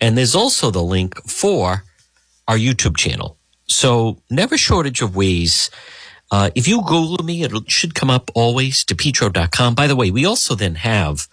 and 0.00 0.16
there's 0.16 0.34
also 0.34 0.70
the 0.70 0.82
link 0.82 1.16
for 1.28 1.84
our 2.46 2.56
YouTube 2.56 2.96
channel. 2.96 3.38
So 3.66 4.22
never 4.30 4.56
shortage 4.56 5.02
of 5.02 5.14
ways. 5.14 5.70
Uh, 6.30 6.50
if 6.54 6.68
you 6.68 6.82
Google 6.82 7.24
me, 7.24 7.42
it 7.42 7.52
should 7.70 7.94
come 7.94 8.10
up 8.10 8.30
always, 8.34 8.84
depetro.com. 8.84 9.74
By 9.74 9.86
the 9.86 9.96
way, 9.96 10.10
we 10.10 10.24
also 10.26 10.54
then 10.54 10.76
have 10.76 11.26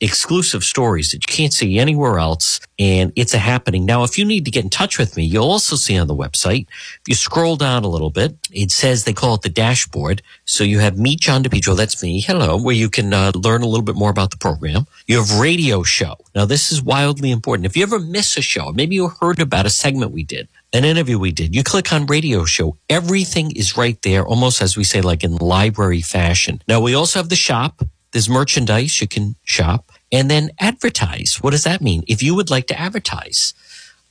exclusive 0.00 0.64
stories 0.64 1.10
that 1.10 1.28
you 1.28 1.34
can't 1.34 1.52
see 1.52 1.78
anywhere 1.78 2.18
else. 2.18 2.60
And 2.78 3.12
it's 3.14 3.34
a 3.34 3.38
happening. 3.38 3.86
Now, 3.86 4.02
if 4.02 4.18
you 4.18 4.24
need 4.24 4.44
to 4.44 4.50
get 4.50 4.64
in 4.64 4.70
touch 4.70 4.98
with 4.98 5.16
me, 5.16 5.24
you'll 5.24 5.50
also 5.50 5.76
see 5.76 5.96
on 5.96 6.08
the 6.08 6.14
website, 6.14 6.66
if 6.68 7.02
you 7.08 7.14
scroll 7.14 7.56
down 7.56 7.84
a 7.84 7.88
little 7.88 8.10
bit, 8.10 8.36
it 8.50 8.70
says 8.70 9.04
they 9.04 9.12
call 9.12 9.34
it 9.34 9.42
the 9.42 9.48
dashboard. 9.48 10.22
So 10.44 10.64
you 10.64 10.80
have 10.80 10.98
Meet 10.98 11.20
John 11.20 11.44
DePetro. 11.44 11.76
That's 11.76 12.02
me. 12.02 12.20
Hello, 12.20 12.60
where 12.60 12.74
you 12.74 12.90
can 12.90 13.12
uh, 13.12 13.32
learn 13.34 13.62
a 13.62 13.66
little 13.66 13.84
bit 13.84 13.94
more 13.94 14.10
about 14.10 14.30
the 14.30 14.36
program. 14.36 14.86
You 15.06 15.18
have 15.18 15.38
radio 15.38 15.82
show. 15.82 16.16
Now, 16.34 16.44
this 16.44 16.72
is 16.72 16.82
wildly 16.82 17.30
important. 17.30 17.66
If 17.66 17.76
you 17.76 17.84
ever 17.84 18.00
miss 18.00 18.36
a 18.36 18.42
show, 18.42 18.72
maybe 18.72 18.96
you 18.96 19.08
heard 19.08 19.40
about 19.40 19.66
a 19.66 19.70
segment 19.70 20.10
we 20.10 20.24
did, 20.24 20.48
an 20.72 20.84
interview 20.84 21.18
we 21.18 21.30
did, 21.30 21.54
you 21.54 21.62
click 21.62 21.92
on 21.92 22.06
radio 22.06 22.44
show. 22.44 22.76
Everything 22.90 23.52
is 23.52 23.76
right 23.76 24.00
there, 24.02 24.26
almost 24.26 24.60
as 24.60 24.76
we 24.76 24.84
say, 24.84 25.00
like 25.00 25.22
in 25.22 25.36
library 25.36 26.00
fashion. 26.00 26.60
Now, 26.66 26.80
we 26.80 26.94
also 26.94 27.20
have 27.20 27.28
the 27.28 27.36
shop. 27.36 27.82
There's 28.14 28.28
merchandise 28.28 29.00
you 29.00 29.08
can 29.08 29.34
shop 29.42 29.90
and 30.12 30.30
then 30.30 30.52
advertise. 30.60 31.42
What 31.42 31.50
does 31.50 31.64
that 31.64 31.82
mean? 31.82 32.04
If 32.06 32.22
you 32.22 32.36
would 32.36 32.48
like 32.48 32.68
to 32.68 32.80
advertise 32.80 33.54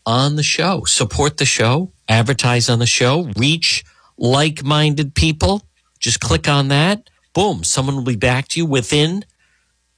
on 0.06 0.36
the 0.36 0.44
show, 0.44 0.84
support 0.84 1.38
the 1.38 1.46
show, 1.46 1.94
advertise 2.10 2.70
on 2.70 2.80
the 2.80 2.86
show, 2.86 3.30
reach 3.38 3.86
like 4.18 4.62
minded 4.62 5.16
people, 5.16 5.62
just 6.02 6.20
click 6.20 6.50
on 6.50 6.68
that. 6.68 7.10
Boom, 7.34 7.64
someone 7.64 7.96
will 7.96 8.04
be 8.04 8.18
back 8.18 8.50
to 8.50 8.60
you 8.60 8.66
within 8.66 9.24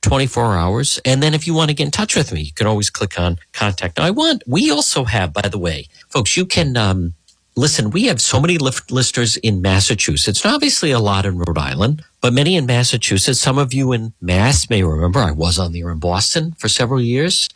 24 0.03 0.55
hours. 0.55 0.99
And 1.03 1.23
then 1.23 1.33
if 1.33 1.47
you 1.47 1.55
want 1.55 1.69
to 1.69 1.73
get 1.73 1.85
in 1.85 1.91
touch 1.91 2.15
with 2.15 2.31
me, 2.31 2.41
you 2.41 2.53
can 2.53 2.67
always 2.67 2.91
click 2.91 3.19
on 3.19 3.39
contact. 3.53 3.97
Now, 3.97 4.05
I 4.05 4.11
want, 4.11 4.43
we 4.45 4.69
also 4.69 5.05
have, 5.05 5.33
by 5.33 5.49
the 5.49 5.57
way, 5.57 5.87
folks, 6.09 6.37
you 6.37 6.45
can, 6.45 6.77
um, 6.77 7.15
listen, 7.55 7.89
we 7.89 8.05
have 8.05 8.19
so 8.19 8.39
many 8.39 8.57
lift 8.57 8.91
listeners 8.91 9.37
in 9.37 9.61
Massachusetts, 9.61 10.43
and 10.43 10.53
obviously 10.53 10.91
a 10.91 10.99
lot 10.99 11.25
in 11.25 11.37
Rhode 11.37 11.57
Island, 11.57 12.03
but 12.21 12.33
many 12.33 12.55
in 12.55 12.65
Massachusetts. 12.65 13.39
Some 13.39 13.57
of 13.57 13.73
you 13.73 13.91
in 13.93 14.13
Mass 14.19 14.69
may 14.69 14.83
remember 14.83 15.19
I 15.19 15.31
was 15.31 15.57
on 15.57 15.71
the 15.71 15.81
air 15.81 15.91
in 15.91 15.99
Boston 15.99 16.53
for 16.57 16.67
several 16.67 16.99
years, 16.99 17.47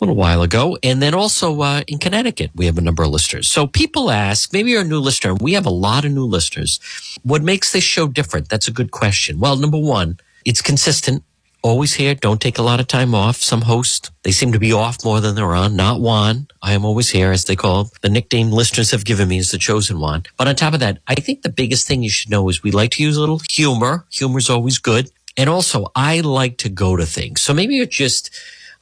a 0.00 0.04
little 0.04 0.14
while 0.16 0.42
ago. 0.42 0.78
And 0.82 1.02
then 1.02 1.14
also 1.14 1.60
uh, 1.60 1.82
in 1.88 1.98
Connecticut, 1.98 2.52
we 2.54 2.66
have 2.66 2.78
a 2.78 2.82
number 2.82 3.02
of 3.02 3.10
listeners. 3.10 3.48
So 3.48 3.66
people 3.66 4.10
ask, 4.10 4.52
maybe 4.52 4.70
you're 4.70 4.82
a 4.82 4.84
new 4.84 5.00
listener. 5.00 5.34
We 5.34 5.54
have 5.54 5.66
a 5.66 5.70
lot 5.70 6.04
of 6.04 6.12
new 6.12 6.26
listeners. 6.26 6.78
What 7.22 7.42
makes 7.42 7.72
this 7.72 7.84
show 7.84 8.08
different? 8.08 8.48
That's 8.48 8.68
a 8.68 8.72
good 8.72 8.90
question. 8.90 9.40
Well, 9.40 9.56
number 9.56 9.78
one, 9.78 10.18
it's 10.44 10.62
consistent 10.62 11.24
always 11.62 11.94
here. 11.94 12.14
Don't 12.14 12.40
take 12.40 12.58
a 12.58 12.62
lot 12.62 12.80
of 12.80 12.86
time 12.86 13.14
off. 13.14 13.36
Some 13.36 13.62
hosts, 13.62 14.10
they 14.22 14.32
seem 14.32 14.52
to 14.52 14.58
be 14.58 14.72
off 14.72 15.04
more 15.04 15.20
than 15.20 15.34
they're 15.34 15.54
on. 15.54 15.76
Not 15.76 16.00
Juan. 16.00 16.48
I 16.60 16.72
am 16.72 16.84
always 16.84 17.10
here, 17.10 17.32
as 17.32 17.44
they 17.44 17.56
call. 17.56 17.90
The 18.02 18.08
nickname 18.08 18.50
listeners 18.50 18.90
have 18.90 19.04
given 19.04 19.28
me 19.28 19.38
is 19.38 19.50
the 19.50 19.58
chosen 19.58 20.00
one. 20.00 20.24
But 20.36 20.48
on 20.48 20.56
top 20.56 20.74
of 20.74 20.80
that, 20.80 20.98
I 21.06 21.14
think 21.14 21.42
the 21.42 21.48
biggest 21.48 21.86
thing 21.86 22.02
you 22.02 22.10
should 22.10 22.30
know 22.30 22.48
is 22.48 22.62
we 22.62 22.70
like 22.70 22.90
to 22.92 23.02
use 23.02 23.16
a 23.16 23.20
little 23.20 23.40
humor. 23.50 24.04
Humor 24.10 24.38
is 24.38 24.50
always 24.50 24.78
good. 24.78 25.10
And 25.36 25.48
also, 25.48 25.86
I 25.94 26.20
like 26.20 26.58
to 26.58 26.68
go 26.68 26.96
to 26.96 27.06
things. 27.06 27.40
So 27.40 27.54
maybe 27.54 27.74
you're 27.76 27.86
just 27.86 28.30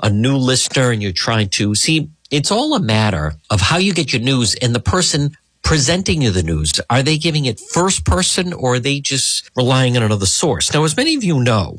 a 0.03 0.11
new 0.11 0.37
listener 0.37 0.91
and 0.91 1.03
you're 1.03 1.13
trying 1.13 1.49
to 1.51 1.75
see, 1.75 2.09
it's 2.31 2.51
all 2.51 2.75
a 2.75 2.81
matter 2.81 3.35
of 3.51 3.61
how 3.61 3.77
you 3.77 3.93
get 3.93 4.13
your 4.13 4.23
news 4.23 4.55
and 4.57 4.75
the 4.75 4.81
person 4.81 5.37
presenting 5.63 6.23
you 6.23 6.31
the 6.31 6.43
news. 6.43 6.81
Are 6.89 7.03
they 7.03 7.19
giving 7.19 7.45
it 7.45 7.61
first 7.61 8.05
person 8.05 8.53
or 8.53 8.75
are 8.75 8.79
they 8.81 8.99
just 8.99 9.49
relying 9.55 9.97
on 9.97 10.03
another 10.03 10.27
source? 10.27 10.73
Now, 10.73 10.85
as 10.85 10.97
many 10.97 11.15
of 11.15 11.23
you 11.23 11.43
know, 11.43 11.79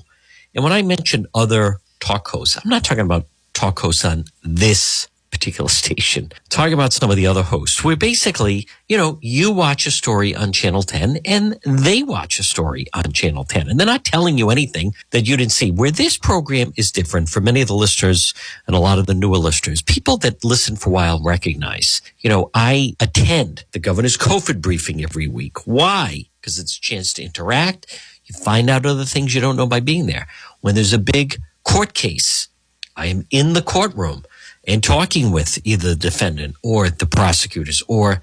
and 0.53 0.63
when 0.63 0.73
I 0.73 0.81
mention 0.81 1.27
other 1.33 1.77
talk 1.99 2.27
hosts, 2.27 2.57
I'm 2.61 2.69
not 2.69 2.83
talking 2.83 3.05
about 3.05 3.25
talk 3.53 3.79
hosts 3.79 4.03
on 4.05 4.25
this 4.43 5.07
particular 5.31 5.69
station, 5.83 6.31
talking 6.49 6.73
about 6.73 6.93
some 6.93 7.09
of 7.09 7.15
the 7.15 7.25
other 7.25 7.41
hosts, 7.41 7.83
where 7.83 7.95
basically, 7.95 8.67
you 8.87 8.97
know, 8.97 9.17
you 9.21 9.51
watch 9.51 9.87
a 9.87 9.91
story 9.91 10.35
on 10.35 10.51
Channel 10.51 10.83
10 10.83 11.19
and 11.25 11.57
they 11.65 12.03
watch 12.03 12.37
a 12.37 12.43
story 12.43 12.85
on 12.93 13.11
Channel 13.13 13.45
10. 13.45 13.69
And 13.69 13.79
they're 13.79 13.87
not 13.87 14.05
telling 14.05 14.37
you 14.37 14.49
anything 14.49 14.93
that 15.11 15.27
you 15.27 15.37
didn't 15.37 15.53
see. 15.53 15.71
Where 15.71 15.91
this 15.91 16.17
program 16.17 16.73
is 16.75 16.91
different 16.91 17.29
for 17.29 17.41
many 17.41 17.61
of 17.61 17.67
the 17.67 17.75
listeners 17.75 18.33
and 18.67 18.75
a 18.75 18.79
lot 18.79 18.99
of 18.99 19.07
the 19.07 19.13
newer 19.13 19.37
listeners, 19.37 19.81
people 19.81 20.17
that 20.17 20.43
listen 20.43 20.75
for 20.75 20.89
a 20.89 20.93
while 20.93 21.23
recognize, 21.23 22.01
you 22.19 22.29
know, 22.29 22.51
I 22.53 22.95
attend 22.99 23.63
the 23.71 23.79
governor's 23.79 24.17
COVID 24.29 24.61
briefing 24.61 25.01
every 25.03 25.27
week. 25.27 25.65
Why? 25.65 26.25
Because 26.39 26.59
it's 26.59 26.77
a 26.77 26.81
chance 26.81 27.13
to 27.13 27.23
interact. 27.23 27.87
You 28.31 28.43
find 28.43 28.69
out 28.69 28.85
other 28.85 29.03
things 29.03 29.35
you 29.35 29.41
don't 29.41 29.57
know 29.57 29.67
by 29.67 29.81
being 29.81 30.05
there. 30.05 30.27
When 30.61 30.75
there's 30.75 30.93
a 30.93 30.99
big 30.99 31.41
court 31.65 31.93
case, 31.93 32.47
I 32.95 33.07
am 33.07 33.25
in 33.29 33.53
the 33.53 33.61
courtroom 33.61 34.23
and 34.65 34.81
talking 34.81 35.31
with 35.31 35.59
either 35.65 35.89
the 35.89 35.95
defendant 35.95 36.55
or 36.63 36.89
the 36.89 37.05
prosecutors 37.05 37.83
or 37.87 38.21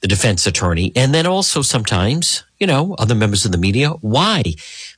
the 0.00 0.08
defense 0.08 0.46
attorney. 0.46 0.92
And 0.94 1.14
then 1.14 1.26
also 1.26 1.62
sometimes, 1.62 2.44
you 2.58 2.66
know, 2.66 2.94
other 2.98 3.14
members 3.14 3.46
of 3.46 3.52
the 3.52 3.58
media. 3.58 3.90
Why? 3.90 4.42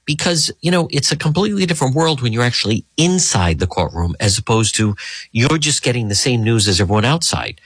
Because, 0.05 0.51
you 0.61 0.73
know, 0.73 0.89
it's 0.91 1.13
a 1.13 1.17
completely 1.17 1.67
different 1.67 1.95
world 1.95 2.21
when 2.21 2.33
you're 2.33 2.43
actually 2.43 2.85
inside 2.97 3.61
the 3.61 3.67
courtroom 3.67 4.17
as 4.19 4.39
opposed 4.39 4.75
to 4.77 4.97
you're 5.31 5.59
just 5.59 5.83
getting 5.83 6.09
the 6.09 6.15
same 6.17 6.43
news 6.43 6.67
as 6.67 6.81
everyone 6.81 7.05
outside. 7.05 7.61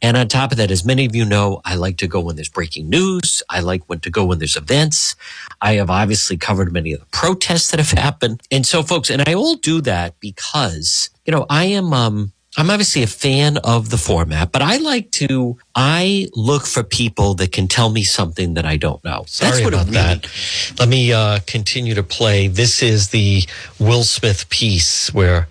And 0.00 0.16
on 0.16 0.28
top 0.28 0.52
of 0.52 0.58
that, 0.58 0.70
as 0.70 0.84
many 0.84 1.06
of 1.06 1.14
you 1.16 1.24
know, 1.24 1.60
I 1.64 1.74
like 1.74 1.96
to 1.98 2.06
go 2.06 2.20
when 2.20 2.36
there's 2.36 2.48
breaking 2.48 2.88
news. 2.88 3.42
I 3.50 3.60
like 3.60 3.82
when 3.86 4.00
to 4.00 4.10
go 4.10 4.24
when 4.24 4.38
there's 4.38 4.56
events. 4.56 5.16
I 5.60 5.74
have 5.74 5.90
obviously 5.90 6.36
covered 6.36 6.72
many 6.72 6.92
of 6.92 7.00
the 7.00 7.06
protests 7.06 7.70
that 7.70 7.80
have 7.80 7.90
happened. 7.90 8.42
And 8.50 8.64
so 8.64 8.82
folks, 8.82 9.10
and 9.10 9.22
I 9.26 9.34
all 9.34 9.56
do 9.56 9.80
that 9.82 10.18
because, 10.20 11.10
you 11.24 11.32
know, 11.32 11.46
I 11.50 11.64
am, 11.64 11.92
um, 11.92 12.32
I'm 12.56 12.70
obviously 12.70 13.02
a 13.02 13.08
fan 13.08 13.58
of 13.58 13.90
the 13.90 13.98
format, 13.98 14.50
but 14.52 14.62
I 14.62 14.78
like 14.78 15.10
to, 15.12 15.58
I 15.74 16.28
look 16.34 16.66
for 16.66 16.82
people 16.82 17.34
that 17.34 17.52
can 17.52 17.68
tell 17.68 17.90
me 17.90 18.02
something 18.02 18.54
that 18.54 18.64
I 18.64 18.76
don't 18.76 19.02
know. 19.04 19.24
Sorry 19.26 19.50
That's 19.50 19.64
what 19.64 19.74
about 19.74 19.88
it 19.88 19.90
really, 19.90 20.14
that. 20.14 20.80
Let 20.80 20.88
me 20.88 21.12
uh, 21.12 21.40
continue 21.46 21.94
to 21.94 22.02
play. 22.02 22.48
This 22.48 22.82
is 22.82 23.08
the 23.08 23.42
Will 23.78 24.02
Smith 24.02 24.48
piece 24.48 25.12
where, 25.14 25.48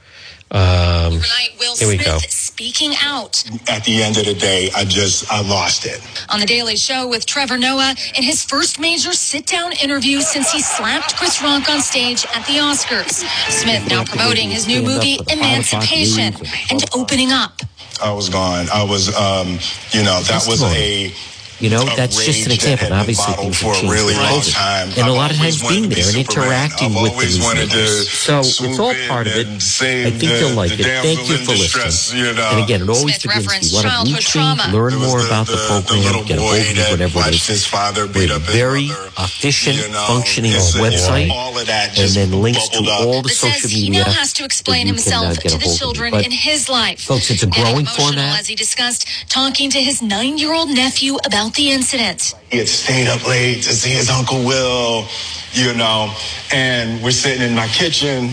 um, 0.51 1.13
Overnight, 1.13 1.49
Will 1.59 1.75
here 1.75 1.87
we 1.87 1.97
go. 1.97 2.17
Speaking 2.57 2.95
out 3.03 3.43
At 3.69 3.83
the 3.83 4.01
end 4.01 4.17
of 4.17 4.25
the 4.25 4.33
day, 4.33 4.71
I 4.75 4.83
just, 4.83 5.31
I 5.31 5.47
lost 5.47 5.85
it. 5.85 6.01
on 6.27 6.39
The 6.39 6.45
Daily 6.47 6.75
Show 6.75 7.07
with 7.07 7.27
Trevor 7.27 7.59
Noah 7.59 7.93
in 8.15 8.23
his 8.23 8.43
first 8.43 8.79
major 8.79 9.13
sit 9.13 9.45
down 9.45 9.73
interview 9.73 10.21
since 10.21 10.51
he 10.51 10.59
slapped 10.59 11.15
Chris 11.17 11.39
Rock 11.43 11.69
on 11.69 11.81
stage 11.81 12.25
at 12.33 12.47
the 12.47 12.53
Oscars. 12.53 13.23
Smith 13.51 13.87
now 13.87 14.03
promoting 14.05 14.49
his 14.49 14.65
new 14.65 14.81
movie, 14.81 15.19
Emancipation, 15.29 16.33
and 16.71 16.83
opening 16.95 17.31
up. 17.31 17.61
I 18.01 18.11
was 18.11 18.27
gone. 18.27 18.65
I 18.73 18.83
was, 18.83 19.15
um, 19.15 19.59
you 19.91 20.01
know, 20.01 20.19
that 20.23 20.43
was 20.47 20.63
a. 20.63 21.13
You 21.59 21.69
know, 21.71 21.83
that's 21.95 22.23
just 22.23 22.45
an 22.45 22.51
example. 22.51 22.85
And 22.87 22.93
obviously 22.93 23.33
things 23.33 23.57
for 23.59 23.73
have 23.73 23.81
changed 23.81 23.93
really 23.93 24.13
long 24.13 24.41
time. 24.41 24.89
And 24.89 24.97
a 24.97 25.01
I've 25.09 25.17
lot 25.17 25.31
of 25.31 25.37
times 25.37 25.61
being 25.67 25.89
there 25.89 26.05
and 26.07 26.17
interacting 26.17 26.93
with 26.93 27.03
the 27.03 27.09
always 27.17 27.41
wanted 27.41 27.69
newsmakers. 27.69 28.05
So 28.13 28.39
it's 28.41 28.79
all 28.79 28.93
part 29.09 29.25
of 29.25 29.33
it. 29.35 29.47
I 29.47 29.57
save 29.57 30.19
think 30.19 30.31
you'll 30.39 30.53
like 30.53 30.71
it. 30.77 30.85
Thank 30.85 31.27
you 31.27 31.37
for 31.41 31.51
in 31.53 31.57
distress, 31.57 32.13
listening. 32.13 32.25
you 32.25 32.33
know. 32.33 32.49
And 32.53 32.63
again, 32.63 32.81
it 32.83 32.89
always 32.89 33.15
Smith 33.17 33.23
begins 33.23 33.45
referenced 33.47 33.71
you 33.71 33.75
want 33.77 33.85
to 33.85 33.89
childhood 33.89 34.13
reach 34.21 34.35
me, 34.35 34.41
trauma. 34.41 34.65
learn 34.73 34.93
It 34.93 34.97
more 35.01 35.19
the- 35.21 35.27
about 35.27 35.47
the, 35.47 35.53
the- 35.53 35.57
the 35.57 35.67
program, 35.81 36.03
little 36.05 36.23
get 36.25 36.37
a 36.37 36.41
hold 36.41 36.55
of 36.61 36.75
me, 36.77 36.83
whatever 36.93 37.19
it 37.25 37.33
is. 37.35 37.47
his 37.47 37.65
father 37.65 38.05
We 38.05 38.13
beat 38.13 38.29
have 38.29 38.41
up 38.43 38.49
a 38.49 38.51
very 38.51 38.87
mother, 38.87 39.09
efficient, 39.17 39.77
you 39.77 39.89
know, 39.89 40.05
functioning 40.07 40.51
it's 40.53 40.77
website, 40.77 41.29
all 41.31 41.57
of 41.57 41.65
that 41.65 41.97
and 41.97 42.09
then 42.11 42.31
links 42.41 42.69
to 42.69 42.85
bubbled 42.85 42.89
up. 42.89 43.01
all 43.01 43.21
the 43.25 43.29
That 43.29 43.35
social 43.35 43.61
says 43.61 43.71
he 43.71 43.89
now 43.89 44.03
has 44.05 44.31
to 44.33 44.45
explain 44.45 44.85
that 44.87 44.93
you 44.93 45.01
can, 45.01 45.11
himself 45.25 45.37
to 45.41 45.49
the 45.49 45.49
hold 45.49 45.63
of 45.63 45.67
me. 45.71 45.77
children 45.77 46.13
in 46.21 46.31
his 46.31 46.69
life. 46.69 47.01
Folks, 47.01 47.29
it's 47.31 47.41
a 47.41 47.47
Getting 47.47 47.63
growing 47.63 47.85
emotional 47.87 48.13
format. 48.13 48.39
as 48.41 48.47
he 48.47 48.53
discussed 48.55 49.07
talking 49.29 49.69
to 49.71 49.79
his 49.81 50.01
nine 50.03 50.37
year 50.37 50.53
old 50.53 50.69
nephew 50.69 51.17
about 51.25 51.46
the 51.53 51.71
incident. 51.71 52.33
He 52.51 52.57
had 52.57 52.67
stayed 52.67 53.07
up 53.07 53.25
late 53.27 53.63
to 53.63 53.73
see 53.73 53.91
his 53.91 54.09
Uncle 54.09 54.43
Will, 54.45 55.05
you 55.53 55.73
know, 55.73 56.13
and 56.53 57.01
we're 57.03 57.11
sitting 57.11 57.47
in 57.47 57.55
my 57.55 57.67
kitchen 57.67 58.29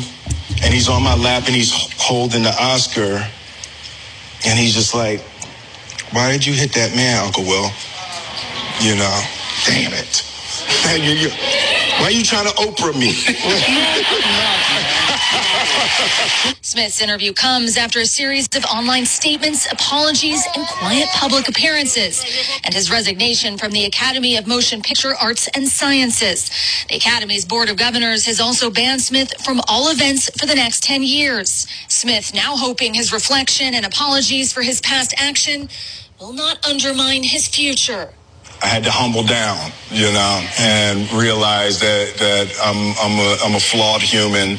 and 0.62 0.74
he's 0.74 0.88
on 0.88 1.02
my 1.02 1.16
lap 1.16 1.44
and 1.46 1.54
he's 1.54 1.72
holding 1.98 2.42
the 2.42 2.54
Oscar 2.60 3.24
and 4.46 4.58
he's 4.58 4.74
just 4.74 4.94
like, 4.94 5.20
why 6.12 6.30
did 6.30 6.44
you 6.46 6.52
hit 6.52 6.72
that 6.74 6.94
man, 6.94 7.24
Uncle 7.24 7.44
Will? 7.44 7.70
You 8.80 8.96
know, 8.96 9.22
damn 9.66 9.92
it. 9.92 10.22
Man, 10.84 11.02
you- 11.08 11.28
you- 11.28 11.34
why 11.98 12.06
are 12.06 12.10
you 12.10 12.24
trying 12.24 12.46
to 12.46 12.52
Oprah 12.54 12.98
me? 12.98 13.14
Smith's 16.60 17.00
interview 17.00 17.32
comes 17.32 17.76
after 17.76 18.00
a 18.00 18.06
series 18.06 18.48
of 18.56 18.64
online 18.64 19.06
statements, 19.06 19.70
apologies, 19.70 20.44
and 20.56 20.66
quiet 20.66 21.08
public 21.14 21.48
appearances, 21.48 22.24
and 22.64 22.74
his 22.74 22.90
resignation 22.90 23.58
from 23.58 23.70
the 23.72 23.84
Academy 23.84 24.36
of 24.36 24.46
Motion 24.46 24.82
Picture 24.82 25.14
Arts 25.14 25.48
and 25.48 25.68
Sciences. 25.68 26.50
The 26.88 26.96
Academy's 26.96 27.44
Board 27.44 27.68
of 27.68 27.76
Governors 27.76 28.26
has 28.26 28.40
also 28.40 28.70
banned 28.70 29.02
Smith 29.02 29.32
from 29.44 29.60
all 29.68 29.90
events 29.90 30.30
for 30.40 30.46
the 30.46 30.54
next 30.54 30.82
10 30.84 31.02
years. 31.02 31.66
Smith 31.88 32.32
now 32.34 32.56
hoping 32.56 32.94
his 32.94 33.12
reflection 33.12 33.74
and 33.74 33.86
apologies 33.86 34.52
for 34.52 34.62
his 34.62 34.80
past 34.80 35.14
action 35.18 35.68
will 36.20 36.32
not 36.32 36.66
undermine 36.66 37.22
his 37.22 37.46
future. 37.48 38.12
I 38.62 38.66
had 38.66 38.84
to 38.84 38.90
humble 38.90 39.24
down, 39.24 39.72
you 39.90 40.10
know, 40.12 40.46
and 40.58 41.12
realize 41.12 41.80
that, 41.80 42.14
that 42.18 42.54
I'm, 42.64 42.94
I'm, 42.98 43.18
a, 43.18 43.36
I'm 43.44 43.54
a 43.54 43.60
flawed 43.60 44.00
human. 44.02 44.58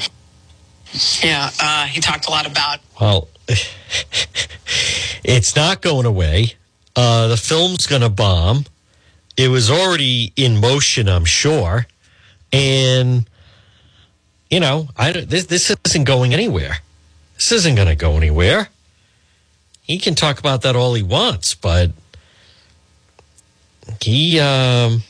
Yeah, 1.24 1.50
uh, 1.60 1.86
he 1.88 2.00
talked 2.00 2.28
a 2.28 2.32
lot 2.32 2.46
about 2.50 2.80
Well, 3.00 3.28
it's 5.24 5.56
not 5.56 5.82
going 5.82 6.06
away. 6.06 6.54
Uh, 6.96 7.28
the 7.28 7.38
film's 7.38 7.88
going 7.88 8.02
to 8.02 8.10
bomb. 8.10 8.66
It 9.36 9.50
was 9.50 9.70
already 9.70 10.32
in 10.38 10.58
motion, 10.62 11.10
I'm 11.10 11.26
sure. 11.26 11.88
And, 12.54 13.28
you 14.50 14.62
know, 14.62 14.88
I, 14.98 15.12
this, 15.12 15.46
this 15.48 15.76
isn't 15.86 16.06
going 16.06 16.34
anywhere. 16.34 16.78
This 17.36 17.52
isn't 17.52 17.76
going 17.76 17.90
to 17.90 17.96
go 17.96 18.16
anywhere. 18.16 18.70
He 19.82 20.00
can 20.00 20.16
talk 20.16 20.40
about 20.40 20.62
that 20.62 20.76
all 20.76 20.94
he 20.94 21.04
wants, 21.04 21.54
but 21.54 21.92
he, 24.02 24.40
um, 24.40 25.04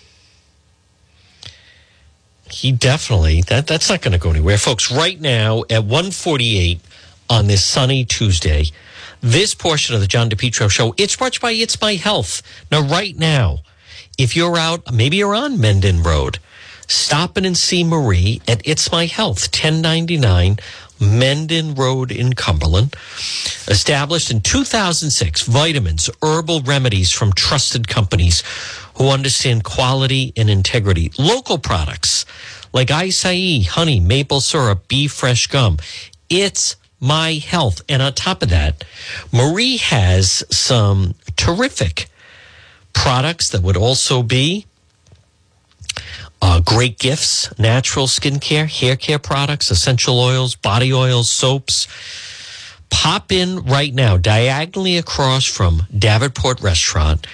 he 2.56 2.72
definitely 2.72 3.42
that 3.42 3.68
that's 3.68 3.90
not 3.90 4.02
going 4.02 4.14
to 4.14 4.18
go 4.18 4.30
anywhere. 4.30 4.58
Folks 4.58 4.90
right 4.90 5.20
now 5.20 5.64
at 5.70 5.84
148 5.84 6.80
on 7.30 7.48
this 7.48 7.66
sunny 7.66 8.06
tuesday 8.06 8.64
this 9.20 9.54
portion 9.54 9.96
of 9.96 10.00
the 10.00 10.08
john 10.08 10.30
depetro 10.30 10.70
show 10.70 10.94
it's 10.98 11.20
you 11.20 11.40
by 11.42 11.52
it's 11.52 11.82
my 11.82 11.96
health. 11.96 12.42
Now 12.72 12.82
right 12.82 13.18
now 13.18 13.60
if 14.18 14.38
you're 14.38 14.58
out 14.58 14.94
maybe 14.94 15.18
you're 15.18 15.36
on 15.36 15.60
mendon 15.60 16.02
road 16.02 16.40
stop 16.88 17.38
in 17.38 17.44
and 17.44 17.58
see 17.58 17.84
marie 17.84 18.42
at 18.48 18.62
it's 18.64 18.90
my 18.90 19.06
health 19.06 19.50
1099 19.54 20.58
mendon 21.02 21.76
road 21.76 22.10
in 22.10 22.32
cumberland. 22.32 22.96
Established 23.68 24.32
in 24.32 24.40
2006 24.40 25.42
vitamins 25.42 26.10
herbal 26.22 26.62
remedies 26.62 27.12
from 27.12 27.34
trusted 27.34 27.90
companies 27.90 28.44
who 28.98 29.10
understand 29.10 29.64
quality 29.64 30.34
and 30.36 30.50
integrity 30.50 31.12
local 31.18 31.58
products 31.58 32.26
like 32.74 32.88
acai 32.90 33.66
honey 33.66 34.00
maple 34.00 34.42
syrup 34.42 34.88
bee 34.88 35.08
fresh 35.08 35.48
gum 35.48 35.78
it's 36.30 36.76
my 37.00 37.34
health 37.34 37.82
and 37.90 38.02
on 38.02 38.14
top 38.14 38.42
of 38.42 38.50
that 38.50 38.84
marie 39.32 39.78
has 39.78 40.44
some 40.50 41.14
terrific 41.36 42.08
products 42.94 43.50
that 43.50 43.62
would 43.62 43.78
also 43.78 44.24
be 44.24 44.66
uh, 46.42 46.60
great 46.60 47.00
gifts, 47.00 47.58
natural 47.58 48.06
skincare, 48.06 48.70
hair 48.70 48.96
care 48.96 49.18
products, 49.18 49.72
essential 49.72 50.20
oils, 50.20 50.56
body 50.56 50.94
oils, 50.94 51.30
soaps. 51.30 51.88
Pop 52.92 53.32
in 53.32 53.64
right 53.64 53.94
now, 53.94 54.16
diagonally 54.16 54.98
across 54.98 55.46
from 55.46 55.84
Davenport 55.98 56.62
Restaurant. 56.62 57.26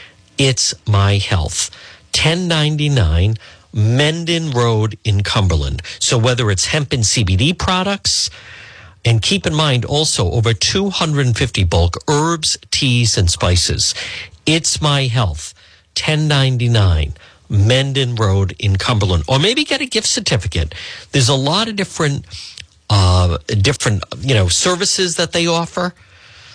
It's 0.43 0.73
My 0.87 1.17
Health, 1.17 1.69
1099 2.15 3.37
Mendon 3.75 4.49
Road 4.49 4.97
in 5.03 5.21
Cumberland. 5.21 5.83
So 5.99 6.17
whether 6.17 6.49
it's 6.49 6.65
hemp 6.65 6.93
and 6.93 7.03
CBD 7.03 7.55
products, 7.55 8.31
and 9.05 9.21
keep 9.21 9.45
in 9.45 9.53
mind 9.53 9.85
also 9.85 10.31
over 10.31 10.51
250 10.55 11.63
bulk 11.65 11.97
herbs, 12.07 12.57
teas, 12.71 13.19
and 13.19 13.29
spices. 13.29 13.93
It's 14.47 14.81
My 14.81 15.03
Health, 15.03 15.53
1099 15.95 17.13
Mendon 17.47 18.15
Road 18.15 18.55
in 18.57 18.77
Cumberland. 18.77 19.25
Or 19.27 19.37
maybe 19.37 19.63
get 19.63 19.79
a 19.79 19.85
gift 19.85 20.07
certificate. 20.07 20.73
There's 21.11 21.29
a 21.29 21.35
lot 21.35 21.67
of 21.67 21.75
different 21.75 22.25
uh, 22.89 23.37
different 23.47 24.03
you 24.17 24.33
know 24.33 24.47
services 24.47 25.17
that 25.17 25.33
they 25.33 25.45
offer. 25.45 25.93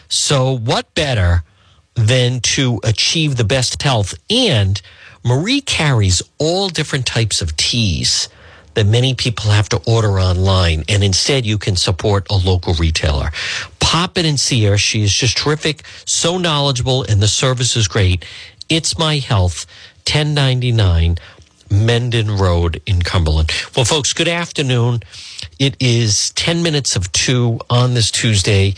So 0.08 0.50
what 0.56 0.92
better 0.96 1.44
than 1.96 2.40
to 2.40 2.80
achieve 2.84 3.36
the 3.36 3.44
best 3.44 3.82
health? 3.82 4.14
And 4.30 4.80
Marie 5.24 5.60
carries 5.60 6.22
all 6.38 6.68
different 6.68 7.06
types 7.06 7.42
of 7.42 7.56
teas 7.56 8.28
that 8.74 8.86
many 8.86 9.14
people 9.14 9.50
have 9.50 9.68
to 9.70 9.80
order 9.86 10.20
online, 10.20 10.84
and 10.88 11.02
instead 11.02 11.46
you 11.46 11.56
can 11.58 11.76
support 11.76 12.26
a 12.30 12.36
local 12.36 12.74
retailer. 12.74 13.30
pop 13.80 14.18
in 14.18 14.26
and 14.26 14.38
see 14.38 14.64
her. 14.64 14.76
She 14.76 15.02
is 15.02 15.12
just 15.12 15.36
terrific, 15.38 15.82
so 16.04 16.38
knowledgeable, 16.38 17.04
and 17.04 17.22
the 17.22 17.28
service 17.28 17.76
is 17.76 17.88
great. 17.88 18.24
It's 18.68 18.98
My 18.98 19.18
Health, 19.18 19.64
1099 20.06 21.16
Mendon 21.70 22.36
Road 22.36 22.82
in 22.86 23.00
Cumberland. 23.02 23.50
Well, 23.74 23.84
folks, 23.84 24.12
good 24.12 24.28
afternoon. 24.28 25.00
It 25.58 25.76
is 25.80 26.30
10 26.30 26.62
minutes 26.62 26.96
of 26.96 27.10
2 27.12 27.60
on 27.70 27.94
this 27.94 28.10
Tuesday. 28.10 28.74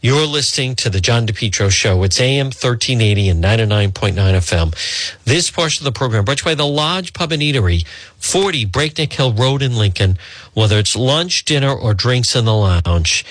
You're 0.00 0.26
listening 0.26 0.76
to 0.76 0.90
the 0.90 1.00
John 1.00 1.26
DePetro 1.26 1.72
Show. 1.72 2.04
It's 2.04 2.20
AM 2.20 2.46
1380 2.46 3.30
and 3.30 3.42
99.9 3.42 4.14
FM. 4.14 5.24
This 5.24 5.50
portion 5.50 5.84
of 5.84 5.92
the 5.92 5.98
program 5.98 6.24
brought 6.24 6.38
to 6.38 6.44
you 6.44 6.50
by 6.52 6.54
the 6.54 6.64
Lodge 6.64 7.12
Pub 7.12 7.32
and 7.32 7.42
Eatery, 7.42 7.84
40 8.18 8.64
Breakneck 8.66 9.12
Hill 9.12 9.32
Road 9.32 9.60
in 9.60 9.74
Lincoln. 9.74 10.16
Whether 10.54 10.78
it's 10.78 10.94
lunch, 10.94 11.44
dinner, 11.44 11.72
or 11.72 11.94
drinks 11.94 12.36
in 12.36 12.44
the 12.44 12.54
lounge, 12.54 13.24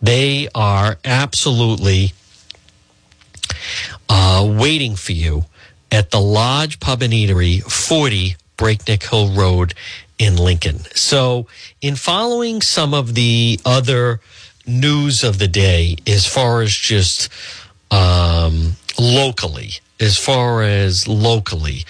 they 0.00 0.48
are 0.54 0.96
absolutely 1.04 2.14
uh, 4.08 4.50
waiting 4.50 4.96
for 4.96 5.12
you 5.12 5.44
at 5.92 6.10
the 6.10 6.22
Lodge 6.22 6.80
Pub 6.80 7.02
and 7.02 7.12
Eatery, 7.12 7.62
40 7.62 8.36
Breakneck 8.56 9.02
Hill 9.02 9.28
Road 9.28 9.74
in 10.18 10.36
Lincoln. 10.36 10.78
So, 10.94 11.48
in 11.82 11.96
following 11.96 12.62
some 12.62 12.94
of 12.94 13.14
the 13.14 13.60
other 13.66 14.20
news 14.66 15.24
of 15.24 15.38
the 15.38 15.48
day, 15.48 15.96
as 16.06 16.26
far 16.26 16.62
as 16.62 16.72
just 16.72 17.28
um, 17.90 18.72
locally, 18.98 19.70
as 20.00 20.18
far 20.18 20.62
as 20.62 21.06
locally, 21.06 21.84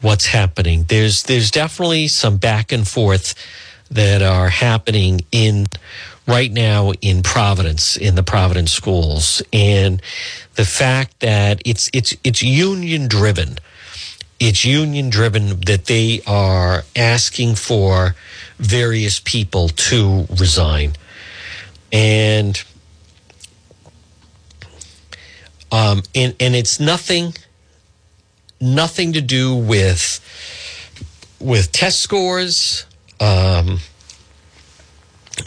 what's 0.00 0.26
happening, 0.26 0.84
there's 0.88 1.24
there's 1.24 1.50
definitely 1.50 2.08
some 2.08 2.36
back 2.36 2.72
and 2.72 2.86
forth 2.86 3.34
that 3.90 4.22
are 4.22 4.48
happening 4.48 5.20
in 5.32 5.66
right 6.26 6.52
now 6.52 6.92
in 7.00 7.22
Providence, 7.22 7.96
in 7.96 8.14
the 8.14 8.22
Providence 8.22 8.70
schools, 8.70 9.42
and 9.52 10.00
the 10.54 10.64
fact 10.64 11.20
that 11.20 11.62
it's 11.64 11.90
it's 11.92 12.14
it's 12.22 12.42
union 12.42 13.08
driven. 13.08 13.58
It's 14.40 14.64
union 14.64 15.10
driven 15.10 15.60
that 15.62 15.86
they 15.86 16.20
are 16.24 16.84
asking 16.94 17.56
for 17.56 18.14
various 18.58 19.18
people 19.18 19.68
to 19.68 20.26
resign. 20.38 20.92
And 21.92 22.62
um 25.70 26.02
and, 26.14 26.34
and 26.40 26.54
it's 26.54 26.80
nothing 26.80 27.34
nothing 28.60 29.12
to 29.12 29.20
do 29.20 29.54
with 29.54 30.20
with 31.40 31.72
test 31.72 32.00
scores. 32.00 32.86
Um 33.20 33.80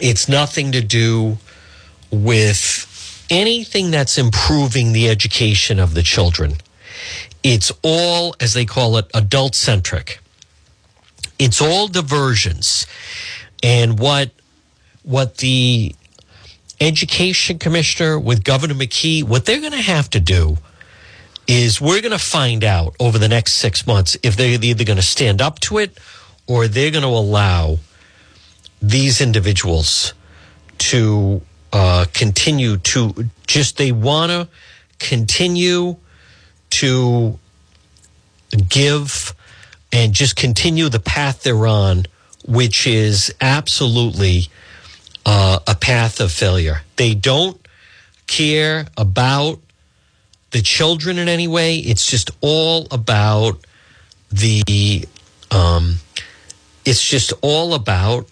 it's 0.00 0.28
nothing 0.28 0.72
to 0.72 0.80
do 0.80 1.38
with 2.10 2.88
anything 3.30 3.90
that's 3.90 4.18
improving 4.18 4.92
the 4.92 5.08
education 5.08 5.78
of 5.78 5.94
the 5.94 6.02
children. 6.02 6.54
It's 7.42 7.72
all, 7.82 8.34
as 8.38 8.54
they 8.54 8.64
call 8.64 8.96
it, 8.98 9.10
adult 9.14 9.54
centric. 9.54 10.20
It's 11.38 11.60
all 11.60 11.88
diversions. 11.88 12.86
And 13.62 13.98
what 13.98 14.30
what 15.02 15.38
the 15.38 15.96
education 16.82 17.58
commissioner 17.58 18.18
with 18.18 18.44
Governor 18.44 18.74
McKee, 18.74 19.22
what 19.22 19.44
they're 19.44 19.60
going 19.60 19.72
to 19.72 19.78
have 19.78 20.10
to 20.10 20.20
do 20.20 20.58
is 21.46 21.80
we're 21.80 22.00
going 22.00 22.12
to 22.12 22.18
find 22.18 22.64
out 22.64 22.94
over 23.00 23.18
the 23.18 23.28
next 23.28 23.54
six 23.54 23.86
months 23.86 24.16
if 24.22 24.36
they're 24.36 24.58
either 24.60 24.84
going 24.84 24.96
to 24.96 25.02
stand 25.02 25.40
up 25.40 25.60
to 25.60 25.78
it 25.78 25.98
or 26.46 26.68
they're 26.68 26.90
going 26.90 27.02
to 27.02 27.08
allow 27.08 27.78
these 28.80 29.20
individuals 29.20 30.14
to 30.78 31.40
uh, 31.72 32.04
continue 32.12 32.76
to 32.78 33.28
just 33.46 33.76
they 33.76 33.92
want 33.92 34.30
to 34.30 34.48
continue 34.98 35.96
to 36.70 37.38
give 38.68 39.34
and 39.92 40.12
just 40.12 40.36
continue 40.36 40.88
the 40.88 41.00
path 41.00 41.42
they're 41.42 41.66
on, 41.66 42.04
which 42.46 42.86
is 42.86 43.32
absolutely 43.40 44.48
uh, 45.26 45.58
a 45.66 45.74
path 45.74 46.20
of 46.20 46.32
failure. 46.32 46.82
They 46.96 47.14
don't 47.14 47.58
care 48.26 48.86
about 48.96 49.60
the 50.50 50.62
children 50.62 51.18
in 51.18 51.28
any 51.28 51.48
way. 51.48 51.76
It's 51.76 52.06
just 52.06 52.30
all 52.40 52.86
about 52.90 53.58
the. 54.30 55.04
Um, 55.50 55.96
it's 56.84 57.06
just 57.06 57.32
all 57.42 57.74
about 57.74 58.26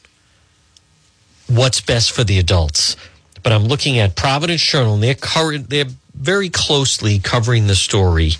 what's 1.46 1.80
best 1.80 2.12
for 2.12 2.24
the 2.24 2.38
adults. 2.38 2.96
But 3.42 3.52
I'm 3.52 3.64
looking 3.64 3.98
at 3.98 4.16
Providence 4.16 4.62
Journal, 4.62 4.94
and 4.94 5.02
they're 5.02 5.14
current, 5.14 5.70
they're 5.70 5.86
very 6.14 6.50
closely 6.50 7.18
covering 7.18 7.66
the 7.66 7.74
story. 7.74 8.32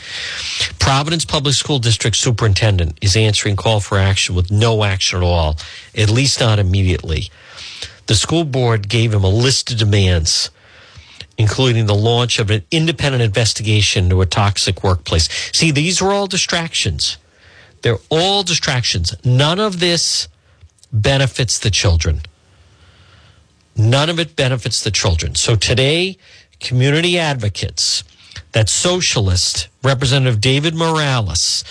Providence 0.79 1.25
Public 1.25 1.55
School 1.55 1.79
District 1.79 2.17
Superintendent 2.17 2.99
is 3.01 3.17
answering 3.17 3.57
call 3.57 3.81
for 3.81 3.99
action 3.99 4.35
with 4.35 4.51
no 4.51 4.85
action 4.85 5.19
at 5.19 5.25
all, 5.25 5.57
at 5.97 6.11
least 6.11 6.41
not 6.41 6.59
immediately. 6.59 7.31
The 8.11 8.17
school 8.17 8.43
board 8.43 8.89
gave 8.89 9.15
him 9.15 9.23
a 9.23 9.29
list 9.29 9.71
of 9.71 9.79
demands, 9.79 10.51
including 11.39 11.87
the 11.87 11.95
launch 11.95 12.41
of 12.41 12.51
an 12.51 12.65
independent 12.73 13.23
investigation 13.23 14.07
into 14.07 14.21
a 14.21 14.27
toxic 14.27 14.83
workplace. 14.83 15.29
See, 15.53 15.71
these 15.71 16.03
were 16.03 16.13
all 16.13 16.27
distractions. 16.27 17.19
They're 17.83 18.01
all 18.09 18.43
distractions. 18.43 19.15
None 19.25 19.61
of 19.61 19.79
this 19.79 20.27
benefits 20.93 21.61
the 21.61 21.71
children. 21.71 22.23
None 23.77 24.11
of 24.11 24.19
it 24.19 24.35
benefits 24.35 24.83
the 24.83 24.91
children. 24.91 25.37
So 25.37 25.55
today, 25.55 26.19
community 26.59 27.17
advocates, 27.17 28.03
that 28.51 28.69
socialist 28.69 29.69
Representative 29.85 30.41
David 30.41 30.75
Morales, 30.75 31.63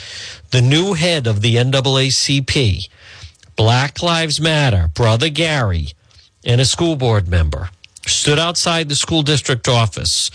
the 0.51 0.61
new 0.61 0.93
head 0.93 1.27
of 1.27 1.41
the 1.41 1.55
NAACP, 1.55 2.87
Black 3.57 4.01
Lives 4.01 4.39
Matter, 4.39 4.89
Brother 4.93 5.27
Gary, 5.27 5.89
and 6.45 6.61
a 6.61 6.65
school 6.65 6.95
board 6.95 7.27
member 7.27 7.69
stood 8.05 8.39
outside 8.39 8.89
the 8.89 8.95
school 8.95 9.21
district 9.21 9.67
office 9.67 10.31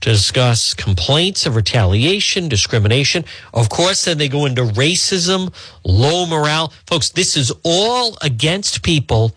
to 0.00 0.10
discuss 0.10 0.74
complaints 0.74 1.46
of 1.46 1.56
retaliation, 1.56 2.48
discrimination. 2.48 3.24
Of 3.54 3.68
course, 3.68 4.04
then 4.04 4.18
they 4.18 4.28
go 4.28 4.46
into 4.46 4.62
racism, 4.62 5.52
low 5.84 6.26
morale. 6.26 6.72
Folks, 6.86 7.10
this 7.10 7.36
is 7.36 7.52
all 7.64 8.16
against 8.22 8.82
people 8.82 9.34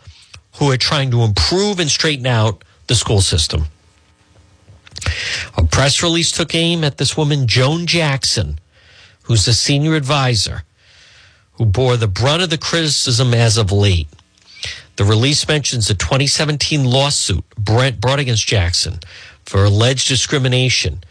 who 0.55 0.69
are 0.69 0.77
trying 0.77 1.11
to 1.11 1.21
improve 1.21 1.79
and 1.79 1.89
straighten 1.89 2.27
out 2.27 2.63
the 2.87 2.95
school 2.95 3.21
system. 3.21 3.65
A 5.57 5.63
press 5.63 6.03
release 6.03 6.31
took 6.31 6.53
aim 6.53 6.83
at 6.83 6.97
this 6.97 7.15
woman, 7.15 7.47
Joan 7.47 7.85
Jackson, 7.85 8.59
who's 9.23 9.45
the 9.45 9.53
senior 9.53 9.95
advisor, 9.95 10.63
who 11.53 11.65
bore 11.65 11.95
the 11.95 12.07
brunt 12.07 12.43
of 12.43 12.49
the 12.49 12.57
criticism 12.57 13.33
as 13.33 13.57
of 13.57 13.71
late. 13.71 14.07
The 14.99 15.05
release 15.05 15.47
mentions 15.47 15.89
a 15.89 15.95
2017 15.95 16.83
lawsuit 16.83 17.45
Brent 17.55 18.01
brought 18.01 18.19
against 18.19 18.45
Jackson 18.45 18.99
for 19.45 19.63
alleged 19.63 20.09
discrimination 20.09 21.05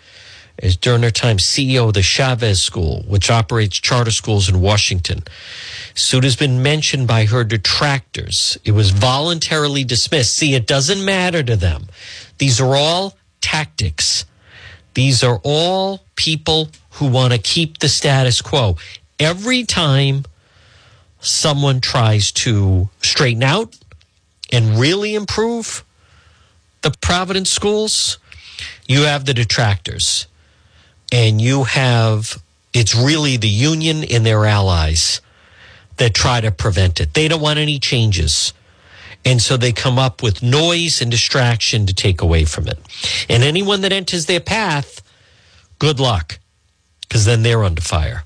as 0.59 0.77
during 0.77 1.03
her 1.05 1.11
time 1.11 1.39
CEO 1.39 1.89
of 1.89 1.95
the 1.95 2.03
Chavez 2.03 2.61
School, 2.61 3.03
which 3.09 3.31
operates 3.31 3.79
charter 3.79 4.11
schools 4.11 4.47
in 4.47 4.61
Washington. 4.61 5.23
Suit 5.95 6.25
has 6.25 6.37
been 6.37 6.63
mentioned 6.63 7.09
by 7.09 7.25
her 7.25 7.45
detractors. 7.45 8.59
It 8.63 8.73
was 8.73 8.91
voluntarily 8.91 9.85
dismissed. 9.85 10.37
See, 10.37 10.55
it 10.55 10.67
doesn't 10.67 11.03
matter 11.03 11.43
to 11.43 11.57
them. 11.57 11.87
These 12.37 12.61
are 12.61 12.77
all 12.77 13.17
tactics. 13.41 14.27
These 14.93 15.25
are 15.25 15.41
all 15.43 16.05
people 16.15 16.69
who 16.91 17.07
want 17.07 17.33
to 17.33 17.39
keep 17.39 17.79
the 17.79 17.89
status 17.89 18.43
quo. 18.43 18.77
Every 19.19 19.65
time 19.65 20.27
someone 21.21 21.81
tries 21.81 22.33
to 22.33 22.89
straighten 23.03 23.43
out 23.43 23.77
and 24.53 24.79
really 24.79 25.15
improve 25.15 25.85
the 26.83 26.93
Providence 27.01 27.51
schools, 27.51 28.19
you 28.87 29.03
have 29.03 29.25
the 29.25 29.35
detractors. 29.35 30.27
And 31.11 31.41
you 31.41 31.65
have, 31.65 32.41
it's 32.73 32.95
really 32.95 33.37
the 33.37 33.49
union 33.49 34.05
and 34.05 34.25
their 34.27 34.45
allies 34.45 35.21
that 35.97 36.15
try 36.15 36.41
to 36.41 36.51
prevent 36.51 37.01
it. 37.01 37.15
They 37.15 37.29
don't 37.29 37.41
want 37.41 37.59
any 37.59 37.79
changes. 37.79 38.53
And 39.25 39.43
so 39.43 39.57
they 39.57 39.73
come 39.73 39.99
up 39.99 40.23
with 40.23 40.43
noise 40.43 41.01
and 41.01 41.11
distraction 41.11 41.87
to 41.87 41.95
take 41.95 42.23
away 42.23 42.45
from 42.45 42.69
it. 42.69 42.79
And 43.29 43.43
anyone 43.43 43.81
that 43.81 43.93
enters 43.93 44.27
their 44.27 44.41
path, 44.41 45.03
good 45.79 45.99
luck, 45.99 46.39
because 47.03 47.25
then 47.25 47.43
they're 47.43 47.65
under 47.65 47.83
fire. 47.83 48.25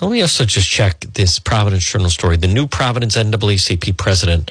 Let 0.00 0.10
me 0.10 0.22
also 0.22 0.44
just 0.44 0.68
check 0.68 1.00
this 1.00 1.38
Providence 1.38 1.84
Journal 1.84 2.10
story. 2.10 2.36
The 2.36 2.46
new 2.46 2.66
Providence 2.66 3.16
NAACP 3.16 3.96
president 3.96 4.50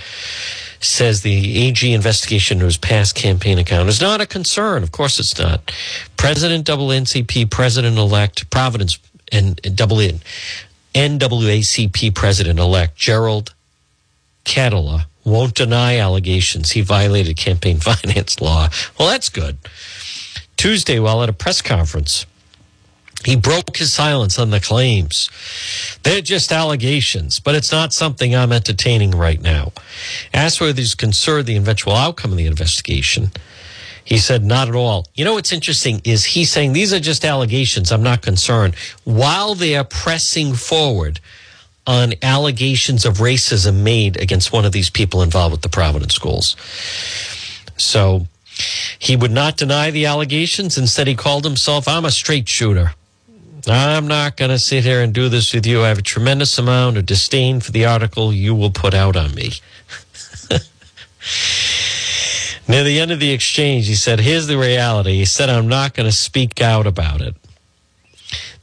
says 0.79 1.21
the 1.21 1.57
AG 1.67 1.91
investigation 1.91 2.57
into 2.57 2.65
his 2.65 2.77
past 2.77 3.15
campaign 3.15 3.57
account 3.57 3.89
is 3.89 4.01
not 4.01 4.21
a 4.21 4.25
concern. 4.25 4.83
Of 4.83 4.91
course, 4.91 5.19
it's 5.19 5.37
not. 5.37 5.71
President 6.17 6.67
NAACP, 6.67 7.49
President 7.49 7.97
elect 7.97 8.49
Providence 8.49 8.99
and 9.31 9.59
double 9.75 9.99
in 9.99 10.19
NAACP 10.93 12.13
President 12.13 12.59
elect 12.59 12.95
Gerald 12.95 13.53
Catalla 14.45 15.05
won't 15.23 15.55
deny 15.55 15.97
allegations 15.97 16.71
he 16.71 16.81
violated 16.81 17.35
campaign 17.35 17.79
finance 17.81 18.39
law. 18.39 18.69
Well, 18.97 19.09
that's 19.09 19.29
good. 19.29 19.57
Tuesday, 20.55 20.99
while 20.99 21.21
at 21.21 21.29
a 21.29 21.33
press 21.33 21.61
conference, 21.61 22.25
he 23.25 23.35
broke 23.35 23.77
his 23.77 23.91
silence 23.91 24.37
on 24.37 24.51
the 24.51 24.59
claims. 24.59 25.29
They're 26.03 26.21
just 26.21 26.51
allegations, 26.51 27.39
but 27.39 27.55
it's 27.55 27.71
not 27.71 27.93
something 27.93 28.35
I'm 28.35 28.51
entertaining 28.51 29.11
right 29.11 29.41
now. 29.41 29.71
Asked 30.33 30.61
whether 30.61 30.79
he's 30.79 30.95
concerned 30.95 31.47
the 31.47 31.55
eventual 31.55 31.93
outcome 31.93 32.31
of 32.31 32.37
the 32.37 32.45
investigation. 32.45 33.31
He 34.03 34.19
said, 34.19 34.45
not 34.45 34.69
at 34.69 34.75
all. 34.75 35.07
You 35.15 35.25
know 35.25 35.33
what's 35.33 35.51
interesting 35.51 36.01
is 36.03 36.23
he's 36.23 36.51
saying 36.51 36.73
these 36.73 36.93
are 36.93 36.99
just 36.99 37.25
allegations. 37.25 37.91
I'm 37.91 38.03
not 38.03 38.21
concerned. 38.21 38.75
While 39.03 39.55
they 39.55 39.75
are 39.75 39.83
pressing 39.83 40.53
forward 40.53 41.19
on 41.87 42.13
allegations 42.21 43.05
of 43.05 43.15
racism 43.15 43.81
made 43.81 44.21
against 44.21 44.51
one 44.51 44.65
of 44.65 44.71
these 44.71 44.89
people 44.89 45.21
involved 45.21 45.51
with 45.53 45.61
the 45.61 45.69
Providence 45.69 46.13
schools. 46.13 46.55
So 47.77 48.27
he 48.99 49.15
would 49.15 49.31
not 49.31 49.57
deny 49.57 49.91
the 49.91 50.05
allegations. 50.05 50.77
Instead, 50.77 51.07
he 51.07 51.15
called 51.15 51.43
himself, 51.43 51.87
I'm 51.87 52.05
a 52.05 52.11
straight 52.11 52.47
shooter. 52.47 52.93
I'm 53.67 54.07
not 54.07 54.37
going 54.37 54.51
to 54.51 54.59
sit 54.59 54.83
here 54.83 55.01
and 55.01 55.13
do 55.13 55.29
this 55.29 55.53
with 55.53 55.65
you. 55.65 55.83
I 55.83 55.87
have 55.87 55.97
a 55.99 56.03
tremendous 56.03 56.57
amount 56.57 56.97
of 56.97 57.05
disdain 57.05 57.59
for 57.59 57.71
the 57.71 57.85
article 57.85 58.33
you 58.33 58.53
will 58.53 58.71
put 58.71 58.93
out 58.93 59.15
on 59.15 59.33
me. 59.33 59.53
Near 62.67 62.83
the 62.83 62.99
end 62.99 63.11
of 63.11 63.19
the 63.19 63.31
exchange, 63.31 63.87
he 63.87 63.95
said, 63.95 64.19
Here's 64.19 64.47
the 64.47 64.57
reality. 64.57 65.15
He 65.15 65.25
said, 65.25 65.49
I'm 65.49 65.67
not 65.67 65.93
going 65.93 66.09
to 66.09 66.15
speak 66.15 66.61
out 66.61 66.87
about 66.87 67.21
it. 67.21 67.35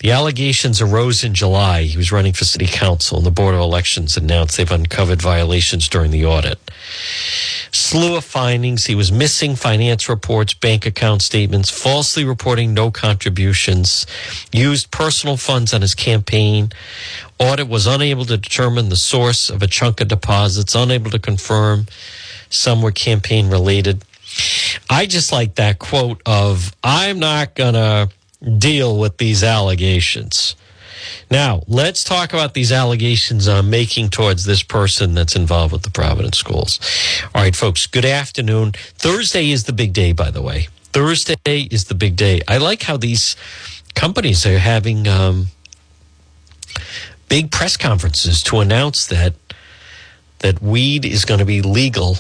The 0.03 0.11
allegations 0.11 0.81
arose 0.81 1.23
in 1.23 1.33
July. 1.33 1.83
He 1.83 1.97
was 1.97 2.11
running 2.11 2.33
for 2.33 2.45
city 2.45 2.67
council, 2.67 3.19
and 3.19 3.27
the 3.27 3.31
Board 3.31 3.55
of 3.55 3.61
Elections 3.61 4.17
announced 4.17 4.57
they've 4.57 4.71
uncovered 4.71 5.23
violations 5.23 5.89
during 5.89 6.11
the 6.11 6.27
audit. 6.27 6.59
Slew 7.71 8.17
of 8.17 8.25
findings. 8.25 8.87
He 8.87 8.97
was 8.97 9.13
missing 9.13 9.55
finance 9.55 10.09
reports, 10.09 10.55
bank 10.55 10.87
account 10.87 11.23
statements, 11.23 11.71
falsely 11.71 12.25
reporting 12.25 12.75
no 12.75 12.91
contributions, 12.91 14.05
used 14.53 14.91
personal 14.91 15.37
funds 15.37 15.73
on 15.73 15.83
his 15.83 15.95
campaign. 15.95 16.73
Audit 17.39 17.69
was 17.69 17.87
unable 17.87 18.25
to 18.25 18.37
determine 18.37 18.89
the 18.89 18.97
source 18.97 19.51
of 19.51 19.63
a 19.63 19.69
chunk 19.69 20.01
of 20.01 20.09
deposits, 20.09 20.75
unable 20.75 21.13
to 21.13 21.21
confirm 21.21 21.87
some 22.51 22.83
were 22.83 22.91
campaign 22.91 23.49
related. 23.49 24.05
I 24.91 25.07
just 25.07 25.31
like 25.31 25.55
that 25.55 25.79
quote 25.79 26.21
of, 26.27 26.75
I'm 26.83 27.21
not 27.21 27.55
going 27.55 27.75
to 27.75 28.09
deal 28.59 28.99
with 28.99 29.19
these 29.19 29.43
allegations. 29.43 30.57
Now, 31.31 31.63
let's 31.67 32.05
talk 32.05 32.33
about 32.33 32.55
these 32.55 32.73
allegations 32.73 33.49
I'm 33.49 33.71
making 33.71 34.11
towards 34.11 34.45
this 34.45 34.63
person 34.63 35.15
that's 35.15 35.35
involved 35.35 35.73
with 35.73 35.83
the 35.83 35.91
Providence 35.91 36.39
schools. 36.39 36.79
All 37.35 37.43
right, 37.43 37.57
folks, 37.57 37.87
good 37.87 38.05
afternoon. 38.05 38.73
Thursday 38.73 39.51
is 39.51 39.65
the 39.65 39.73
big 39.73 39.93
day, 39.93 40.13
by 40.13 40.31
the 40.31 40.43
way. 40.43 40.69
Thursday 40.93 41.37
is 41.71 41.87
the 41.87 41.95
big 41.95 42.17
day. 42.17 42.43
I 42.47 42.59
like 42.59 42.83
how 42.83 42.97
these 42.97 43.35
companies 43.95 44.45
are 44.47 44.59
having 44.59 45.09
um, 45.09 45.47
big 47.29 47.51
press 47.51 47.77
conferences 47.77 48.43
to 48.45 48.61
announce 48.61 49.07
that 49.07 49.35
that 50.41 50.61
weed 50.61 51.05
is 51.05 51.25
going 51.25 51.39
to 51.39 51.47
be 51.47 51.63
legal 51.63 52.19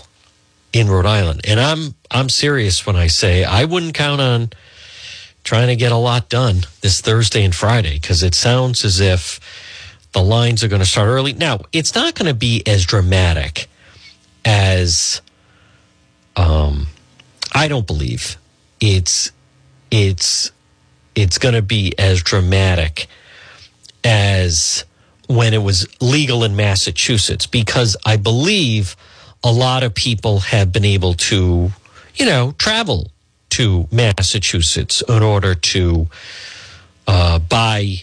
in 0.72 0.88
Rhode 0.88 1.06
Island. 1.06 1.42
And 1.44 1.60
I'm 1.60 1.94
I'm 2.10 2.28
serious 2.28 2.86
when 2.86 2.96
I 2.96 3.08
say 3.08 3.44
I 3.44 3.64
wouldn't 3.64 3.94
count 3.94 4.20
on 4.20 4.50
trying 5.44 5.68
to 5.68 5.76
get 5.76 5.92
a 5.92 5.96
lot 5.96 6.28
done 6.28 6.62
this 6.80 7.00
Thursday 7.00 7.44
and 7.44 7.54
Friday 7.54 7.94
because 7.94 8.22
it 8.22 8.34
sounds 8.34 8.84
as 8.84 9.00
if 9.00 9.40
the 10.12 10.22
lines 10.22 10.62
are 10.62 10.68
going 10.68 10.80
to 10.80 10.86
start 10.86 11.08
early. 11.08 11.32
Now, 11.32 11.60
it's 11.72 11.94
not 11.94 12.14
going 12.14 12.28
to 12.28 12.34
be 12.34 12.62
as 12.66 12.84
dramatic 12.84 13.68
as 14.44 15.20
um, 16.36 16.86
I 17.52 17.68
don't 17.68 17.86
believe 17.86 18.36
it's 18.80 19.30
it's 19.90 20.50
it's 21.14 21.38
going 21.38 21.54
to 21.54 21.62
be 21.62 21.94
as 21.98 22.22
dramatic 22.22 23.06
as 24.04 24.84
when 25.28 25.54
it 25.54 25.62
was 25.62 25.86
legal 26.00 26.44
in 26.44 26.56
Massachusetts 26.56 27.46
because 27.46 27.96
I 28.04 28.16
believe 28.16 28.96
a 29.44 29.52
lot 29.52 29.82
of 29.82 29.94
people 29.94 30.40
have 30.40 30.72
been 30.72 30.84
able 30.84 31.14
to, 31.14 31.70
you 32.14 32.26
know, 32.26 32.54
travel 32.58 33.10
to 33.52 33.86
Massachusetts 33.92 35.02
in 35.06 35.22
order 35.22 35.54
to 35.54 36.06
uh, 37.06 37.38
buy. 37.38 37.96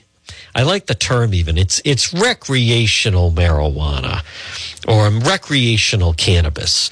I 0.53 0.61
like 0.61 0.85
the 0.85 0.95
term 0.95 1.33
even. 1.33 1.57
It's 1.57 1.81
it's 1.85 2.13
recreational 2.13 3.31
marijuana 3.31 4.23
or 4.87 5.09
recreational 5.09 6.13
cannabis. 6.13 6.91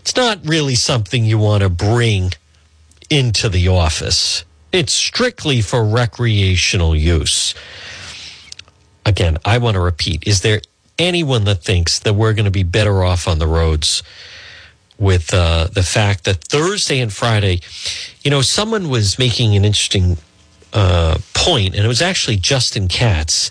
It's 0.00 0.16
not 0.16 0.40
really 0.44 0.74
something 0.74 1.24
you 1.24 1.38
want 1.38 1.62
to 1.62 1.68
bring 1.68 2.32
into 3.10 3.48
the 3.50 3.68
office. 3.68 4.44
It's 4.72 4.92
strictly 4.92 5.60
for 5.60 5.84
recreational 5.84 6.96
use. 6.96 7.54
Again, 9.04 9.36
I 9.44 9.58
want 9.58 9.74
to 9.74 9.80
repeat: 9.80 10.26
Is 10.26 10.40
there 10.40 10.62
anyone 10.98 11.44
that 11.44 11.62
thinks 11.62 11.98
that 12.00 12.14
we're 12.14 12.32
going 12.32 12.46
to 12.46 12.50
be 12.50 12.62
better 12.62 13.04
off 13.04 13.28
on 13.28 13.38
the 13.38 13.46
roads? 13.46 14.02
With 14.98 15.32
uh, 15.32 15.68
the 15.72 15.82
fact 15.82 16.24
that 16.24 16.44
Thursday 16.44 17.00
and 17.00 17.12
Friday, 17.12 17.60
you 18.22 18.30
know, 18.30 18.42
someone 18.42 18.88
was 18.88 19.18
making 19.18 19.56
an 19.56 19.64
interesting 19.64 20.18
uh, 20.72 21.18
point, 21.34 21.74
and 21.74 21.84
it 21.84 21.88
was 21.88 22.02
actually 22.02 22.36
Justin 22.36 22.88
Katz 22.88 23.50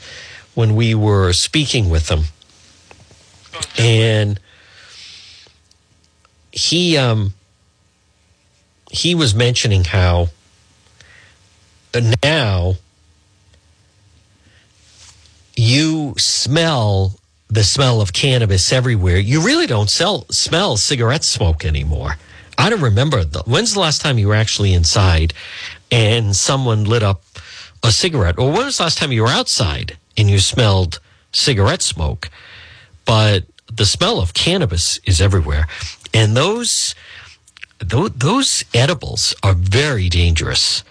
when 0.53 0.75
we 0.75 0.93
were 0.93 1.31
speaking 1.33 1.89
with 1.89 2.09
him, 2.09 2.23
and 3.77 4.39
he 6.51 6.97
um, 6.97 7.33
he 8.91 9.15
was 9.15 9.33
mentioning 9.33 9.85
how 9.85 10.29
now 12.23 12.75
you 15.55 16.13
smell 16.17 17.19
the 17.49 17.63
smell 17.63 18.01
of 18.01 18.13
cannabis 18.13 18.73
everywhere. 18.73 19.17
You 19.17 19.41
really 19.41 19.67
don't 19.67 19.89
sell, 19.89 20.25
smell 20.29 20.77
cigarette 20.77 21.23
smoke 21.23 21.65
anymore. 21.65 22.17
I 22.57 22.69
don't 22.69 22.81
remember. 22.81 23.23
The, 23.23 23.43
when's 23.45 23.73
the 23.73 23.79
last 23.79 24.01
time 24.01 24.17
you 24.17 24.27
were 24.27 24.35
actually 24.35 24.73
inside 24.73 25.33
and 25.91 26.35
someone 26.35 26.83
lit 26.83 27.03
up 27.03 27.23
a 27.83 27.91
cigarette? 27.91 28.37
Or 28.37 28.51
when 28.51 28.65
was 28.65 28.77
the 28.77 28.83
last 28.83 28.97
time 28.97 29.11
you 29.11 29.21
were 29.21 29.29
outside 29.29 29.97
and 30.17 30.29
you 30.29 30.39
smelled 30.39 30.99
cigarette 31.31 31.81
smoke? 31.81 32.29
But 33.05 33.45
the 33.71 33.85
smell 33.85 34.19
of 34.19 34.33
cannabis 34.33 34.99
is 35.05 35.21
everywhere. 35.21 35.67
And 36.13 36.35
those, 36.35 36.95
those, 37.79 38.11
those 38.11 38.65
edibles 38.73 39.35
are 39.43 39.53
very 39.53 40.09
dangerous, 40.09 40.83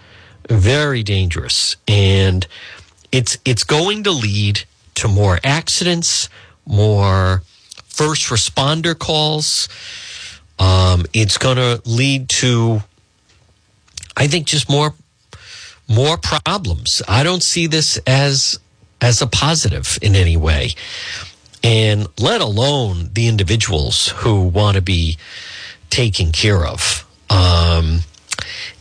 very 0.49 1.03
dangerous. 1.03 1.77
And 1.87 2.47
it's, 3.13 3.39
it's 3.45 3.65
going 3.65 4.05
to 4.05 4.13
lead 4.13 4.63
to 4.95 5.09
more 5.09 5.39
accidents, 5.45 6.29
more 6.67 7.43
first 7.87 8.27
responder 8.27 8.99
calls. 8.99 9.69
Um, 10.59 11.05
it's 11.12 11.39
going 11.39 11.57
to 11.57 11.81
lead 11.85 12.29
to, 12.31 12.81
I 14.17 14.27
think, 14.27 14.47
just 14.47 14.69
more 14.69 14.95
more 15.89 16.19
problems. 16.19 17.01
I 17.07 17.23
don't 17.23 17.43
see 17.43 17.67
this 17.67 17.99
as 18.07 18.59
as 19.01 19.23
a 19.23 19.27
positive 19.27 19.99
in 20.03 20.17
any 20.17 20.37
way, 20.37 20.75
and 21.62 22.09
let 22.19 22.41
alone 22.41 23.11
the 23.12 23.29
individuals 23.29 24.09
who 24.09 24.49
want 24.49 24.77
to 24.77 24.83
be 24.83 25.17
taken 25.91 26.33
care 26.33 26.67
of. 26.67 27.07
Um, 27.31 28.01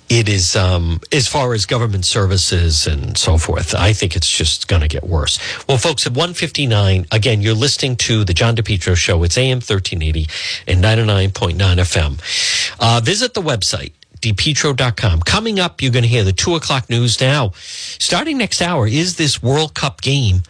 it 0.10 0.30
is 0.30 0.56
um, 0.56 1.00
as 1.12 1.28
far 1.28 1.54
as 1.54 1.66
government 1.66 2.06
services 2.06 2.86
and 2.86 3.18
so 3.18 3.38
forth. 3.38 3.74
I 3.74 3.94
think 3.94 4.16
it's 4.16 4.30
just 4.30 4.68
going 4.68 4.82
to 4.82 4.88
get 4.88 5.04
worse. 5.04 5.40
Well, 5.68 5.78
folks, 5.78 6.06
at 6.06 6.14
159, 6.14 7.08
again, 7.12 7.42
you're 7.42 7.56
listening 7.56 7.96
to 7.98 8.24
the 8.24 8.34
John 8.34 8.56
DePetro 8.56 8.96
show. 8.96 9.24
It's 9.24 9.38
AM 9.38 9.58
1380 9.58 10.28
and 10.68 10.84
99.9 10.84 11.56
FM. 11.56 12.76
Uh, 12.80 13.02
visit 13.04 13.34
the 13.34 13.42
website, 13.42 13.94
depetro.com. 14.20 15.22
Coming 15.22 15.60
up, 15.60 15.82
you're 15.82 15.92
going 15.92 16.04
to 16.04 16.10
hear 16.10 16.24
the 16.24 16.34
two 16.34 16.56
o'clock 16.56 16.90
news 16.90 17.20
now. 17.20 17.52
Starting 17.56 18.38
next 18.38 18.62
hour 18.62 18.88
is 18.88 19.16
this 19.16 19.42
World 19.42 19.74
Cup 19.74 20.02
game 20.02 20.44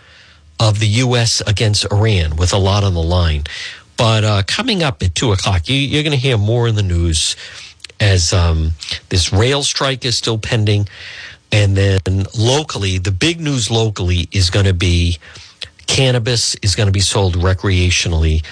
of 0.60 0.80
the 0.80 0.88
U.S. 0.88 1.42
against 1.48 1.90
Iran 1.92 2.36
with 2.36 2.52
a 2.54 2.58
lot 2.58 2.84
on 2.84 2.94
the 2.94 3.04
line. 3.04 3.44
But 3.98 4.24
uh, 4.26 4.44
coming 4.46 4.84
up 4.84 5.02
at 5.02 5.16
two 5.16 5.32
o'clock, 5.32 5.70
you, 5.70 5.76
you're 5.76 6.04
going 6.04 6.12
to 6.12 6.18
hear 6.18 6.38
more 6.38 6.68
in 6.68 6.76
the 6.76 6.84
news 6.84 7.38
as 8.00 8.34
um, 8.34 8.72
this 9.10 9.32
rail 9.32 9.64
strike 9.64 10.06
is 10.06 10.18
still 10.18 10.38
pending. 10.38 10.88
And 11.52 11.78
then 11.78 12.26
locally, 12.38 12.98
the 12.98 13.12
big 13.12 13.40
news 13.40 13.72
locally 13.72 14.28
is 14.32 14.50
going 14.50 14.66
to 14.66 14.74
be 14.74 15.20
cannabis 15.88 16.56
is 16.56 16.76
going 16.76 16.88
to 16.88 16.92
be 16.94 17.00
sold 17.00 17.36
recreationally 17.36 18.44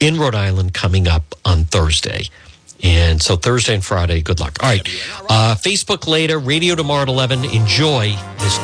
in 0.00 0.18
Rhode 0.18 0.34
Island 0.34 0.74
coming 0.74 1.08
up 1.08 1.34
on 1.44 1.64
Thursday. 1.64 2.24
And 2.82 3.22
so 3.22 3.36
Thursday 3.36 3.74
and 3.74 3.84
Friday, 3.84 4.20
good 4.20 4.40
luck. 4.40 4.62
All 4.62 4.68
right. 4.68 4.86
Uh, 5.28 5.54
Facebook 5.58 6.06
later, 6.06 6.38
radio 6.38 6.74
tomorrow 6.74 7.02
at 7.02 7.08
11. 7.08 7.44
Enjoy 7.44 8.10
this. 8.38 8.58